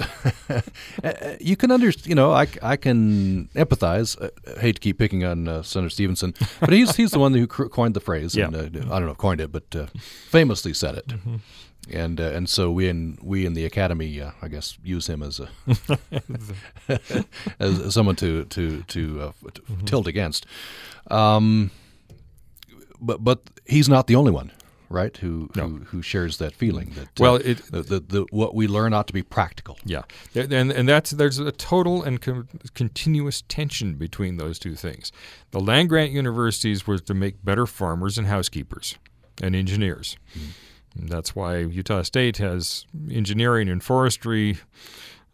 you 1.40 1.57
can 1.57 1.71
understand. 1.71 2.07
You 2.09 2.14
know, 2.14 2.33
I, 2.33 2.47
I 2.62 2.77
can 2.77 3.49
empathize. 3.55 4.16
Uh, 4.21 4.31
I 4.57 4.61
hate 4.61 4.77
to 4.77 4.81
keep 4.81 4.99
picking 4.99 5.25
on 5.25 5.49
uh, 5.49 5.62
Senator 5.62 5.90
Stephenson, 5.90 6.35
but 6.61 6.73
he's 6.73 6.97
he's 7.01 7.11
the 7.11 7.18
one 7.18 7.35
who 7.35 7.47
coined 7.47 7.95
the 7.95 8.01
phrase. 8.01 8.35
And, 8.37 8.57
uh, 8.57 8.59
I 8.95 8.99
don't 8.99 9.07
know 9.07 9.11
if 9.12 9.18
coined 9.18 9.40
it, 9.40 9.53
but 9.53 9.64
uh, 9.77 9.87
famously 10.31 10.73
said 10.75 10.97
it. 10.97 11.12
And 11.92 12.21
uh, 12.21 12.31
and 12.37 12.49
so 12.49 12.71
we 12.71 12.88
in 12.88 13.18
we 13.23 13.45
in 13.45 13.55
the 13.55 13.64
academy, 13.66 14.21
uh, 14.21 14.31
I 14.40 14.49
guess, 14.49 14.79
use 14.85 15.09
him 15.09 15.23
as 15.23 15.40
a 15.40 15.49
as, 17.59 17.95
someone 17.95 18.16
to 18.16 18.45
to 18.47 18.83
to, 18.83 19.21
uh, 19.21 19.33
to 19.55 19.62
tilt 19.85 20.07
against. 20.07 20.47
Um, 21.11 21.71
but 23.01 23.23
but 23.25 23.40
he's 23.66 23.88
not 23.88 24.07
the 24.07 24.14
only 24.16 24.31
one, 24.31 24.53
right? 24.93 25.17
Who 25.17 25.51
No. 25.57 25.69
who, 25.69 25.79
who 25.85 26.03
shares 26.03 26.37
that 26.39 26.55
feeling 26.55 26.91
that 26.95 27.05
uh, 27.07 27.21
Well, 27.23 27.37
it- 27.37 27.63
the, 27.71 27.83
the, 27.83 28.01
the 28.01 28.27
what 28.31 28.55
we 28.55 28.67
learn 28.69 28.93
ought 28.93 29.07
to 29.09 29.13
be 29.13 29.23
practical. 29.23 29.79
yeah, 29.85 30.03
and 30.35 30.53
and 30.73 30.89
that's 30.89 31.11
there's 31.11 31.39
a 31.39 31.51
total 31.53 32.03
and 32.03 32.21
con- 32.21 32.49
continuous 32.75 33.43
tension 33.49 33.95
between 33.95 34.37
those 34.37 34.59
two 34.59 34.75
things. 34.75 35.11
The 35.51 35.61
land 35.61 35.89
grant 35.89 36.13
universities 36.13 36.87
were 36.87 36.99
to 36.99 37.15
make 37.15 37.45
better 37.45 37.67
farmers 37.67 38.19
and 38.19 38.27
housekeepers 38.27 38.97
and 39.43 39.57
engineers. 39.57 40.17
And 40.95 41.09
that's 41.09 41.35
why 41.35 41.59
Utah 41.59 42.03
State 42.03 42.37
has 42.37 42.85
engineering 43.11 43.69
and 43.71 43.83
forestry, 43.83 44.59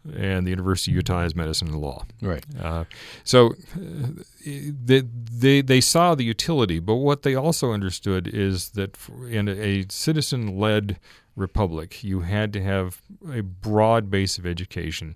and 0.05 0.45
the 0.45 0.51
University 0.51 0.91
of 0.91 0.95
Utah 0.95 1.21
has 1.21 1.35
medicine 1.35 1.67
and 1.67 1.81
law. 1.81 2.05
Right. 2.21 2.45
Uh, 2.61 2.85
so 3.23 3.53
uh, 3.75 4.23
they, 4.45 5.01
they 5.01 5.61
they 5.61 5.81
saw 5.81 6.15
the 6.15 6.23
utility, 6.23 6.79
but 6.79 6.95
what 6.95 7.23
they 7.23 7.35
also 7.35 7.71
understood 7.71 8.27
is 8.27 8.69
that 8.71 8.97
in 9.29 9.47
a 9.47 9.85
citizen-led 9.89 10.99
republic, 11.35 12.03
you 12.03 12.21
had 12.21 12.53
to 12.53 12.61
have 12.61 13.01
a 13.31 13.41
broad 13.41 14.09
base 14.09 14.37
of 14.37 14.45
education. 14.45 15.15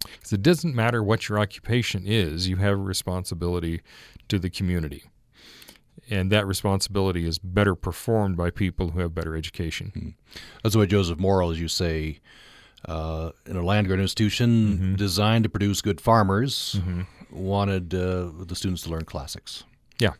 Because 0.00 0.32
it 0.32 0.42
doesn't 0.42 0.76
matter 0.76 1.02
what 1.02 1.28
your 1.28 1.40
occupation 1.40 2.04
is, 2.06 2.48
you 2.48 2.56
have 2.56 2.74
a 2.74 2.76
responsibility 2.76 3.82
to 4.28 4.38
the 4.38 4.48
community. 4.48 5.04
And 6.08 6.30
that 6.30 6.46
responsibility 6.46 7.26
is 7.26 7.38
better 7.38 7.74
performed 7.74 8.36
by 8.36 8.50
people 8.50 8.90
who 8.90 9.00
have 9.00 9.14
better 9.14 9.36
education. 9.36 10.14
That's 10.62 10.76
why 10.76 10.86
Joseph 10.86 11.18
Morrill, 11.18 11.50
as 11.50 11.60
you 11.60 11.68
say, 11.68 12.20
uh, 12.86 13.30
in 13.46 13.56
a 13.56 13.62
land 13.62 13.86
grant 13.86 14.00
institution 14.02 14.94
designed 14.96 15.44
to 15.44 15.50
produce 15.50 15.80
good 15.80 16.00
farmers, 16.00 16.78
wanted 17.30 17.94
uh, 17.94 18.30
the 18.46 18.54
students 18.54 18.82
to 18.82 18.90
learn 18.90 19.04
classics. 19.04 19.64
Yeah. 19.98 20.12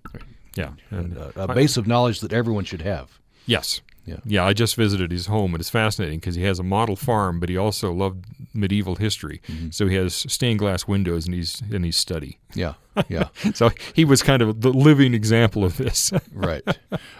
Yeah. 0.56 0.72
And, 0.90 1.16
And, 1.16 1.18
uh, 1.18 1.30
a 1.36 1.54
base 1.54 1.76
of 1.76 1.86
knowledge 1.86 2.20
that 2.20 2.32
everyone 2.32 2.64
should 2.64 2.82
have. 2.82 3.18
Yes. 3.46 3.80
Yeah. 4.08 4.16
Yeah, 4.24 4.44
I 4.44 4.52
just 4.52 4.74
visited 4.74 5.10
his 5.10 5.26
home, 5.26 5.54
and 5.54 5.60
it's 5.60 5.70
fascinating 5.70 6.18
because 6.18 6.34
he 6.34 6.44
has 6.44 6.58
a 6.58 6.62
model 6.62 6.96
farm, 6.96 7.40
but 7.40 7.48
he 7.48 7.56
also 7.56 7.92
loved 7.92 8.24
medieval 8.54 8.96
history. 8.96 9.40
Mm-hmm. 9.46 9.70
So 9.70 9.86
he 9.86 9.96
has 9.96 10.14
stained 10.14 10.58
glass 10.58 10.88
windows 10.88 11.26
in 11.26 11.34
his 11.34 11.62
in 11.70 11.84
his 11.84 11.96
study. 11.96 12.38
Yeah, 12.54 12.74
yeah, 13.08 13.28
So 13.54 13.70
he 13.94 14.04
was 14.04 14.22
kind 14.22 14.42
of 14.42 14.62
the 14.62 14.72
living 14.72 15.14
example 15.14 15.64
of 15.64 15.76
this. 15.76 16.12
right. 16.32 16.62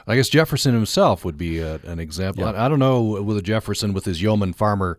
I 0.06 0.16
guess 0.16 0.28
Jefferson 0.28 0.74
himself 0.74 1.24
would 1.24 1.36
be 1.36 1.58
a, 1.58 1.76
an 1.84 2.00
example. 2.00 2.44
Yeah. 2.44 2.52
I, 2.52 2.66
I 2.66 2.68
don't 2.68 2.78
know 2.78 3.22
whether 3.22 3.40
Jefferson, 3.40 3.92
with 3.92 4.04
his 4.04 4.22
yeoman 4.22 4.52
farmer, 4.52 4.98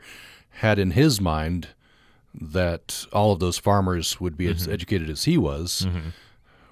had 0.50 0.80
in 0.80 0.92
his 0.92 1.20
mind 1.20 1.70
that 2.40 3.06
all 3.12 3.32
of 3.32 3.40
those 3.40 3.58
farmers 3.58 4.22
would 4.22 4.38
be 4.38 4.48
as 4.48 4.64
mm-hmm. 4.64 4.74
educated 4.74 5.10
as 5.10 5.24
he 5.24 5.38
was. 5.38 5.86
Mm-hmm. 5.88 6.10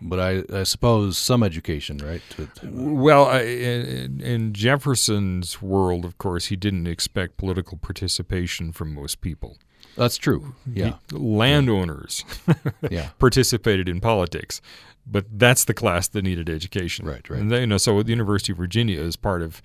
But 0.02 0.20
I, 0.20 0.44
I 0.60 0.64
suppose 0.64 1.18
some 1.18 1.42
education, 1.42 1.98
right? 1.98 2.22
Well, 2.64 3.26
I- 3.26 3.42
in, 3.42 4.22
in 4.22 4.54
Jefferson's 4.54 5.62
world, 5.62 6.06
of 6.06 6.18
course, 6.18 6.48
he 6.48 6.56
didn't 6.56 6.88
expect 6.88 7.38
political 7.38 7.78
participation 7.78 8.72
from 8.72 8.94
most 8.94 9.22
people. 9.22 9.58
that's 9.96 10.18
true. 10.18 10.54
Yeah, 10.72 10.94
He- 11.10 11.18
landowners 11.18 12.24
yeah. 12.92 13.10
participated 13.18 13.90
in 13.90 14.00
politics, 14.00 14.62
but 15.08 15.26
that's 15.32 15.66
the 15.66 15.74
class 15.74 16.08
that 16.10 16.24
needed 16.24 16.48
education. 16.50 17.08
Right, 17.08 17.28
right. 17.30 17.40
And 17.40 17.50
they, 17.52 17.62
you 17.62 17.68
know, 17.68 17.78
so 17.78 18.04
the 18.04 18.10
University 18.12 18.52
of 18.52 18.58
Virginia 18.58 19.00
is 19.00 19.16
part 19.16 19.42
of, 19.42 19.62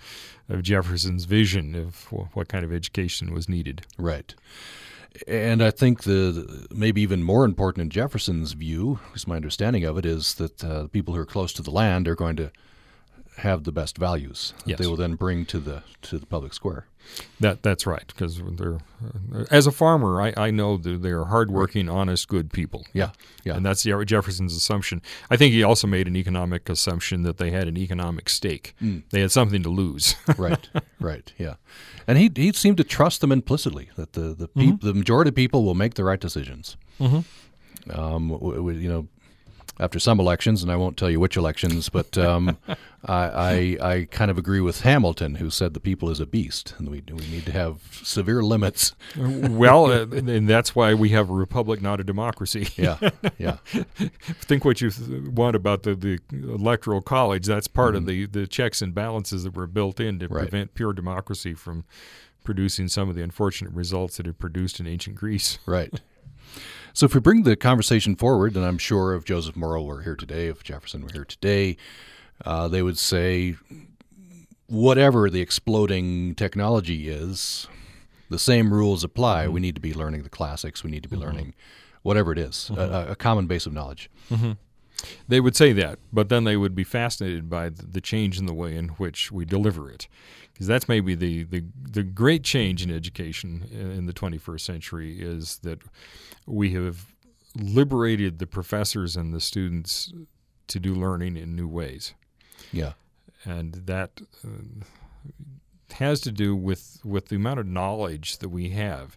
of 0.49 0.63
Jefferson's 0.63 1.25
vision 1.25 1.75
of 1.75 2.07
what 2.35 2.49
kind 2.49 2.65
of 2.65 2.73
education 2.73 3.35
was 3.35 3.49
needed. 3.49 3.83
Right. 3.99 4.35
And 5.27 5.63
I 5.63 5.71
think 5.71 6.05
the 6.05 6.67
maybe 6.73 7.03
even 7.03 7.23
more 7.23 7.45
important 7.45 7.83
in 7.83 7.91
Jefferson's 7.91 8.53
view, 8.53 8.99
is 9.15 9.27
my 9.27 9.37
understanding 9.37 9.85
of 9.85 9.99
it, 9.99 10.07
is 10.07 10.35
that 10.35 10.65
uh, 10.65 10.87
people 10.89 11.15
who 11.15 11.21
are 11.21 11.27
close 11.27 11.53
to 11.55 11.63
the 11.63 11.71
land 11.71 12.09
are 12.09 12.15
going 12.15 12.37
to 12.37 12.51
have 13.39 13.65
the 13.65 13.73
best 13.73 13.99
values 13.99 14.53
that 14.59 14.69
Yes. 14.71 14.79
they 14.79 14.87
will 14.87 14.97
then 14.97 15.15
bring 15.17 15.47
to 15.47 15.59
the 15.59 15.83
to 16.03 16.19
the 16.19 16.27
public 16.27 16.53
square. 16.55 16.87
That 17.41 17.63
that's 17.63 17.85
right, 17.87 18.07
because 18.07 18.41
they're 18.57 18.77
uh, 19.35 19.45
as 19.51 19.67
a 19.67 19.73
farmer, 19.73 20.21
I, 20.23 20.33
I 20.37 20.51
know 20.53 20.77
that 20.77 21.03
they 21.03 21.11
are 21.11 21.25
hardworking, 21.25 21.89
honest, 21.89 22.29
good 22.29 22.53
people. 22.53 22.85
Yeah, 22.93 23.11
yeah, 23.45 23.57
And 23.57 23.67
that's 23.67 23.83
Je- 23.83 24.05
Jefferson's 24.05 24.55
assumption. 24.57 25.03
I 25.29 25.37
think 25.37 25.53
he 25.53 25.65
also 25.65 25.89
made 25.89 26.07
an 26.07 26.15
economic 26.17 26.69
assumption 26.69 27.23
that 27.23 27.39
they 27.39 27.51
had 27.51 27.67
an 27.67 27.77
economic 27.77 28.29
stake. 28.29 28.75
Mm. 28.81 29.03
They 29.11 29.21
had 29.21 29.33
something 29.33 29.63
to 29.65 29.69
lose. 29.71 30.15
right, 30.39 30.69
right, 31.01 31.33
yeah. 31.39 31.55
And 32.07 32.19
he 32.19 32.31
he 32.37 32.53
seemed 32.53 32.77
to 32.77 32.85
trust 32.85 33.21
them 33.21 33.33
implicitly 33.33 33.91
that 33.97 34.13
the 34.13 34.35
the 34.35 34.47
peop, 34.47 34.81
the 34.83 34.95
majority 34.95 35.31
of 35.31 35.35
people 35.35 35.65
will 35.65 35.75
make 35.75 35.95
the 35.95 36.05
right 36.05 36.21
decisions. 36.21 36.77
Mhm. 37.01 37.25
Um, 37.91 38.29
you 38.31 38.89
know, 38.89 39.09
after 39.81 39.99
some 39.99 40.21
elections, 40.21 40.63
and 40.63 40.71
I 40.71 40.77
won't 40.77 40.97
tell 40.97 41.11
you 41.11 41.19
which 41.19 41.37
elections, 41.37 41.89
but 41.89 42.17
um, 42.19 42.59
I, 43.05 43.15
I, 43.15 43.77
I 43.81 44.09
kind 44.11 44.31
of 44.31 44.39
agree 44.39 44.61
with 44.61 44.83
Hamilton, 44.83 45.37
who 45.37 45.51
said 45.51 45.75
the 45.75 45.81
people 45.81 46.11
is 46.11 46.21
a 46.21 46.27
beast, 46.27 46.75
and 46.79 46.89
we 46.89 47.03
we 47.09 47.27
need 47.29 47.47
to 47.47 47.53
have 47.53 47.81
severe 48.03 48.43
limits. 48.43 48.95
well, 49.17 49.87
uh, 49.87 50.07
and 50.07 50.49
that's 50.49 50.75
why 50.75 50.95
we 50.95 51.11
have 51.11 51.31
a 51.31 51.35
republic, 51.35 51.81
not 51.81 52.01
a 52.01 52.05
democracy. 52.05 52.69
Yeah, 52.77 53.11
yeah. 53.39 53.57
Think 54.43 54.65
what 54.65 54.81
you 54.81 54.91
want 55.35 55.57
about 55.57 55.83
the, 55.83 55.95
the 55.95 56.19
electoral 56.33 57.03
college. 57.03 57.47
That's 57.47 57.67
part 57.67 57.95
mm-hmm. 57.95 57.97
of 57.99 58.07
the 58.07 58.27
the 58.27 58.47
checks 58.47 58.83
and 58.83 58.95
balances 58.95 59.45
that 59.45 59.55
were 59.55 59.67
built 59.67 60.01
in 60.01 60.19
to 60.21 60.29
right. 60.29 60.43
prevent 60.43 60.75
pure 60.75 60.93
democracy 60.93 61.55
from 61.55 61.85
producing 62.45 62.89
some 62.89 63.09
of 63.09 63.15
the 63.15 63.23
unfortunate 63.23 63.73
results 63.73 64.17
that 64.17 64.27
it 64.27 64.39
produced 64.39 64.81
in 64.81 64.87
ancient 64.87 65.17
Greece. 65.17 65.59
Right. 65.67 66.01
So 66.95 67.07
if 67.07 67.15
we 67.15 67.21
bring 67.21 67.43
the 67.43 67.57
conversation 67.57 68.17
forward, 68.17 68.57
and 68.57 68.65
I'm 68.65 68.79
sure 68.79 69.15
if 69.15 69.25
Joseph 69.25 69.57
Morrill 69.57 69.87
were 69.87 70.03
here 70.03 70.17
today, 70.17 70.49
if 70.49 70.63
Jefferson 70.63 71.03
were 71.03 71.13
here 71.13 71.25
today, 71.25 71.77
uh, 72.45 72.69
they 72.69 72.83
would 72.83 72.99
say, 72.99 73.57
whatever 74.67 75.29
the 75.31 75.41
exploding 75.41 76.35
technology 76.35 77.09
is, 77.09 77.67
the 78.31 78.39
same 78.39 78.73
rules 78.73 79.05
apply. 79.05 79.45
Mm-hmm. 79.45 79.53
We 79.53 79.61
need 79.61 79.75
to 79.75 79.81
be 79.81 79.95
learning 79.95 80.23
the 80.23 80.31
classics. 80.31 80.83
We 80.83 80.91
need 80.91 81.03
to 81.03 81.09
be 81.09 81.17
mm-hmm. 81.17 81.25
learning 81.27 81.55
whatever 82.03 82.33
it 82.33 82.39
is, 82.39 82.71
mm-hmm. 82.73 82.81
a, 82.81 83.13
a, 83.13 83.17
common 83.17 83.47
base 83.47 83.67
of 83.67 83.73
knowledge. 83.73 84.11
They 85.29 85.41
would 85.41 85.57
say 85.57 85.73
that, 85.73 85.99
but 86.13 86.29
then 86.29 86.45
they 86.45 86.57
would 86.57 86.75
be 86.75 86.85
fascinated 86.85 87.51
by 87.51 87.71
the 87.71 88.01
change 88.01 88.39
in 88.39 88.47
the 88.47 88.55
way 88.55 88.77
in 88.77 88.89
which 88.91 89.33
we 89.33 89.45
deliver 89.45 89.91
it 89.91 90.07
because 90.53 90.67
that's 90.67 90.89
maybe 90.89 91.15
the, 91.15 91.45
the, 91.45 91.65
the 91.91 92.03
great 92.03 92.45
change 92.45 92.83
in 92.83 92.91
education 92.91 93.69
in 93.73 94.07
the 94.07 94.13
21st 94.13 94.61
century 94.61 95.21
is 95.21 95.59
that 95.63 95.81
we 96.47 96.73
have 96.73 97.15
liberated 97.57 98.39
the 98.39 98.47
professors 98.47 99.17
and 99.17 99.35
the 99.35 99.41
students 99.41 100.13
to 100.69 100.79
do 100.79 100.95
learning 100.95 101.37
in 101.37 101.57
new 101.57 101.69
ways. 101.69 102.15
Yeah. 102.71 102.93
And 103.45 103.75
that 103.75 104.21
uh, 104.45 104.85
has 105.95 106.21
to 106.21 106.31
do 106.31 106.55
with, 106.55 107.01
with 107.05 107.29
the 107.29 107.37
amount 107.37 107.61
of 107.61 107.67
knowledge 107.67 108.39
that 108.39 108.49
we 108.51 108.71
have. 108.71 109.17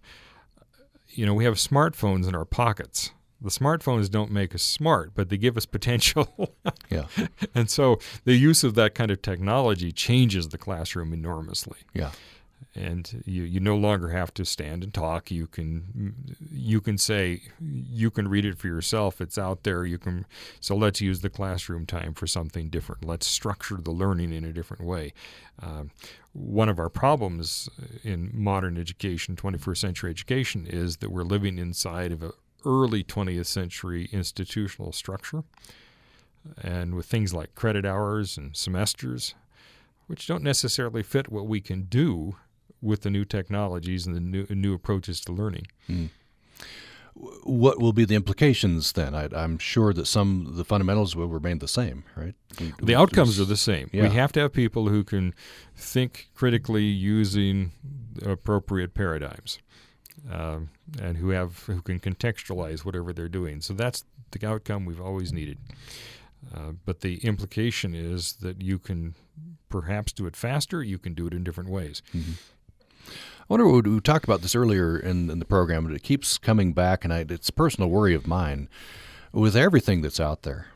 You 1.10 1.26
know, 1.26 1.34
we 1.34 1.46
have 1.46 1.56
smartphones 1.56 2.28
in 2.28 2.36
our 2.36 2.46
pockets 2.46 3.12
the 3.46 3.52
smartphones 3.52 4.10
don't 4.10 4.32
make 4.32 4.56
us 4.56 4.64
smart, 4.64 5.12
but 5.14 5.30
they 5.30 5.38
give 5.38 5.56
us 5.56 5.66
potential. 5.78 6.56
yeah. 6.90 7.06
And 7.54 7.70
so 7.70 8.00
the 8.26 8.36
use 8.36 8.64
of 8.64 8.76
that 8.76 8.96
kind 8.96 9.12
of 9.12 9.22
technology 9.22 9.92
changes 9.92 10.50
the 10.50 10.58
classroom 10.58 11.14
enormously. 11.14 11.78
Yeah. 11.94 12.12
And 12.74 13.24
you, 13.26 13.44
you 13.44 13.60
no 13.60 13.78
longer 13.78 14.10
have 14.10 14.34
to 14.34 14.44
stand 14.44 14.84
and 14.84 14.94
talk. 14.94 15.32
You 15.32 15.48
can 15.48 16.36
you 16.52 16.82
can 16.82 16.98
say 16.98 17.44
you 17.62 18.10
can 18.10 18.28
read 18.28 18.46
it 18.46 18.58
for 18.58 18.68
yourself. 18.68 19.22
It's 19.22 19.38
out 19.38 19.64
there. 19.64 19.86
You 19.86 19.98
can 19.98 20.26
so 20.60 20.76
let's 20.76 21.00
use 21.00 21.22
the 21.22 21.30
classroom 21.30 21.86
time 21.86 22.14
for 22.14 22.28
something 22.28 22.70
different. 22.70 23.06
Let's 23.06 23.28
structure 23.28 23.78
the 23.78 23.92
learning 23.92 24.34
in 24.34 24.44
a 24.44 24.52
different 24.52 24.84
way. 24.84 25.14
Um, 25.62 25.92
one 26.34 26.68
of 26.68 26.80
our 26.80 26.90
problems 26.90 27.70
in 28.04 28.32
modern 28.34 28.78
education, 28.78 29.38
21st 29.38 29.78
century 29.78 30.10
education, 30.10 30.68
is 30.68 30.98
that 30.98 31.12
we're 31.12 31.24
living 31.24 31.58
inside 31.58 32.12
of 32.12 32.24
a 32.24 32.32
early 32.66 33.04
20th 33.04 33.46
century 33.46 34.10
institutional 34.12 34.92
structure, 34.92 35.44
and 36.62 36.96
with 36.96 37.06
things 37.06 37.34
like 37.34 37.56
credit 37.56 37.86
hours 37.86 38.38
and 38.38 38.56
semesters, 38.56 39.36
which 40.08 40.28
don't 40.28 40.44
necessarily 40.44 41.04
fit 41.04 41.32
what 41.32 41.48
we 41.48 41.62
can 41.62 41.84
do 41.84 42.36
with 42.82 43.02
the 43.02 43.10
new 43.10 43.26
technologies 43.26 44.06
and 44.06 44.16
the 44.16 44.20
new, 44.20 44.46
new 44.50 44.74
approaches 44.74 45.20
to 45.22 45.32
learning. 45.32 45.66
Mm. 45.90 46.10
What 47.44 47.80
will 47.80 47.94
be 47.94 48.04
the 48.04 48.16
implications 48.16 48.92
then? 48.92 49.16
I, 49.16 49.30
am 49.32 49.58
sure 49.58 49.94
that 49.94 50.06
some 50.06 50.52
the 50.56 50.66
fundamentals 50.66 51.16
will 51.16 51.30
remain 51.30 51.60
the 51.60 51.68
same, 51.68 52.04
right? 52.18 52.36
We, 52.60 52.74
the 52.78 52.86
we, 52.88 52.96
outcomes 52.96 53.40
are 53.40 53.46
the 53.46 53.56
same. 53.56 53.90
Yeah. 53.94 54.04
We 54.04 54.10
have 54.10 54.34
to 54.34 54.42
have 54.42 54.52
people 54.52 54.90
who 54.90 55.06
can 55.06 55.34
think 55.78 56.28
critically 56.36 56.84
using 56.84 57.72
appropriate 58.22 58.94
paradigms 58.94 59.60
uh, 60.32 60.60
and 61.02 61.18
who 61.18 61.30
have 61.30 61.60
who 61.66 61.82
can 61.82 62.00
contextualize 62.00 62.86
whatever 62.86 63.14
they're 63.14 63.30
doing. 63.30 63.62
So 63.62 63.74
that's 63.74 64.04
the 64.32 64.48
outcome 64.48 64.86
we've 64.86 65.02
always 65.02 65.32
needed. 65.32 65.58
Uh, 66.54 66.74
but 66.86 67.02
the 67.02 67.18
implication 67.18 67.96
is 67.96 68.34
that 68.34 68.62
you 68.62 68.78
can 68.78 69.16
perhaps 69.70 70.12
do 70.12 70.26
it 70.26 70.36
faster. 70.36 70.84
You 70.84 70.98
can 70.98 71.14
do 71.14 71.28
it 71.28 71.34
in 71.34 71.44
different 71.44 71.70
ways. 71.70 72.02
Mm-hmm. 72.14 72.34
I 73.08 73.14
wonder. 73.48 73.68
We 73.68 74.00
talked 74.00 74.26
about 74.26 74.42
this 74.42 74.56
earlier 74.56 74.98
in, 74.98 75.30
in 75.30 75.40
the 75.40 75.46
program, 75.46 75.86
but 75.86 75.96
it 75.96 76.04
keeps 76.04 76.38
coming 76.38 76.74
back, 76.74 77.04
and 77.04 77.14
I, 77.14 77.26
it's 77.30 77.50
a 77.50 77.54
personal 77.54 77.90
worry 77.90 78.16
of 78.16 78.28
mine. 78.28 78.70
With 79.32 79.56
everything 79.56 80.02
that's 80.02 80.20
out 80.20 80.44
there, 80.44 80.68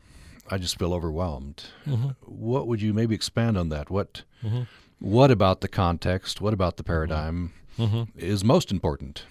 I 0.50 0.58
just 0.58 0.78
feel 0.78 0.92
overwhelmed. 0.92 1.64
Mm-hmm. 1.86 2.10
What 2.26 2.66
would 2.68 2.82
you 2.82 2.92
maybe 2.92 3.14
expand 3.14 3.56
on 3.56 3.70
that? 3.70 3.90
What 3.90 4.22
mm-hmm. 4.44 4.62
What 5.00 5.30
about 5.30 5.62
the 5.62 5.68
context? 5.68 6.42
What 6.42 6.52
about 6.52 6.76
the 6.76 6.84
paradigm 6.84 7.54
mm-hmm. 7.78 8.02
is 8.18 8.44
most 8.44 8.70
important? 8.70 9.24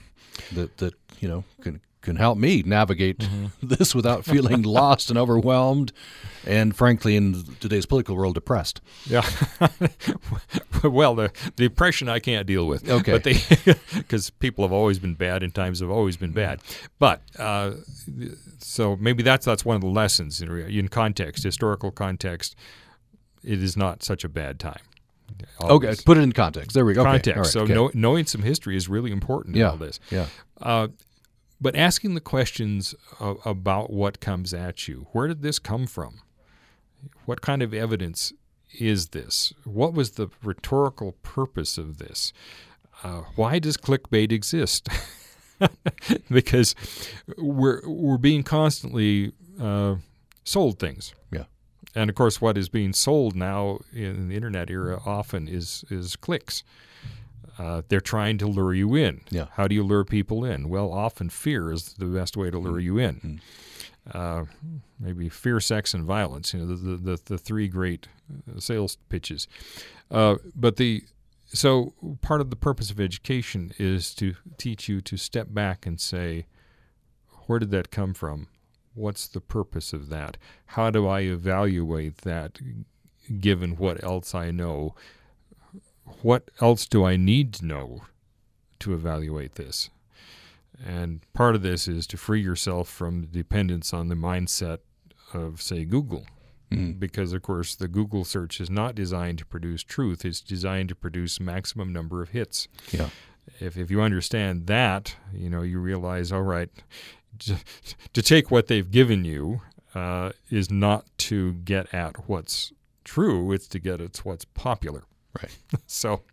that 0.52 0.78
that 0.78 0.94
you 1.20 1.28
know 1.28 1.44
can 1.62 1.82
can 2.02 2.16
help 2.16 2.38
me 2.38 2.64
navigate 2.66 3.20
mm-hmm. 3.20 3.48
this 3.68 3.94
without 3.94 4.24
feeling 4.24 4.62
lost 4.64 5.10
and 5.10 5.20
overwhelmed, 5.20 5.92
and 6.46 6.76
frankly, 6.76 7.16
in 7.18 7.44
today's 7.60 7.86
political 7.86 8.16
world, 8.16 8.36
depressed. 8.36 8.80
Yeah. 9.06 9.30
well, 10.84 11.14
the, 11.16 11.32
the 11.58 11.68
depression 11.68 12.08
I 12.08 12.20
can't 12.20 12.48
deal 12.48 12.68
with. 12.68 12.90
Okay. 12.90 13.12
But 13.12 13.24
because 13.94 14.30
people 14.30 14.64
have 14.64 14.72
always 14.72 14.98
been 14.98 15.16
bad 15.16 15.44
and 15.44 15.54
times 15.54 15.82
have 15.82 15.90
always 15.90 16.16
been 16.16 16.32
bad. 16.32 16.62
But 17.00 17.22
uh, 17.38 17.72
so 18.60 18.96
maybe 18.96 19.22
that's 19.22 19.46
that's 19.46 19.66
one 19.66 19.76
of 19.76 19.82
the 19.82 19.88
lessons 19.88 20.42
in, 20.42 20.50
in 20.50 20.88
context, 20.88 21.44
historical 21.44 21.92
context. 21.92 22.56
It 23.44 23.62
is 23.62 23.76
not 23.76 24.04
such 24.04 24.24
a 24.24 24.30
bad 24.30 24.58
time. 24.58 24.82
Okay, 25.62 25.96
put 26.06 26.18
it 26.18 26.22
in 26.22 26.32
context. 26.32 26.74
There 26.74 26.86
we 26.86 26.94
go. 26.94 27.04
Context. 27.04 27.30
Okay. 27.30 27.40
Right. 27.40 27.48
so 27.48 27.62
okay. 27.62 27.74
know, 27.74 27.92
knowing 27.94 28.26
some 28.26 28.42
history 28.42 28.76
is 28.76 28.88
really 28.88 29.12
important 29.12 29.56
yeah. 29.56 29.66
in 29.66 29.70
all 29.72 29.78
this. 29.78 30.00
Yeah. 30.10 30.28
Uh, 30.62 30.88
but 31.62 31.76
asking 31.76 32.14
the 32.14 32.22
questions 32.22 32.96
of, 33.20 33.40
about 33.46 33.92
what 33.92 34.20
comes 34.20 34.54
at 34.54 34.88
you. 34.88 35.08
Where 35.12 35.28
did 35.28 35.42
this 35.42 35.60
come 35.60 35.88
from? 35.88 36.22
What 37.26 37.42
kind 37.42 37.62
of 37.62 37.74
evidence 37.74 38.34
is 38.78 39.10
this? 39.10 39.54
What 39.64 39.94
was 39.94 40.12
the 40.12 40.30
rhetorical 40.44 41.14
purpose 41.24 41.78
of 41.78 41.98
this? 41.98 42.34
Uh, 43.04 43.24
why 43.36 43.60
does 43.60 43.78
clickbait 43.78 44.32
exist? 44.32 44.90
because 46.30 46.76
we're 47.38 47.82
we're 47.86 48.18
being 48.18 48.44
constantly 48.44 49.34
uh, 49.60 49.96
sold 50.44 50.80
things. 50.80 51.14
Yeah. 51.32 51.46
And 51.96 52.10
of 52.10 52.16
course, 52.16 52.40
what 52.40 52.58
is 52.58 52.70
being 52.70 52.94
sold 52.94 53.36
now 53.36 53.80
in 53.94 54.30
the 54.30 54.36
internet 54.36 54.70
era 54.70 55.02
often 55.06 55.48
is 55.48 55.84
is 55.90 56.16
clicks. 56.16 56.64
Uh, 57.58 57.82
they're 57.90 58.00
trying 58.00 58.38
to 58.38 58.48
lure 58.48 58.74
you 58.74 58.96
in. 58.96 59.22
Yeah. 59.30 59.48
How 59.54 59.68
do 59.68 59.76
you 59.76 59.84
lure 59.84 60.06
people 60.06 60.46
in? 60.46 60.70
Well, 60.70 60.94
often 60.94 61.30
fear 61.30 61.74
is 61.74 61.94
the 61.96 62.06
best 62.06 62.38
way 62.38 62.50
to 62.50 62.58
lure 62.58 62.80
mm-hmm. 62.80 62.82
you 62.82 62.98
in. 63.00 63.16
Mm-hmm. 63.16 64.18
Uh, 64.18 64.46
maybe 65.00 65.28
fear, 65.30 65.60
sex, 65.60 65.94
and 65.94 66.06
violence. 66.06 66.54
You 66.54 66.62
know, 66.62 66.76
the 66.76 66.96
the, 66.96 67.20
the 67.26 67.38
three 67.38 67.68
great 67.68 68.08
uh, 68.32 68.60
sales 68.60 68.98
pitches. 69.10 69.48
Uh, 70.10 70.36
but 70.56 70.78
the 70.78 71.04
so 71.52 71.94
part 72.22 72.42
of 72.42 72.50
the 72.50 72.56
purpose 72.56 72.92
of 72.92 73.00
education 73.00 73.74
is 73.78 74.14
to 74.16 74.36
teach 74.58 74.88
you 74.88 75.02
to 75.02 75.18
step 75.18 75.48
back 75.50 75.86
and 75.86 76.00
say, 76.00 76.46
where 77.48 77.60
did 77.60 77.72
that 77.72 77.90
come 77.90 78.14
from? 78.14 78.48
What's 78.94 79.28
the 79.28 79.42
purpose 79.42 79.94
of 79.94 80.10
that? 80.10 80.38
How 80.68 80.90
do 80.90 81.08
I 81.08 81.22
evaluate 81.22 82.20
that 82.20 82.60
given 83.40 83.78
what 83.78 84.04
else 84.04 84.34
I 84.34 84.52
know? 84.52 84.96
What 86.22 86.50
else 86.60 86.86
do 86.86 87.06
I 87.06 87.16
need 87.16 87.54
to 87.56 87.66
know 87.66 88.02
to 88.80 88.94
evaluate 88.94 89.56
this? 89.56 89.90
And 90.86 91.22
part 91.34 91.56
of 91.56 91.62
this 91.62 91.88
is 91.88 92.08
to 92.08 92.18
free 92.18 92.42
yourself 92.42 92.90
from 92.90 93.26
dependence 93.26 93.94
on 93.94 94.08
the 94.08 94.16
mindset 94.16 94.80
of, 95.34 95.62
say, 95.62 95.86
Google. 95.86 96.26
Mm. 96.72 97.00
Because, 97.00 97.34
of 97.34 97.42
course, 97.42 97.76
the 97.76 97.88
Google 97.88 98.24
search 98.24 98.62
is 98.62 98.70
not 98.70 98.96
designed 98.96 99.40
to 99.40 99.46
produce 99.46 99.84
truth, 99.84 100.24
it's 100.24 100.42
designed 100.42 100.90
to 100.90 100.96
produce 100.96 101.40
maximum 101.40 101.92
number 101.92 102.22
of 102.22 102.30
hits. 102.30 102.68
Yeah. 102.92 103.10
If, 103.60 103.76
if 103.78 103.90
you 103.90 104.02
understand 104.02 104.68
that, 104.68 105.16
you 105.34 105.50
know, 105.50 105.64
you 105.64 105.80
realize, 105.80 106.32
all 106.32 106.44
right, 106.44 106.70
to 108.14 108.22
take 108.22 108.52
what 108.52 108.68
they've 108.68 108.90
given 108.90 109.26
you 109.26 109.62
uh, 109.96 110.32
is 110.50 110.70
not 110.70 111.06
to 111.18 111.54
get 111.54 111.94
at 111.94 112.30
what's 112.30 112.72
true; 113.04 113.52
it's 113.52 113.68
to 113.68 113.80
get 113.80 114.02
at 114.02 114.18
what's 114.18 114.46
popular. 114.46 115.04
Right. 115.42 115.58
so, 115.88 116.24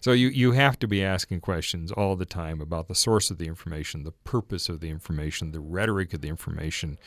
so 0.00 0.12
you 0.12 0.28
you 0.28 0.52
have 0.52 0.78
to 0.80 0.88
be 0.88 1.02
asking 1.02 1.40
questions 1.40 1.92
all 1.92 2.16
the 2.16 2.26
time 2.26 2.60
about 2.60 2.88
the 2.88 2.94
source 2.94 3.30
of 3.30 3.38
the 3.38 3.46
information, 3.46 4.04
the 4.04 4.12
purpose 4.12 4.68
of 4.68 4.80
the 4.80 4.90
information, 4.90 5.52
the 5.52 5.60
rhetoric 5.60 6.14
of 6.14 6.20
the 6.20 6.28
information, 6.28 6.98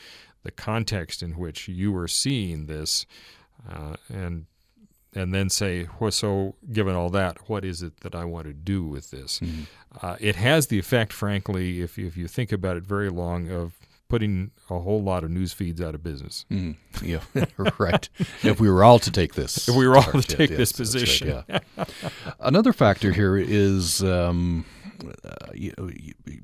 the 0.42 0.50
context 0.50 1.22
in 1.22 1.32
which 1.32 1.68
you 1.68 1.96
are 1.96 2.08
seeing 2.08 2.66
this, 2.66 3.06
uh, 3.68 3.96
and 4.08 4.46
and 5.14 5.34
then 5.34 5.50
say, 5.50 5.88
well, 6.00 6.10
so 6.10 6.54
given 6.72 6.94
all 6.94 7.10
that, 7.10 7.48
what 7.48 7.64
is 7.64 7.82
it 7.82 8.00
that 8.00 8.14
I 8.14 8.24
want 8.24 8.46
to 8.46 8.52
do 8.52 8.84
with 8.84 9.10
this? 9.10 9.40
Mm-hmm. 9.40 9.62
Uh, 10.00 10.16
it 10.20 10.36
has 10.36 10.68
the 10.68 10.78
effect, 10.78 11.12
frankly, 11.12 11.82
if, 11.82 11.98
if 11.98 12.16
you 12.16 12.28
think 12.28 12.52
about 12.52 12.76
it 12.76 12.84
very 12.84 13.10
long, 13.10 13.50
of 13.50 13.74
putting 14.08 14.50
a 14.68 14.78
whole 14.78 15.02
lot 15.02 15.24
of 15.24 15.30
news 15.30 15.54
feeds 15.54 15.80
out 15.80 15.94
of 15.94 16.02
business. 16.02 16.44
Mm, 16.50 16.76
yeah, 17.02 17.20
right. 17.78 18.08
If 18.42 18.60
we 18.60 18.70
were 18.70 18.84
all 18.84 18.98
to 18.98 19.10
take 19.10 19.34
this, 19.34 19.68
if 19.68 19.74
we 19.74 19.86
were 19.86 19.96
all 19.96 20.12
to 20.12 20.22
take 20.22 20.50
yes, 20.50 20.58
this 20.58 20.72
position, 20.72 21.42
right, 21.48 21.62
yeah. 21.78 21.84
Another 22.38 22.74
factor 22.74 23.12
here 23.12 23.38
is 23.38 24.02
um, 24.04 24.66
uh, 25.24 25.52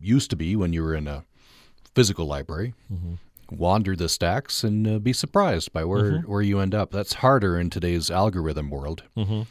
used 0.00 0.30
to 0.30 0.36
be 0.36 0.56
when 0.56 0.72
you 0.72 0.82
were 0.82 0.94
in 0.94 1.06
a 1.06 1.24
physical 1.94 2.26
library. 2.26 2.72
Mm-hmm. 2.90 3.14
Wander 3.50 3.96
the 3.96 4.08
stacks 4.08 4.62
and 4.62 4.86
uh, 4.86 4.98
be 4.98 5.12
surprised 5.12 5.72
by 5.72 5.84
where, 5.84 6.12
mm-hmm. 6.12 6.30
where 6.30 6.42
you 6.42 6.60
end 6.60 6.74
up. 6.74 6.90
That's 6.90 7.14
harder 7.14 7.58
in 7.58 7.70
today's 7.70 8.10
algorithm 8.10 8.70
world, 8.70 9.04
mm-hmm. 9.16 9.42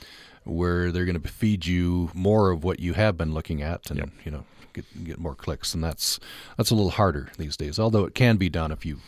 where 0.44 0.92
they're 0.92 1.06
going 1.06 1.20
to 1.20 1.28
feed 1.28 1.66
you 1.66 2.12
more 2.14 2.52
of 2.52 2.64
what 2.64 2.80
you 2.80 2.94
have 2.94 3.18
been 3.18 3.34
looking 3.34 3.62
at, 3.62 3.90
and 3.90 4.00
yep. 4.00 4.10
you 4.24 4.32
know 4.32 4.46
get 4.74 5.04
get 5.04 5.20
more 5.20 5.36
clicks, 5.36 5.74
and 5.74 5.84
that's 5.84 6.20
that's 6.58 6.72
a 6.72 6.76
little 6.76 6.92
harder 6.92 7.30
these 7.38 7.58
days. 7.58 7.80
Although 7.80 8.06
it 8.06 8.14
can 8.14 8.38
be 8.38 8.50
done 8.50 8.72
if 8.72 8.86
you 8.86 9.00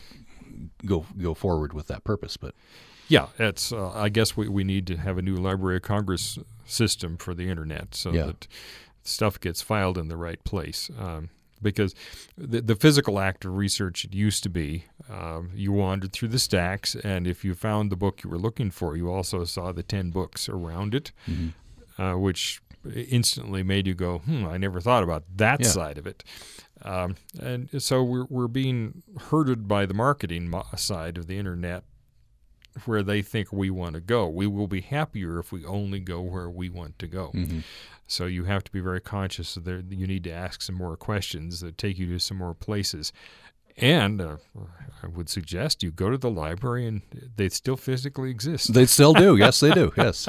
go 0.86 1.06
go 1.22 1.34
forward 1.34 1.74
with 1.74 1.88
that 1.88 2.04
purpose, 2.04 2.38
but. 2.38 2.56
Yeah, 3.08 3.30
it's. 3.40 3.72
Uh, 3.74 3.90
I 3.90 4.10
guess 4.10 4.38
we, 4.38 4.48
we 4.48 4.64
need 4.64 4.86
to 4.86 4.98
have 4.98 5.18
a 5.18 5.24
new 5.24 5.36
Library 5.36 5.78
of 5.78 5.82
Congress 5.82 6.38
system 6.66 7.18
for 7.18 7.34
the 7.34 7.50
internet 7.50 7.96
so 7.96 8.14
yeah. 8.14 8.26
that 8.28 8.48
stuff 9.04 9.40
gets 9.40 9.62
filed 9.62 9.98
in 9.98 10.08
the 10.08 10.18
right 10.18 10.44
place. 10.44 10.90
Um, 10.98 11.30
because 11.62 11.94
the, 12.38 12.62
the 12.62 12.76
physical 12.76 13.20
act 13.20 13.46
of 13.46 13.56
research 13.56 14.06
it 14.06 14.14
used 14.14 14.44
to 14.44 14.50
be 14.50 14.86
um, 15.10 15.52
you 15.54 15.72
wandered 15.72 16.14
through 16.14 16.28
the 16.28 16.40
stacks 16.40 16.96
and 16.96 17.28
if 17.28 17.44
you 17.44 17.54
found 17.54 17.92
the 17.92 17.96
book 17.96 18.24
you 18.24 18.30
were 18.30 18.38
looking 18.38 18.72
for 18.72 18.96
you 18.96 19.12
also 19.12 19.44
saw 19.44 19.72
the 19.72 19.84
10 19.84 20.10
books 20.12 20.50
around 20.50 20.96
it 20.96 21.12
mm-hmm. 21.28 22.02
uh, 22.02 22.18
which 22.18 22.62
instantly 22.94 23.62
made 23.62 23.86
you 23.88 23.94
go 23.94 24.20
hmm 24.20 24.46
i 24.46 24.58
never 24.58 24.80
thought 24.80 25.04
about 25.04 25.24
that 25.36 25.60
yeah. 25.62 25.68
side 25.68 25.98
of 25.98 26.08
it 26.08 26.24
um, 26.82 27.16
and 27.42 27.82
so 27.82 28.02
we're, 28.02 28.26
we're 28.30 28.48
being 28.48 29.04
herded 29.30 29.68
by 29.68 29.86
the 29.86 29.94
marketing 29.94 30.54
side 30.78 31.18
of 31.18 31.28
the 31.28 31.38
internet 31.38 31.84
where 32.88 33.04
they 33.04 33.22
think 33.22 33.52
we 33.52 33.70
want 33.70 33.96
to 33.96 34.02
go. 34.02 34.28
We 34.28 34.48
will 34.48 34.68
be 34.68 34.82
happier 34.82 35.40
if 35.40 35.52
we 35.52 35.66
only 35.66 36.00
go 36.00 36.22
where 36.22 36.50
we 36.50 36.70
want 36.70 37.00
to 37.00 37.08
go. 37.08 37.32
Mm-hmm. 37.34 37.60
So 38.08 38.26
you 38.26 38.46
have 38.46 38.64
to 38.64 38.72
be 38.72 38.80
very 38.80 39.02
conscious 39.02 39.54
that 39.56 39.86
you 39.90 40.08
need 40.08 40.24
to 40.24 40.32
ask 40.32 40.62
some 40.62 40.76
more 40.76 40.98
questions 40.98 41.62
that 41.62 41.78
take 41.78 42.00
you 42.00 42.08
to 42.08 42.20
some 42.20 42.38
more 42.38 42.54
places. 42.56 43.14
And 43.78 44.20
uh, 44.20 44.38
I 45.04 45.08
would 45.08 45.30
suggest 45.30 45.84
you 45.84 45.92
go 45.92 46.10
to 46.10 46.18
the 46.18 46.30
library 46.30 46.86
and 46.86 47.02
they 47.36 47.50
still 47.50 47.78
physically 47.78 48.30
exist. 48.30 48.74
They 48.74 48.86
still 48.86 49.14
do. 49.14 49.38
Yes, 49.38 49.60
they 49.60 49.72
do. 49.72 49.94
Yes. 49.98 50.28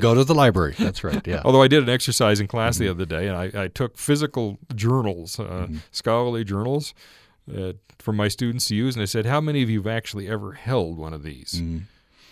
go 0.00 0.14
to 0.14 0.24
the 0.24 0.34
library. 0.34 0.74
That's 0.78 1.04
right. 1.04 1.24
Yeah. 1.26 1.42
Although 1.44 1.62
I 1.62 1.68
did 1.68 1.82
an 1.82 1.88
exercise 1.88 2.40
in 2.40 2.46
class 2.46 2.76
mm-hmm. 2.76 2.84
the 2.84 2.90
other 2.90 3.04
day 3.04 3.28
and 3.28 3.36
I, 3.36 3.64
I 3.64 3.68
took 3.68 3.96
physical 3.98 4.58
journals, 4.74 5.38
uh, 5.38 5.44
mm-hmm. 5.44 5.76
scholarly 5.90 6.44
journals, 6.44 6.94
uh, 7.56 7.72
for 7.98 8.12
my 8.12 8.28
students 8.28 8.66
to 8.66 8.74
use. 8.74 8.94
And 8.94 9.02
I 9.02 9.06
said, 9.06 9.26
How 9.26 9.40
many 9.40 9.62
of 9.62 9.70
you 9.70 9.80
have 9.80 9.86
actually 9.86 10.28
ever 10.28 10.52
held 10.52 10.98
one 10.98 11.12
of 11.12 11.22
these? 11.22 11.54
Mm-hmm. 11.54 11.78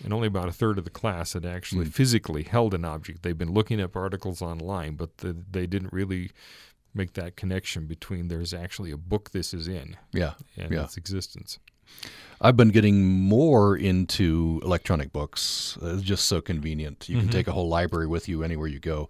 And 0.05 0.13
only 0.13 0.29
about 0.29 0.49
a 0.49 0.53
third 0.53 0.77
of 0.79 0.85
the 0.85 0.91
class 0.91 1.33
had 1.33 1.47
actually 1.47 1.87
mm. 1.87 1.93
physically 1.93 2.43
held 2.43 2.75
an 2.75 2.85
object. 2.85 3.23
They've 3.23 3.37
been 3.37 3.55
looking 3.55 3.81
up 3.81 3.97
articles 3.97 4.43
online, 4.43 4.95
but 4.95 5.19
the, 5.19 5.35
they 5.51 5.67
didn't 5.67 5.91
really 5.91 6.33
make 6.93 7.15
that 7.15 7.37
connection 7.37 7.87
between 7.87 8.29
there's 8.29 8.53
actually 8.53 8.91
a 8.91 8.97
book 8.97 9.31
this 9.31 9.55
is 9.55 9.69
in 9.69 9.97
yeah, 10.13 10.33
and 10.57 10.73
yeah. 10.73 10.85
its 10.85 10.97
existence. 10.97 11.59
I've 12.41 12.57
been 12.57 12.71
getting 12.71 13.07
more 13.07 13.77
into 13.77 14.61
electronic 14.63 15.13
books. 15.13 15.79
It's 15.81 16.03
just 16.03 16.27
so 16.27 16.41
convenient. 16.41 17.09
You 17.09 17.17
mm-hmm. 17.17 17.27
can 17.27 17.33
take 17.33 17.49
a 17.49 17.53
whole 17.53 17.69
library 17.69 18.07
with 18.07 18.29
you 18.29 18.43
anywhere 18.43 18.69
you 18.69 18.81
go. 18.81 19.09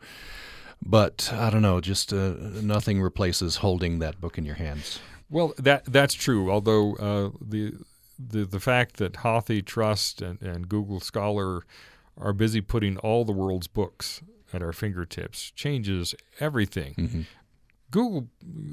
But 0.85 1.33
I 1.33 1.51
don't 1.51 1.63
know, 1.63 1.81
just 1.81 2.13
uh, 2.13 2.35
nothing 2.63 3.01
replaces 3.01 3.57
holding 3.57 3.99
that 4.01 4.21
book 4.21 4.39
in 4.39 4.45
your 4.45 4.57
hands. 4.57 5.01
Well, 5.29 5.55
that 5.59 5.85
that's 5.87 6.15
true. 6.15 6.51
Although 6.51 6.95
uh, 6.97 7.31
the 7.41 7.75
the 8.19 8.45
the 8.45 8.61
fact 8.61 8.97
that 8.97 9.15
HathiTrust 9.15 10.23
and, 10.27 10.41
and 10.41 10.69
Google 10.69 11.01
Scholar 11.01 11.63
are 12.17 12.33
busy 12.33 12.61
putting 12.61 12.97
all 12.99 13.25
the 13.25 13.33
world's 13.33 13.67
books 13.67 14.23
at 14.53 14.63
our 14.63 14.73
fingertips 14.73 15.51
changes 15.51 16.15
everything. 16.41 16.95
Mm-hmm. 16.95 17.21
Google 17.91 18.29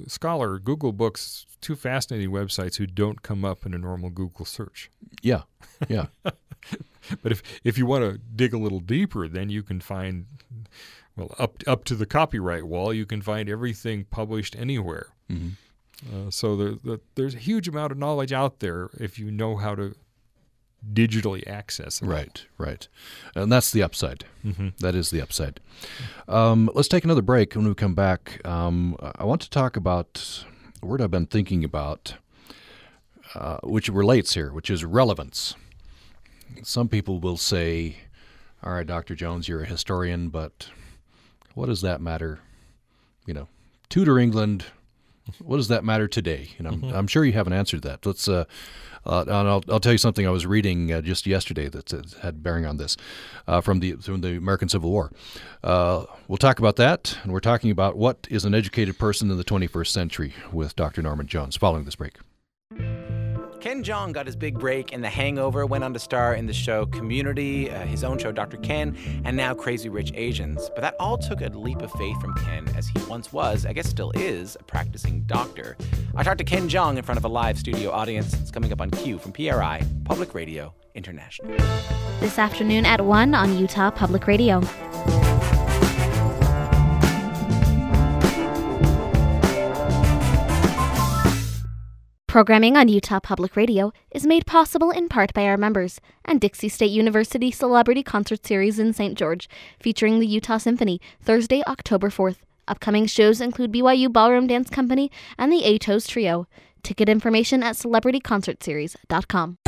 Scholar, 0.07 0.59
Google 0.59 0.91
Books, 0.91 1.45
two 1.61 1.75
fascinating 1.75 2.31
websites 2.31 2.77
who 2.77 2.87
don't 2.87 3.21
come 3.21 3.45
up 3.45 3.65
in 3.65 3.73
a 3.73 3.77
normal 3.77 4.09
Google 4.09 4.45
search. 4.45 4.89
Yeah, 5.21 5.43
yeah. 5.87 6.07
but 6.23 7.31
if 7.31 7.43
if 7.63 7.77
you 7.77 7.85
want 7.85 8.03
to 8.03 8.17
dig 8.17 8.53
a 8.53 8.57
little 8.57 8.79
deeper, 8.79 9.27
then 9.27 9.49
you 9.49 9.63
can 9.63 9.81
find 9.81 10.25
well 11.15 11.35
up 11.37 11.61
up 11.67 11.83
to 11.85 11.95
the 11.95 12.05
copyright 12.05 12.65
wall. 12.65 12.93
You 12.93 13.05
can 13.05 13.21
find 13.21 13.49
everything 13.49 14.05
published 14.05 14.55
anywhere. 14.55 15.07
Mm-hmm. 15.29 15.49
Uh, 16.11 16.29
so 16.29 16.55
the, 16.55 16.79
the, 16.83 17.01
there's 17.15 17.35
a 17.35 17.39
huge 17.39 17.67
amount 17.67 17.91
of 17.91 17.97
knowledge 17.97 18.33
out 18.33 18.59
there 18.59 18.89
if 18.99 19.17
you 19.17 19.31
know 19.31 19.57
how 19.57 19.75
to 19.75 19.95
digitally 20.91 21.47
access 21.47 22.01
it. 22.01 22.07
Right, 22.07 22.45
right. 22.57 22.87
And 23.35 23.51
that's 23.51 23.71
the 23.71 23.83
upside. 23.83 24.25
Mm-hmm. 24.45 24.69
That 24.79 24.95
is 24.95 25.11
the 25.11 25.21
upside. 25.21 25.59
Um, 26.27 26.69
let's 26.73 26.87
take 26.87 27.05
another 27.05 27.21
break. 27.21 27.55
When 27.55 27.67
we 27.67 27.73
come 27.73 27.95
back, 27.95 28.45
um, 28.45 28.97
I 28.99 29.23
want 29.23 29.41
to 29.41 29.49
talk 29.49 29.77
about 29.77 30.45
a 30.81 30.85
word 30.85 31.01
I've 31.01 31.11
been 31.11 31.25
thinking 31.25 31.63
about, 31.63 32.15
uh, 33.35 33.57
which 33.63 33.87
relates 33.87 34.33
here, 34.33 34.51
which 34.51 34.69
is 34.69 34.83
relevance. 34.83 35.55
Some 36.63 36.89
people 36.89 37.19
will 37.19 37.37
say, 37.37 37.97
all 38.63 38.73
right, 38.73 38.85
Dr. 38.85 39.15
Jones, 39.15 39.47
you're 39.47 39.63
a 39.63 39.67
historian, 39.67 40.29
but 40.29 40.69
what 41.55 41.67
does 41.67 41.81
that 41.81 42.01
matter? 42.01 42.39
You 43.25 43.33
know, 43.33 43.47
Tudor 43.89 44.19
England 44.19 44.65
what 45.39 45.57
does 45.57 45.69
that 45.69 45.83
matter 45.83 46.07
today? 46.07 46.49
You 46.57 46.63
know, 46.63 46.71
mm-hmm. 46.71 46.95
I'm 46.95 47.07
sure 47.07 47.23
you 47.23 47.33
have 47.33 47.47
an 47.47 47.53
answer 47.53 47.77
to 47.77 47.87
that. 47.89 48.05
Let's. 48.05 48.27
Uh, 48.27 48.45
uh, 49.05 49.25
I'll, 49.27 49.61
I'll 49.69 49.81
tell 49.81 49.91
you 49.91 49.97
something 49.97 50.25
I 50.25 50.29
was 50.29 50.45
reading 50.45 50.93
uh, 50.93 51.01
just 51.01 51.27
yesterday 51.27 51.67
that 51.67 51.91
had 52.21 52.41
bearing 52.41 52.65
on 52.65 52.77
this 52.77 52.95
uh, 53.47 53.59
from 53.59 53.81
the 53.81 53.93
from 53.93 54.21
the 54.21 54.37
American 54.37 54.69
Civil 54.69 54.91
War. 54.91 55.11
Uh, 55.61 56.05
we'll 56.29 56.37
talk 56.37 56.59
about 56.59 56.77
that, 56.77 57.17
and 57.23 57.33
we're 57.33 57.41
talking 57.41 57.69
about 57.69 57.97
what 57.97 58.27
is 58.29 58.45
an 58.45 58.55
educated 58.55 58.97
person 58.97 59.29
in 59.29 59.37
the 59.37 59.43
21st 59.43 59.87
century 59.87 60.33
with 60.53 60.75
Dr. 60.77 61.01
Norman 61.01 61.27
Jones. 61.27 61.57
Following 61.57 61.83
this 61.83 61.95
break. 61.95 62.13
Ken 63.63 63.81
Jeong 63.81 64.11
got 64.11 64.25
his 64.25 64.35
big 64.35 64.59
break 64.59 64.91
in 64.91 64.99
The 64.99 65.07
Hangover, 65.07 65.65
went 65.65 65.85
on 65.85 65.93
to 65.93 65.99
star 65.99 66.35
in 66.35 66.47
the 66.47 66.53
show 66.53 66.85
Community, 66.85 67.71
uh, 67.71 67.85
his 67.85 68.03
own 68.03 68.17
show 68.17 68.29
Dr. 68.29 68.57
Ken, 68.57 68.93
and 69.23 69.37
now 69.37 69.53
Crazy 69.53 69.87
Rich 69.87 70.11
Asians. 70.15 70.69
But 70.75 70.81
that 70.81 70.97
all 70.99 71.17
took 71.17 71.39
a 71.39 71.47
leap 71.47 71.81
of 71.81 71.89
faith 71.93 72.19
from 72.19 72.33
Ken, 72.33 72.67
as 72.75 72.89
he 72.89 72.99
once 73.07 73.31
was, 73.31 73.65
I 73.65 73.71
guess 73.71 73.87
still 73.87 74.11
is, 74.15 74.57
a 74.59 74.63
practicing 74.63 75.21
doctor. 75.21 75.77
I 76.13 76.23
talked 76.23 76.39
to 76.39 76.43
Ken 76.43 76.67
Jeong 76.67 76.97
in 76.97 77.03
front 77.03 77.17
of 77.17 77.23
a 77.23 77.29
live 77.29 77.57
studio 77.57 77.89
audience. 77.89 78.33
It's 78.33 78.51
coming 78.51 78.73
up 78.73 78.81
on 78.81 78.91
Q 78.91 79.17
from 79.17 79.31
PRI, 79.31 79.81
Public 80.03 80.33
Radio 80.33 80.73
International. 80.93 81.55
This 82.19 82.37
afternoon 82.37 82.85
at 82.85 83.05
1 83.05 83.33
on 83.33 83.57
Utah 83.57 83.91
Public 83.91 84.27
Radio. 84.27 84.61
Programming 92.33 92.75
on 92.75 92.87
Utah 92.87 93.19
Public 93.19 93.55
Radio 93.55 93.93
is 94.09 94.25
made 94.25 94.47
possible 94.47 94.89
in 94.89 95.07
part 95.07 95.31
by 95.35 95.45
our 95.45 95.55
members 95.55 96.01
and 96.25 96.41
Dixie 96.41 96.67
State 96.67 96.89
University 96.89 97.51
Celebrity 97.51 98.01
Concert 98.01 98.43
Series 98.43 98.79
in 98.79 98.91
St. 98.91 99.15
George, 99.15 99.47
featuring 99.79 100.17
the 100.17 100.25
Utah 100.25 100.57
Symphony, 100.57 100.99
Thursday, 101.21 101.61
October 101.67 102.09
4th. 102.09 102.37
Upcoming 102.67 103.05
shows 103.05 103.39
include 103.39 103.71
BYU 103.71 104.11
Ballroom 104.11 104.47
Dance 104.47 104.71
Company 104.71 105.11
and 105.37 105.51
the 105.51 105.61
Atos 105.61 106.07
Trio. 106.07 106.47
Ticket 106.81 107.07
information 107.07 107.61
at 107.61 107.75
celebrityconcertseries.com. 107.75 109.59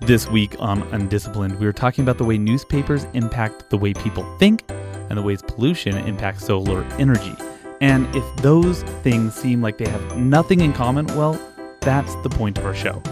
This 0.00 0.28
week 0.28 0.56
on 0.58 0.82
Undisciplined, 0.92 1.60
we 1.60 1.66
are 1.68 1.72
talking 1.72 2.02
about 2.02 2.18
the 2.18 2.24
way 2.24 2.38
newspapers 2.38 3.06
impact 3.14 3.70
the 3.70 3.78
way 3.78 3.94
people 3.94 4.24
think 4.38 4.64
and 4.68 5.16
the 5.16 5.22
ways 5.22 5.42
pollution 5.42 5.96
impacts 5.96 6.44
solar 6.44 6.82
energy. 6.98 7.36
And 7.80 8.06
if 8.14 8.24
those 8.36 8.82
things 9.02 9.34
seem 9.34 9.60
like 9.60 9.78
they 9.78 9.88
have 9.88 10.16
nothing 10.16 10.60
in 10.60 10.72
common, 10.72 11.06
well, 11.08 11.40
that's 11.80 12.14
the 12.16 12.30
point 12.30 12.58
of 12.58 12.64
our 12.64 12.74
show. 12.74 13.02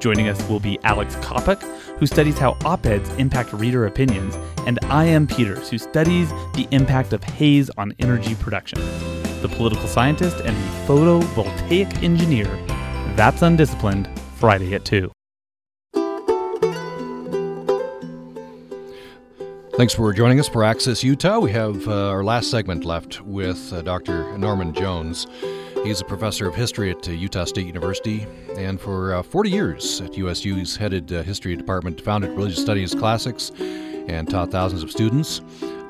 Joining 0.00 0.28
us 0.28 0.48
will 0.48 0.60
be 0.60 0.78
Alex 0.82 1.14
Coppock, 1.16 1.62
who 1.98 2.06
studies 2.06 2.36
how 2.36 2.56
op 2.64 2.84
eds 2.86 3.08
impact 3.10 3.52
reader 3.52 3.86
opinions, 3.86 4.36
and 4.66 4.78
Ian 4.86 5.26
Peters, 5.26 5.70
who 5.70 5.78
studies 5.78 6.28
the 6.54 6.66
impact 6.72 7.12
of 7.12 7.22
haze 7.22 7.70
on 7.78 7.94
energy 8.00 8.34
production. 8.34 8.80
The 9.42 9.48
political 9.48 9.86
scientist 9.86 10.38
and 10.38 10.56
the 10.56 10.86
photovoltaic 10.86 12.02
engineer. 12.02 12.46
That's 13.16 13.42
Undisciplined, 13.42 14.08
Friday 14.36 14.74
at 14.74 14.84
2. 14.84 15.10
Thanks 19.76 19.94
for 19.94 20.12
joining 20.12 20.38
us 20.38 20.48
for 20.48 20.64
Access 20.64 21.02
Utah. 21.02 21.38
We 21.38 21.50
have 21.52 21.88
uh, 21.88 22.10
our 22.10 22.22
last 22.22 22.50
segment 22.50 22.84
left 22.84 23.22
with 23.22 23.72
uh, 23.72 23.80
Dr. 23.80 24.36
Norman 24.36 24.74
Jones. 24.74 25.26
He's 25.82 26.02
a 26.02 26.04
professor 26.04 26.46
of 26.46 26.54
history 26.54 26.90
at 26.90 27.08
uh, 27.08 27.12
Utah 27.12 27.46
State 27.46 27.66
University, 27.66 28.26
and 28.54 28.78
for 28.78 29.14
uh, 29.14 29.22
40 29.22 29.48
years 29.48 30.02
at 30.02 30.14
USU, 30.14 30.56
he's 30.56 30.76
headed 30.76 31.10
uh, 31.10 31.22
history 31.22 31.56
department, 31.56 32.02
founded 32.02 32.32
religious 32.32 32.60
studies 32.60 32.94
classics, 32.94 33.50
and 34.08 34.28
taught 34.28 34.50
thousands 34.50 34.82
of 34.82 34.90
students. 34.90 35.40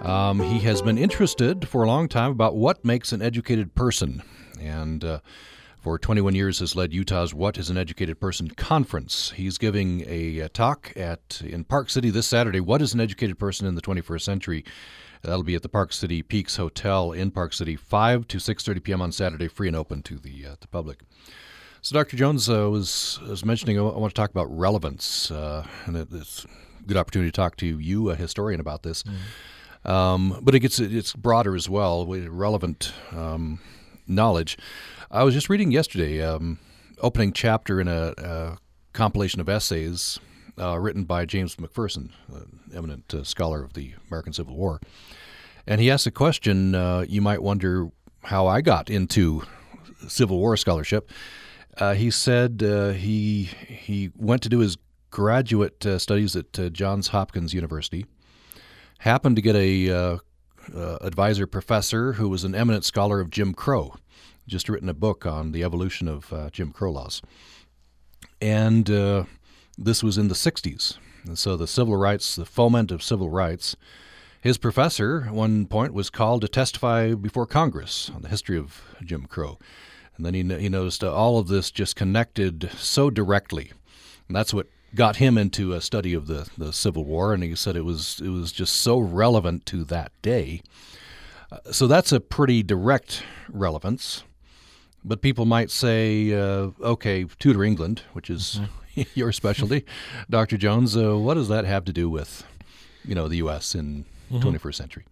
Um, 0.03 0.39
he 0.39 0.61
has 0.61 0.80
been 0.80 0.97
interested 0.97 1.68
for 1.68 1.83
a 1.83 1.89
long 1.89 2.09
time 2.09 2.30
about 2.30 2.55
what 2.55 2.85
makes 2.85 3.11
an 3.11 3.20
educated 3.20 3.74
person, 3.74 4.22
and 4.61 5.05
uh, 5.05 5.18
for 5.83 5.99
21 5.99 6.37
years 6.37 6.61
has 6.61 6.76
led 6.76 6.93
Utah's 6.93 7.35
What 7.35 7.59
is 7.59 7.68
an 7.68 7.76
Educated 7.76 8.20
Person 8.20 8.49
conference. 8.49 9.33
He's 9.35 9.59
giving 9.59 10.05
a, 10.07 10.49
talk 10.49 10.93
at 10.95 11.43
in 11.45 11.64
Park 11.64 11.91
City 11.91 12.09
this 12.09 12.28
Saturday. 12.28 12.61
What 12.61 12.80
is 12.80 12.95
an 12.95 13.01
educated 13.01 13.37
person 13.37 13.66
in 13.66 13.74
the 13.74 13.83
21st 13.83 14.22
century? 14.22 14.64
That'll 15.22 15.43
be 15.43 15.57
at 15.57 15.62
the 15.62 15.68
Park 15.68 15.93
City 15.93 16.22
Peaks 16.22 16.55
Hotel 16.55 17.11
in 17.11 17.33
Park 17.33 17.53
City, 17.53 17.74
5 17.74 18.28
to 18.28 18.39
6:30 18.39 18.83
p.m. 18.83 19.03
on 19.03 19.11
Saturday, 19.11 19.49
free 19.49 19.66
and 19.66 19.76
open 19.76 20.03
to 20.03 20.18
the 20.18 20.47
uh, 20.47 20.55
the 20.61 20.68
public. 20.68 21.01
So, 21.80 21.95
Dr. 21.95 22.16
Jones 22.16 22.49
uh, 22.49 22.70
was 22.70 23.18
was 23.26 23.45
mentioning. 23.45 23.76
I 23.76 23.83
want 23.83 24.14
to 24.14 24.20
talk 24.20 24.30
about 24.30 24.57
relevance, 24.57 25.33
uh, 25.33 25.66
and 25.87 25.97
it's 25.97 26.45
a 26.45 26.83
good 26.85 26.97
opportunity 26.97 27.30
to 27.30 27.37
talk 27.37 27.57
to 27.57 27.66
you, 27.66 28.11
a 28.11 28.14
historian, 28.14 28.61
about 28.61 28.85
this. 28.85 29.03
Mm. 29.03 29.91
Um, 29.91 30.39
but 30.43 30.55
it 30.55 30.61
gets 30.61 30.78
it's 30.78 31.12
broader 31.12 31.57
as 31.57 31.68
well, 31.68 32.07
relevant 32.07 32.93
um, 33.11 33.59
knowledge. 34.07 34.59
I 35.15 35.25
was 35.25 35.35
just 35.35 35.51
reading 35.51 35.71
yesterday, 35.71 36.23
um, 36.23 36.59
opening 36.99 37.35
chapter 37.35 37.83
in 37.83 37.87
a, 37.87 38.15
a, 38.17 38.57
compilation 38.95 39.43
of 39.43 39.49
essays 39.49 40.19
uh, 40.59 40.79
written 40.79 41.05
by 41.05 41.27
James 41.27 41.57
McPherson, 41.57 42.13
an 42.33 42.61
eminent 42.75 43.13
uh, 43.13 43.23
scholar 43.23 43.63
of 43.63 43.75
the 43.75 43.93
American 44.09 44.33
Civil 44.33 44.57
War. 44.57 44.81
And 45.67 45.83
he 45.83 45.91
asked 45.91 46.07
a 46.07 46.11
question 46.11 46.75
uh, 46.75 47.05
you 47.07 47.21
might 47.21 47.43
wonder 47.43 47.91
how 48.23 48.47
I 48.47 48.63
got 48.63 48.89
into 48.89 49.43
Civil 50.09 50.39
War 50.39 50.57
scholarship. 50.57 51.11
Uh, 51.77 51.93
he 51.93 52.11
said 52.11 52.63
uh, 52.63 52.93
he 52.93 53.51
he 53.69 54.11
went 54.17 54.43
to 54.45 54.49
do 54.49 54.61
his 54.61 54.79
graduate 55.11 55.85
uh, 55.85 55.99
studies 55.99 56.35
at 56.37 56.73
Johns 56.73 57.09
Hopkins 57.09 57.53
University. 57.53 58.07
Happened 59.01 59.37
to 59.37 59.43
get 59.43 59.57
a 59.57 60.21
advisor 60.75 61.47
professor 61.47 62.15
who 62.15 62.31
was 62.31 62.45
an 62.45 62.55
eminent 62.55 62.87
scholar 62.87 63.21
of 63.21 63.29
Jim 63.29 63.53
Crow 63.53 63.95
just 64.47 64.68
written 64.68 64.88
a 64.88 64.95
book 64.95 65.24
on 65.26 65.53
the 65.53 65.64
evolution 65.64 66.09
of 66.09 66.32
uh, 66.32 66.51
Jim 66.51 66.72
Crow 66.72 66.93
laws. 66.93 67.22
And 68.40 68.90
uh, 68.90 69.24
this 69.78 70.03
was 70.03 70.18
in 70.18 70.28
the 70.28 70.34
60s. 70.34 70.99
And 71.24 71.38
so 71.38 71.57
the 71.57 71.66
civil 71.66 71.97
rights, 71.97 72.34
the 72.34 72.45
foment 72.45 72.90
of 72.90 73.03
civil 73.03 73.30
rights, 73.30 73.76
his 74.40 74.59
professor 74.59 75.24
at 75.28 75.34
one 75.34 75.66
point 75.66 75.95
was 75.95 76.11
called 76.11 76.40
to 76.40 76.49
testify 76.49 77.14
before 77.14 77.47
Congress 77.47 78.11
on 78.12 78.22
the 78.22 78.28
history 78.28 78.59
of 78.59 78.82
Jim 79.05 79.26
Crow. 79.26 79.59
And 80.16 80.26
then 80.26 80.34
he, 80.34 80.43
he 80.61 80.68
noticed 80.68 81.05
uh, 81.05 81.14
all 81.14 81.38
of 81.38 81.49
this 81.49 81.70
just 81.70 81.97
connected 81.97 82.70
so 82.76 83.09
directly. 83.09 83.72
And 84.26 84.36
that's 84.36 84.53
what 84.53 84.66
got 84.95 85.16
him 85.16 85.38
into 85.38 85.72
a 85.72 85.80
study 85.80 86.12
of 86.12 86.26
the, 86.26 86.49
the 86.59 86.72
Civil 86.72 87.05
War. 87.05 87.32
And 87.32 87.43
he 87.43 87.55
said 87.55 87.76
it 87.76 87.84
was, 87.84 88.20
it 88.22 88.28
was 88.28 88.51
just 88.51 88.74
so 88.74 88.99
relevant 88.99 89.64
to 89.66 89.84
that 89.84 90.11
day. 90.22 90.62
Uh, 91.51 91.59
so 91.70 91.86
that's 91.86 92.12
a 92.12 92.20
pretty 92.20 92.62
direct 92.62 93.22
relevance. 93.49 94.24
But 95.05 95.20
people 95.20 95.44
might 95.46 95.70
say, 95.70 96.32
uh, 96.32 96.70
okay, 96.80 97.24
Tudor 97.38 97.64
England, 97.64 98.03
which 98.12 98.30
is 98.30 98.61
mm-hmm. 98.94 99.03
your 99.14 99.32
specialty, 99.32 99.84
Dr. 100.30 100.57
Jones. 100.57 100.96
Uh, 100.96 101.18
what 101.18 101.34
does 101.34 101.48
that 101.48 101.64
have 101.64 101.84
to 101.86 101.92
do 101.92 102.09
with, 102.09 102.44
you 103.05 103.14
know, 103.14 103.28
the 103.28 103.36
U.S. 103.36 103.74
in 103.74 104.05
mm-hmm. 104.30 104.48
21st 104.48 104.74
century? 104.74 105.05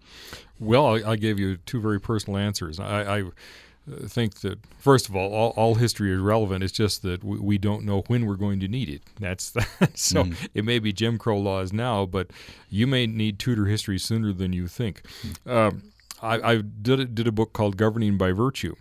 Well, 0.59 0.87
I, 0.87 1.13
I, 1.13 1.17
gave 1.17 1.39
you 1.39 1.57
two 1.57 1.81
very 1.81 2.01
personal 2.01 2.39
answers. 2.39 2.79
I, 2.79 3.19
I 3.19 3.21
uh, 3.23 4.07
think 4.07 4.41
that 4.41 4.59
first 4.79 5.09
of 5.09 5.17
all, 5.17 5.33
all, 5.33 5.51
all, 5.57 5.75
history 5.77 6.13
is 6.13 6.21
relevant. 6.21 6.63
It's 6.63 6.73
just 6.73 7.03
that 7.03 7.25
we, 7.25 7.39
we, 7.39 7.59
don't 7.59 7.85
know 7.85 8.03
when 8.09 8.27
we're 8.27 8.37
going 8.37 8.61
to 8.61 8.69
need 8.69 8.91
it. 8.91 9.03
That's 9.19 9.51
the, 9.51 9.67
so 9.95 10.25
mm. 10.25 10.49
it 10.55 10.65
may 10.65 10.79
be 10.79 10.93
Jim 10.93 11.19
Crow 11.19 11.39
laws 11.39 11.73
now, 11.73 12.05
but 12.05 12.31
you 12.69 12.87
may 12.87 13.07
need 13.07 13.39
Tudor 13.39 13.67
history 13.67 13.99
sooner 13.99 14.33
than 14.33 14.53
you 14.53 14.69
think. 14.69 15.03
Mm. 15.47 15.51
Um, 15.51 15.83
I, 16.23 16.53
I 16.53 16.57
did, 16.59 17.15
did 17.15 17.27
a 17.27 17.33
book 17.33 17.55
called 17.55 17.79
Governing 17.79 18.19
by 18.19 18.33
Virtue, 18.33 18.75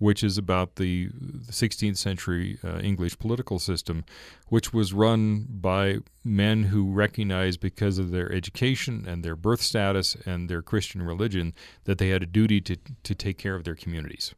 which 0.00 0.24
is 0.24 0.38
about 0.38 0.76
the 0.76 1.10
16th 1.50 1.98
century 1.98 2.58
uh, 2.64 2.78
English 2.78 3.18
political 3.18 3.58
system, 3.58 4.02
which 4.48 4.72
was 4.72 4.94
run 4.94 5.46
by 5.48 5.98
men 6.24 6.64
who 6.64 6.90
recognized 6.90 7.60
because 7.60 7.98
of 7.98 8.10
their 8.10 8.32
education 8.32 9.04
and 9.06 9.22
their 9.22 9.36
birth 9.36 9.60
status 9.60 10.16
and 10.24 10.48
their 10.48 10.62
Christian 10.62 11.02
religion 11.02 11.52
that 11.84 11.98
they 11.98 12.08
had 12.08 12.22
a 12.22 12.26
duty 12.26 12.62
to, 12.62 12.78
to 13.02 13.14
take 13.14 13.36
care 13.36 13.54
of 13.54 13.64
their 13.64 13.74
communities. 13.74 14.34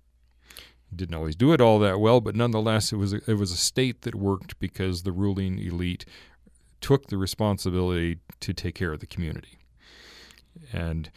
Didn't 0.94 1.14
always 1.14 1.36
do 1.36 1.52
it 1.52 1.60
all 1.60 1.78
that 1.78 2.00
well, 2.00 2.20
but 2.20 2.34
nonetheless, 2.34 2.92
it 2.92 2.96
was 2.96 3.12
a, 3.12 3.20
it 3.28 3.34
was 3.34 3.52
a 3.52 3.56
state 3.56 4.02
that 4.02 4.16
worked 4.16 4.58
because 4.58 5.04
the 5.04 5.12
ruling 5.12 5.60
elite 5.60 6.04
took 6.80 7.06
the 7.06 7.16
responsibility 7.16 8.18
to 8.40 8.52
take 8.52 8.74
care 8.74 8.92
of 8.92 8.98
the 8.98 9.06
community. 9.06 9.58
And 10.72 11.08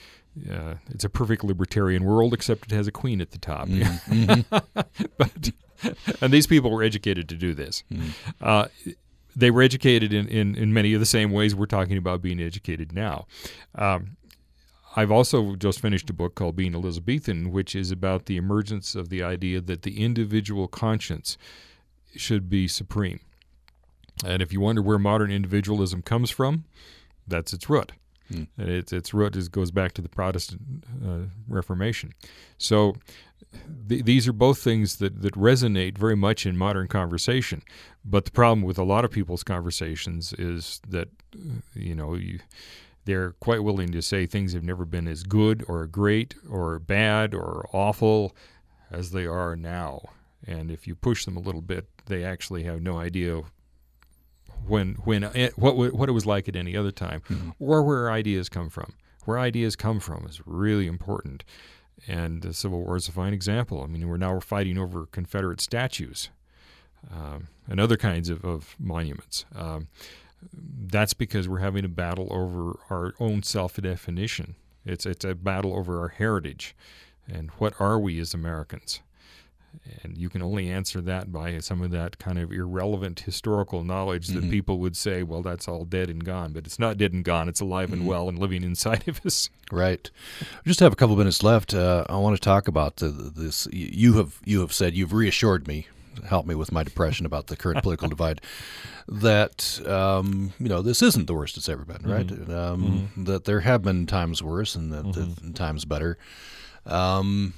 uh, 0.51 0.75
it's 0.89 1.03
a 1.03 1.09
perfect 1.09 1.43
libertarian 1.43 2.03
world, 2.03 2.33
except 2.33 2.71
it 2.71 2.75
has 2.75 2.87
a 2.87 2.91
queen 2.91 3.21
at 3.21 3.31
the 3.31 3.37
top. 3.37 3.67
Mm-hmm. 3.67 4.57
but 5.17 5.51
and 6.21 6.33
these 6.33 6.47
people 6.47 6.71
were 6.71 6.83
educated 6.83 7.29
to 7.29 7.35
do 7.35 7.53
this. 7.53 7.83
Mm-hmm. 7.91 8.09
Uh, 8.41 8.67
they 9.35 9.51
were 9.51 9.61
educated 9.61 10.13
in, 10.13 10.27
in, 10.27 10.55
in 10.55 10.73
many 10.73 10.93
of 10.93 10.99
the 10.99 11.05
same 11.05 11.31
ways 11.31 11.53
we're 11.53 11.65
talking 11.65 11.97
about 11.97 12.21
being 12.21 12.39
educated 12.39 12.93
now. 12.93 13.27
Um, 13.75 14.17
I've 14.95 15.11
also 15.11 15.55
just 15.55 15.81
finished 15.81 16.09
a 16.09 16.13
book 16.13 16.35
called 16.35 16.55
Being 16.55 16.73
Elizabethan, 16.73 17.51
which 17.51 17.75
is 17.75 17.91
about 17.91 18.27
the 18.27 18.37
emergence 18.37 18.95
of 18.95 19.09
the 19.09 19.23
idea 19.23 19.59
that 19.59 19.81
the 19.81 20.01
individual 20.01 20.69
conscience 20.69 21.37
should 22.15 22.49
be 22.49 22.67
supreme. 22.69 23.19
And 24.25 24.41
if 24.41 24.53
you 24.53 24.61
wonder 24.61 24.81
where 24.81 24.97
modern 24.97 25.31
individualism 25.31 26.01
comes 26.01 26.29
from, 26.29 26.63
that's 27.27 27.51
its 27.51 27.69
root. 27.69 27.91
Mm. 28.31 28.47
Its 28.57 28.91
its 28.91 29.13
root 29.13 29.35
is, 29.35 29.49
goes 29.49 29.71
back 29.71 29.93
to 29.93 30.01
the 30.01 30.09
Protestant 30.09 30.83
uh, 31.05 31.29
Reformation. 31.47 32.13
So 32.57 32.95
th- 33.87 34.03
these 34.03 34.27
are 34.27 34.33
both 34.33 34.59
things 34.59 34.97
that, 34.97 35.21
that 35.21 35.35
resonate 35.35 35.97
very 35.97 36.15
much 36.15 36.45
in 36.45 36.57
modern 36.57 36.87
conversation. 36.87 37.61
But 38.03 38.25
the 38.25 38.31
problem 38.31 38.63
with 38.63 38.77
a 38.77 38.83
lot 38.83 39.05
of 39.05 39.11
people's 39.11 39.43
conversations 39.43 40.33
is 40.33 40.81
that 40.87 41.09
you 41.73 41.95
know 41.95 42.15
you, 42.15 42.39
they're 43.05 43.31
quite 43.33 43.63
willing 43.63 43.91
to 43.91 44.01
say 44.01 44.25
things 44.25 44.53
have 44.53 44.63
never 44.63 44.85
been 44.85 45.07
as 45.07 45.23
good 45.23 45.63
or 45.67 45.85
great 45.85 46.35
or 46.49 46.79
bad 46.79 47.33
or 47.33 47.69
awful 47.71 48.35
as 48.91 49.11
they 49.11 49.25
are 49.25 49.55
now. 49.55 50.01
And 50.47 50.69
if 50.69 50.87
you 50.87 50.95
push 50.95 51.25
them 51.25 51.37
a 51.37 51.41
little 51.41 51.61
bit, 51.61 51.87
they 52.05 52.23
actually 52.23 52.63
have 52.63 52.81
no 52.81 52.97
idea 52.97 53.41
when 54.67 54.95
when 55.03 55.23
it, 55.23 55.57
what 55.57 55.75
what 55.75 56.09
it 56.09 56.13
was 56.13 56.25
like 56.25 56.47
at 56.47 56.55
any 56.55 56.75
other 56.75 56.91
time, 56.91 57.21
mm-hmm. 57.29 57.49
or 57.59 57.83
where 57.83 58.11
ideas 58.11 58.49
come 58.49 58.69
from. 58.69 58.93
Where 59.25 59.39
ideas 59.39 59.75
come 59.75 59.99
from 59.99 60.25
is 60.27 60.39
really 60.45 60.85
important, 60.85 61.43
and 62.07 62.43
the 62.43 62.53
Civil 62.53 62.81
War 62.83 62.95
is 62.95 63.07
a 63.07 63.11
fine 63.11 63.33
example. 63.33 63.81
I 63.81 63.87
mean, 63.87 64.07
we're 64.07 64.17
now 64.17 64.39
fighting 64.39 64.77
over 64.77 65.07
Confederate 65.07 65.61
statues 65.61 66.29
um, 67.11 67.47
and 67.67 67.79
other 67.79 67.97
kinds 67.97 68.29
of, 68.29 68.45
of 68.45 68.75
monuments. 68.79 69.45
Um, 69.55 69.87
that's 70.53 71.13
because 71.13 71.49
we're 71.49 71.59
having 71.59 71.85
a 71.85 71.89
battle 71.89 72.27
over 72.29 72.77
our 72.91 73.13
own 73.19 73.41
self-definition. 73.41 74.55
It's 74.85 75.07
it's 75.07 75.25
a 75.25 75.33
battle 75.33 75.75
over 75.75 75.99
our 75.99 76.09
heritage, 76.09 76.75
and 77.27 77.49
what 77.57 77.73
are 77.79 77.99
we 77.99 78.19
as 78.19 78.35
Americans? 78.35 79.01
And 80.03 80.17
you 80.17 80.29
can 80.29 80.41
only 80.41 80.69
answer 80.69 81.01
that 81.01 81.31
by 81.31 81.59
some 81.59 81.81
of 81.81 81.91
that 81.91 82.17
kind 82.17 82.39
of 82.39 82.51
irrelevant 82.51 83.21
historical 83.21 83.83
knowledge 83.83 84.27
that 84.27 84.41
mm-hmm. 84.41 84.49
people 84.49 84.79
would 84.79 84.95
say, 84.95 85.23
well, 85.23 85.41
that's 85.41 85.67
all 85.67 85.85
dead 85.85 86.09
and 86.09 86.23
gone. 86.23 86.53
But 86.53 86.65
it's 86.65 86.79
not 86.79 86.97
dead 86.97 87.13
and 87.13 87.23
gone. 87.23 87.49
It's 87.49 87.61
alive 87.61 87.89
mm-hmm. 87.89 88.01
and 88.01 88.07
well 88.07 88.29
and 88.29 88.39
living 88.39 88.63
inside 88.63 89.07
of 89.07 89.25
us. 89.25 89.49
Right. 89.71 90.09
We 90.63 90.69
just 90.69 90.79
have 90.79 90.93
a 90.93 90.95
couple 90.95 91.15
minutes 91.15 91.43
left. 91.43 91.73
Uh, 91.73 92.05
I 92.09 92.17
want 92.17 92.35
to 92.35 92.41
talk 92.41 92.67
about 92.67 92.97
the, 92.97 93.09
this. 93.09 93.67
You 93.71 94.13
have 94.13 94.39
you 94.45 94.61
have 94.61 94.73
said 94.73 94.95
you've 94.95 95.13
reassured 95.13 95.67
me, 95.67 95.87
helped 96.27 96.47
me 96.47 96.55
with 96.55 96.71
my 96.71 96.83
depression 96.83 97.25
about 97.25 97.47
the 97.47 97.55
current 97.55 97.81
political 97.81 98.09
divide. 98.15 98.41
That 99.07 99.81
um, 99.87 100.53
you 100.59 100.69
know 100.69 100.81
this 100.81 101.01
isn't 101.01 101.27
the 101.27 101.33
worst 101.33 101.57
it's 101.57 101.69
ever 101.69 101.85
been, 101.85 102.09
right? 102.09 102.27
Mm-hmm. 102.27 102.51
Um, 102.51 102.83
mm-hmm. 102.83 103.23
That 103.25 103.45
there 103.45 103.61
have 103.61 103.83
been 103.83 104.07
times 104.07 104.41
worse 104.41 104.75
and 104.75 104.91
that, 104.91 105.13
that 105.13 105.27
mm-hmm. 105.27 105.51
times 105.53 105.85
better. 105.85 106.17
Um, 106.85 107.53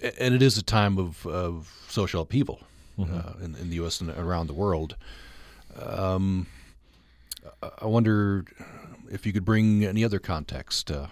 and 0.00 0.34
it 0.34 0.42
is 0.42 0.58
a 0.58 0.62
time 0.62 0.98
of, 0.98 1.26
of 1.26 1.72
social 1.88 2.22
upheaval 2.22 2.60
mm-hmm. 2.98 3.14
uh, 3.14 3.44
in, 3.44 3.54
in, 3.56 3.70
the 3.70 3.76
U.S. 3.76 4.00
and 4.00 4.10
around 4.10 4.46
the 4.46 4.54
world. 4.54 4.96
Um, 5.78 6.46
I 7.80 7.86
wonder 7.86 8.44
if 9.10 9.26
you 9.26 9.32
could 9.32 9.44
bring 9.44 9.84
any 9.84 10.04
other 10.04 10.18
context 10.18 10.90
uh, 10.90 11.06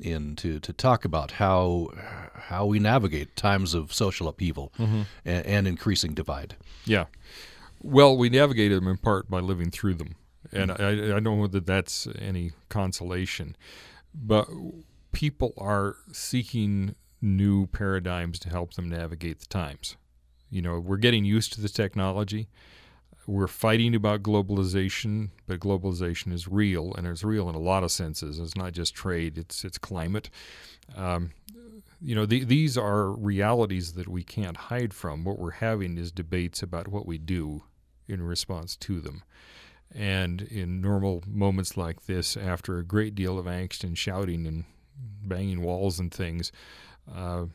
in 0.00 0.36
to, 0.36 0.60
to 0.60 0.72
talk 0.72 1.04
about 1.04 1.32
how 1.32 1.88
how 2.34 2.66
we 2.66 2.78
navigate 2.78 3.34
times 3.34 3.74
of 3.74 3.92
social 3.92 4.28
upheaval 4.28 4.72
mm-hmm. 4.78 5.02
and, 5.24 5.46
and, 5.46 5.68
increasing 5.68 6.14
divide. 6.14 6.54
Yeah, 6.84 7.06
well, 7.82 8.16
we 8.16 8.28
navigate 8.28 8.70
them 8.70 8.86
in 8.86 8.98
part 8.98 9.30
by 9.30 9.40
living 9.40 9.70
through 9.70 9.94
them, 9.94 10.14
and 10.52 10.70
mm-hmm. 10.70 11.12
I, 11.12 11.16
I 11.16 11.20
don't 11.20 11.38
know 11.40 11.46
that 11.46 11.66
that's 11.66 12.06
any 12.18 12.52
consolation, 12.68 13.56
but 14.14 14.48
people 15.12 15.54
are 15.56 15.96
seeking 16.12 16.94
new 17.20 17.66
paradigms 17.66 18.38
to 18.40 18.48
help 18.48 18.74
them 18.74 18.88
navigate 18.88 19.40
the 19.40 19.46
times. 19.46 19.96
You 20.50 20.62
know, 20.62 20.78
we're 20.78 20.96
getting 20.96 21.24
used 21.24 21.52
to 21.54 21.60
the 21.60 21.68
technology. 21.68 22.48
We're 23.26 23.48
fighting 23.48 23.94
about 23.94 24.22
globalization, 24.22 25.30
but 25.48 25.58
globalization 25.58 26.32
is 26.32 26.46
real, 26.46 26.94
and 26.94 27.06
it's 27.06 27.24
real 27.24 27.48
in 27.48 27.56
a 27.56 27.60
lot 27.60 27.82
of 27.82 27.90
senses. 27.90 28.38
It's 28.38 28.56
not 28.56 28.72
just 28.72 28.94
trade; 28.94 29.36
it's 29.36 29.64
it's 29.64 29.78
climate. 29.78 30.30
Um, 30.94 31.32
you 32.00 32.14
know, 32.14 32.26
the, 32.26 32.44
these 32.44 32.78
are 32.78 33.10
realities 33.10 33.94
that 33.94 34.06
we 34.06 34.22
can't 34.22 34.56
hide 34.56 34.94
from. 34.94 35.24
What 35.24 35.38
we're 35.38 35.50
having 35.52 35.98
is 35.98 36.12
debates 36.12 36.62
about 36.62 36.88
what 36.88 37.06
we 37.06 37.18
do 37.18 37.64
in 38.06 38.22
response 38.22 38.76
to 38.76 39.00
them. 39.00 39.24
And 39.94 40.42
in 40.42 40.80
normal 40.80 41.24
moments 41.26 41.76
like 41.76 42.06
this, 42.06 42.36
after 42.36 42.78
a 42.78 42.84
great 42.84 43.14
deal 43.14 43.38
of 43.38 43.46
angst 43.46 43.82
and 43.82 43.96
shouting 43.96 44.46
and 44.46 44.64
banging 44.96 45.62
walls 45.62 45.98
and 45.98 46.12
things, 46.12 46.52
uh, 47.14 47.46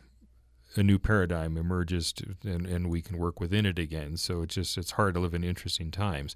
a 0.76 0.84
new 0.84 0.98
paradigm 0.98 1.58
emerges 1.58 2.14
to, 2.14 2.36
and, 2.44 2.66
and 2.66 2.90
we 2.90 3.02
can 3.02 3.18
work 3.18 3.40
within 3.40 3.66
it 3.66 3.78
again. 3.78 4.18
So 4.18 4.42
it's 4.42 4.56
just 4.56 4.78
it's 4.78 4.92
hard 4.92 5.14
to 5.16 5.20
live 5.20 5.34
in 5.34 5.44
interesting 5.44 5.92
times. 5.92 6.36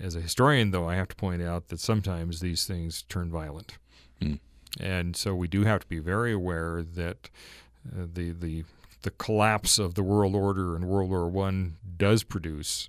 As 0.00 0.16
a 0.16 0.20
historian, 0.20 0.70
though, 0.70 0.88
I 0.88 0.94
have 0.94 1.08
to 1.08 1.16
point 1.16 1.42
out 1.42 1.68
that 1.68 1.80
sometimes 1.80 2.40
these 2.40 2.64
things 2.64 3.02
turn 3.02 3.30
violent. 3.30 3.76
Mm. 4.20 4.38
And 4.80 5.16
so 5.16 5.34
we 5.34 5.48
do 5.48 5.64
have 5.64 5.80
to 5.80 5.86
be 5.86 5.98
very 5.98 6.32
aware 6.32 6.82
that 6.82 7.28
uh, 7.86 8.06
the 8.12 8.30
the 8.30 8.64
the 9.02 9.10
collapse 9.10 9.78
of 9.78 9.94
the 9.94 10.02
world 10.02 10.34
order 10.34 10.76
in 10.76 10.86
World 10.86 11.10
War 11.10 11.28
One 11.28 11.76
does 11.96 12.22
produce 12.22 12.88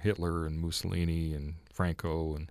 Hitler 0.00 0.46
and 0.46 0.60
Mussolini 0.60 1.34
and 1.34 1.54
Franco 1.72 2.34
and 2.34 2.50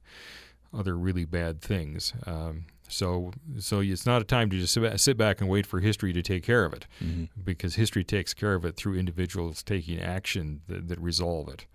other 0.74 0.96
really 0.96 1.26
bad 1.26 1.62
things. 1.62 2.14
Um, 2.26 2.66
so 2.92 3.32
so 3.60 3.80
it's 3.80 4.06
not 4.06 4.22
a 4.22 4.26
time 4.26 4.50
to 4.50 4.58
just 4.58 4.78
sit 5.04 5.18
back 5.18 5.42
and 5.42 5.50
wait 5.50 5.66
for 5.66 5.80
history 5.80 6.14
to 6.14 6.22
take 6.22 6.44
care 6.44 6.66
of 6.66 6.74
it, 6.74 6.86
mm-hmm. 7.04 7.26
because 7.44 7.76
history 7.76 8.04
takes 8.04 8.34
care 8.34 8.54
of 8.54 8.66
it 8.66 8.76
through 8.76 8.98
individuals 8.98 9.64
taking 9.64 10.00
action 10.00 10.62
that, 10.68 10.88
that 10.90 11.00
resolve 11.00 11.48
it. 11.50 11.66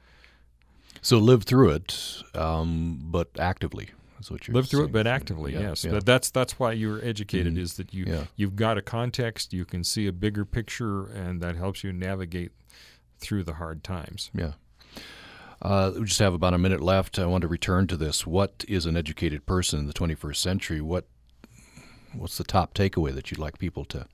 So 1.02 1.18
live 1.18 1.44
through 1.44 1.70
it, 1.70 2.22
um, 2.34 2.98
but 3.02 3.28
actively. 3.38 3.90
That's 4.14 4.30
what 4.30 4.48
you're 4.48 4.54
live 4.54 4.68
through 4.68 4.80
saying. 4.80 4.88
it, 4.88 4.92
but 4.92 5.06
actively. 5.06 5.52
Yeah, 5.52 5.60
yes, 5.60 5.84
yeah. 5.84 5.92
That, 5.92 6.06
that's 6.06 6.30
that's 6.30 6.58
why 6.58 6.72
you're 6.72 7.04
educated. 7.04 7.54
Mhm. 7.54 7.58
Is 7.58 7.74
that 7.74 7.92
you 7.92 8.04
Yeah. 8.06 8.24
you've 8.34 8.56
got 8.56 8.78
a 8.78 8.82
context, 8.82 9.52
you 9.52 9.64
can 9.64 9.84
see 9.84 10.06
a 10.06 10.12
bigger 10.12 10.44
picture, 10.44 11.06
and 11.06 11.40
that 11.42 11.56
helps 11.56 11.84
you 11.84 11.92
navigate 11.92 12.52
through 13.18 13.44
the 13.44 13.54
hard 13.54 13.84
times. 13.84 14.30
Yeah. 14.34 14.52
Uh, 15.66 15.90
we 15.98 16.04
just 16.04 16.20
have 16.20 16.32
about 16.32 16.54
a 16.54 16.58
minute 16.58 16.80
left. 16.80 17.18
I 17.18 17.26
want 17.26 17.42
to 17.42 17.48
return 17.48 17.88
to 17.88 17.96
this. 17.96 18.24
What 18.24 18.64
is 18.68 18.86
an 18.86 18.96
educated 18.96 19.46
person 19.46 19.80
in 19.80 19.88
the 19.88 19.92
21st 19.92 20.36
century? 20.36 20.80
What 20.80 21.06
What's 22.14 22.38
the 22.38 22.44
top 22.44 22.72
takeaway 22.72 23.12
that 23.12 23.30
you'd 23.32 23.40
like 23.40 23.58
people 23.58 23.84
to, 23.86 24.06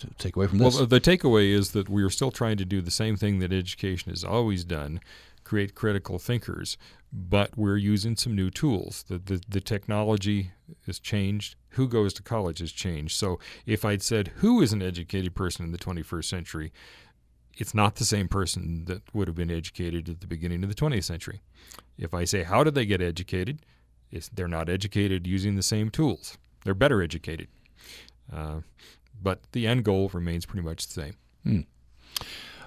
to 0.00 0.06
take 0.18 0.34
away 0.34 0.48
from 0.48 0.58
this? 0.58 0.74
Well, 0.74 0.86
the 0.86 1.00
takeaway 1.00 1.50
is 1.50 1.70
that 1.70 1.88
we 1.88 2.02
are 2.02 2.10
still 2.10 2.32
trying 2.32 2.56
to 2.56 2.64
do 2.64 2.80
the 2.80 2.90
same 2.90 3.16
thing 3.16 3.38
that 3.38 3.52
education 3.52 4.10
has 4.10 4.24
always 4.24 4.64
done 4.64 5.00
create 5.46 5.76
critical 5.76 6.18
thinkers, 6.18 6.76
but 7.12 7.56
we're 7.56 7.76
using 7.76 8.16
some 8.16 8.34
new 8.34 8.50
tools. 8.50 9.04
The, 9.08 9.18
the, 9.18 9.40
the 9.48 9.60
technology 9.60 10.50
has 10.86 10.98
changed. 10.98 11.54
Who 11.70 11.86
goes 11.86 12.12
to 12.14 12.22
college 12.22 12.58
has 12.58 12.72
changed. 12.72 13.16
So 13.16 13.38
if 13.64 13.84
I'd 13.84 14.02
said, 14.02 14.32
who 14.38 14.60
is 14.60 14.72
an 14.72 14.82
educated 14.82 15.36
person 15.36 15.64
in 15.64 15.70
the 15.70 15.78
21st 15.78 16.24
century? 16.24 16.72
It's 17.56 17.74
not 17.74 17.96
the 17.96 18.04
same 18.04 18.28
person 18.28 18.84
that 18.84 19.02
would 19.14 19.28
have 19.28 19.36
been 19.36 19.50
educated 19.50 20.08
at 20.08 20.20
the 20.20 20.26
beginning 20.26 20.62
of 20.62 20.68
the 20.68 20.74
20th 20.74 21.04
century. 21.04 21.40
If 21.98 22.12
I 22.12 22.24
say, 22.24 22.42
how 22.42 22.62
did 22.64 22.74
they 22.74 22.86
get 22.86 23.00
educated? 23.00 23.60
It's, 24.10 24.28
they're 24.28 24.48
not 24.48 24.68
educated 24.68 25.26
using 25.26 25.56
the 25.56 25.62
same 25.62 25.90
tools. 25.90 26.36
They're 26.64 26.74
better 26.74 27.02
educated. 27.02 27.48
Uh, 28.32 28.60
but 29.22 29.40
the 29.52 29.66
end 29.66 29.84
goal 29.84 30.10
remains 30.12 30.46
pretty 30.46 30.66
much 30.66 30.86
the 30.86 30.92
same. 30.92 31.16
Hmm. 31.42 31.60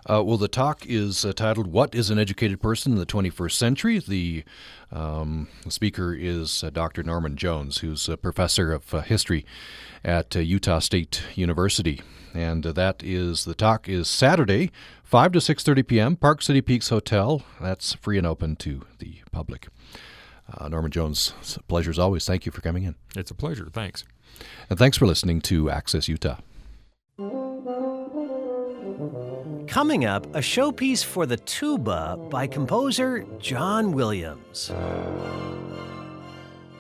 Uh, 0.10 0.24
well, 0.24 0.38
the 0.38 0.48
talk 0.48 0.86
is 0.86 1.26
uh, 1.26 1.34
titled 1.34 1.68
"What 1.68 1.94
is 1.94 2.10
an 2.10 2.18
Educated 2.18 2.62
Person 2.62 2.94
in 2.94 2.98
the 2.98 3.06
21st 3.06 3.52
Century?" 3.52 4.00
The, 4.00 4.44
um, 4.92 5.50
speaker 5.68 6.14
is 6.14 6.64
uh, 6.64 6.70
Dr. 6.70 7.04
Norman 7.04 7.36
Jones, 7.36 7.80
who's 7.80 8.08
a 8.08 8.18
professor 8.18 8.72
of 8.72 8.94
uh, 8.94 9.02
history 9.02 9.46
at 10.04 10.36
uh, 10.36 10.40
Utah 10.40 10.80
State 10.80 11.24
University, 11.36 12.02
and 12.34 12.66
uh, 12.66 12.72
that 12.74 13.02
is 13.04 13.46
the 13.46 13.54
talk 13.56 13.88
is 13.90 14.08
Saturday, 14.08 14.72
five 15.04 15.32
to 15.34 15.42
six 15.42 15.64
thirty 15.64 15.84
p.m. 15.84 16.16
Park 16.16 16.42
City 16.42 16.62
Peaks 16.62 16.90
Hotel. 16.90 17.44
That's 17.62 17.94
free 17.94 18.18
and 18.18 18.28
open 18.28 18.56
to 18.58 18.86
the 19.00 19.22
public. 19.32 19.68
Uh, 20.52 20.68
Norman 20.68 20.90
Jones, 20.92 21.34
it's 21.42 21.58
a 21.58 21.64
pleasure 21.64 21.92
as 21.92 22.00
always. 22.00 22.26
Thank 22.26 22.46
you 22.46 22.52
for 22.52 22.62
coming 22.62 22.84
in, 22.84 22.96
It's 23.16 23.30
a 23.32 23.36
pleasure. 23.36 23.68
Thanks. 23.72 24.04
and 24.70 24.80
thanks 24.80 24.98
for 24.98 25.06
listening 25.06 25.42
to 25.42 25.70
Access 25.70 26.08
Utah. 26.08 26.38
Coming 29.68 30.06
up, 30.06 30.26
a 30.36 30.40
showpiece 30.40 31.04
for 31.06 31.28
the 31.28 31.38
tuba 31.38 32.18
by 32.32 32.48
composer 32.48 33.24
John 33.40 33.92
Williams. 33.92 34.72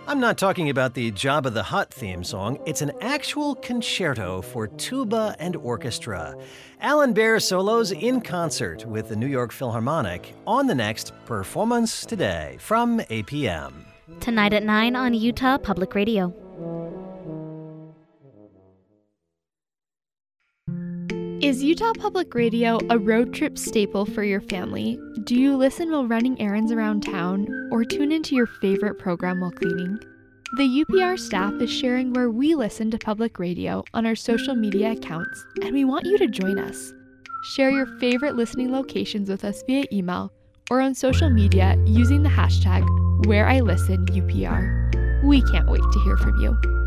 I'm 0.09 0.19
not 0.19 0.39
talking 0.39 0.71
about 0.71 0.95
the 0.95 1.11
Jabba 1.11 1.53
the 1.53 1.61
Hutt 1.61 1.93
theme 1.93 2.23
song, 2.23 2.57
it's 2.65 2.81
an 2.81 2.91
actual 2.99 3.53
concerto 3.53 4.41
for 4.41 4.67
tuba 4.67 5.35
and 5.37 5.55
orchestra. 5.57 6.35
Alan 6.81 7.13
Baer 7.13 7.39
solos 7.39 7.91
in 7.91 8.19
concert 8.19 8.87
with 8.87 9.09
the 9.09 9.15
New 9.15 9.27
York 9.27 9.51
Philharmonic 9.51 10.33
on 10.47 10.65
the 10.65 10.73
next 10.73 11.13
Performance 11.27 12.07
Today 12.07 12.57
from 12.59 13.01
APM. 13.01 13.85
Tonight 14.19 14.53
at 14.53 14.63
9 14.63 14.95
on 14.95 15.13
Utah 15.13 15.59
Public 15.59 15.93
Radio. 15.93 16.33
Is 21.41 21.63
Utah 21.63 21.93
Public 21.93 22.35
Radio 22.35 22.79
a 22.89 22.97
road 22.97 23.33
trip 23.33 23.57
staple 23.57 24.05
for 24.05 24.25
your 24.25 24.41
family? 24.41 24.99
Do 25.23 25.35
you 25.35 25.55
listen 25.55 25.89
while 25.89 26.05
running 26.05 26.37
errands 26.41 26.69
around 26.69 27.01
town 27.01 27.47
or 27.71 27.85
tune 27.85 28.11
into 28.11 28.35
your 28.35 28.45
favorite 28.45 28.99
program 28.99 29.39
while 29.39 29.51
cleaning? 29.51 29.97
The 30.57 30.83
UPR 30.83 31.17
staff 31.17 31.53
is 31.61 31.71
sharing 31.71 32.11
where 32.11 32.29
we 32.29 32.55
listen 32.55 32.91
to 32.91 32.97
public 32.97 33.39
radio 33.39 33.85
on 33.93 34.05
our 34.05 34.17
social 34.17 34.53
media 34.53 34.91
accounts, 34.91 35.45
and 35.61 35.71
we 35.71 35.85
want 35.85 36.05
you 36.05 36.17
to 36.17 36.27
join 36.27 36.59
us. 36.59 36.93
Share 37.53 37.71
your 37.71 37.85
favorite 37.99 38.35
listening 38.35 38.73
locations 38.73 39.29
with 39.29 39.45
us 39.45 39.63
via 39.65 39.85
email 39.93 40.33
or 40.69 40.81
on 40.81 40.93
social 40.93 41.29
media 41.29 41.81
using 41.85 42.21
the 42.21 42.27
hashtag 42.27 42.85
WhereIListenUPR. 43.23 45.23
We 45.23 45.41
can't 45.43 45.69
wait 45.69 45.83
to 45.89 45.99
hear 46.03 46.17
from 46.17 46.37
you. 46.41 46.78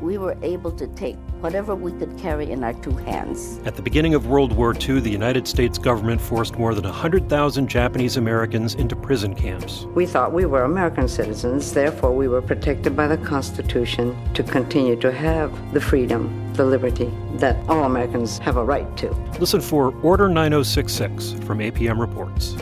We 0.00 0.18
were 0.18 0.36
able 0.42 0.70
to 0.72 0.86
take 0.88 1.16
whatever 1.40 1.74
we 1.74 1.92
could 1.92 2.16
carry 2.18 2.50
in 2.50 2.64
our 2.64 2.74
two 2.74 2.96
hands. 2.96 3.60
At 3.64 3.76
the 3.76 3.82
beginning 3.82 4.14
of 4.14 4.26
World 4.26 4.52
War 4.52 4.74
II, 4.74 5.00
the 5.00 5.10
United 5.10 5.46
States 5.46 5.78
government 5.78 6.20
forced 6.20 6.58
more 6.58 6.74
than 6.74 6.84
100,000 6.84 7.68
Japanese 7.68 8.16
Americans 8.16 8.74
into 8.74 8.96
prison 8.96 9.34
camps. 9.34 9.84
We 9.94 10.06
thought 10.06 10.32
we 10.32 10.44
were 10.44 10.62
American 10.62 11.08
citizens, 11.08 11.72
therefore, 11.72 12.14
we 12.14 12.28
were 12.28 12.42
protected 12.42 12.96
by 12.96 13.06
the 13.06 13.18
Constitution 13.18 14.16
to 14.34 14.42
continue 14.42 14.96
to 14.96 15.12
have 15.12 15.50
the 15.72 15.80
freedom, 15.80 16.52
the 16.54 16.64
liberty 16.64 17.10
that 17.34 17.56
all 17.68 17.84
Americans 17.84 18.38
have 18.38 18.56
a 18.56 18.64
right 18.64 18.96
to. 18.98 19.10
Listen 19.38 19.60
for 19.60 19.94
Order 20.02 20.28
9066 20.28 21.32
from 21.44 21.58
APM 21.58 21.98
Reports. 21.98 22.56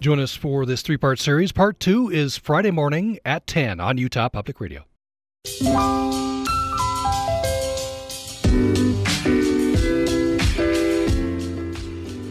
Join 0.00 0.18
us 0.18 0.34
for 0.34 0.66
this 0.66 0.82
three 0.82 0.96
part 0.96 1.20
series. 1.20 1.52
Part 1.52 1.78
two 1.78 2.10
is 2.10 2.36
Friday 2.36 2.72
morning 2.72 3.20
at 3.24 3.46
10 3.46 3.78
on 3.78 3.98
Utah 3.98 4.28
Public 4.28 4.60
Radio. 4.60 4.84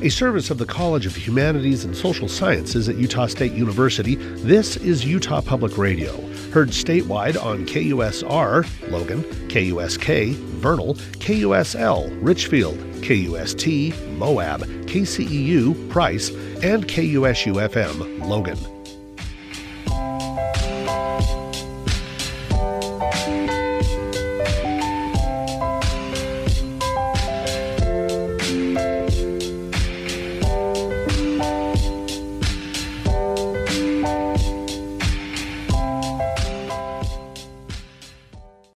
A 0.03 0.09
service 0.09 0.49
of 0.49 0.57
the 0.57 0.65
College 0.65 1.05
of 1.05 1.15
Humanities 1.15 1.85
and 1.85 1.95
Social 1.95 2.27
Sciences 2.27 2.89
at 2.89 2.95
Utah 2.95 3.27
State 3.27 3.51
University, 3.51 4.15
this 4.15 4.75
is 4.77 5.05
Utah 5.05 5.41
Public 5.41 5.77
Radio. 5.77 6.13
Heard 6.49 6.69
statewide 6.69 7.39
on 7.39 7.67
KUSR, 7.67 8.65
Logan, 8.89 9.21
KUSK, 9.47 10.33
Vernal, 10.33 10.95
KUSL, 10.95 12.17
Richfield, 12.19 12.79
KUST, 13.03 13.93
Moab, 14.17 14.61
KCEU, 14.87 15.89
Price, 15.91 16.29
and 16.63 16.87
KUSU 16.87 17.69
FM, 17.69 18.27
Logan. 18.27 18.80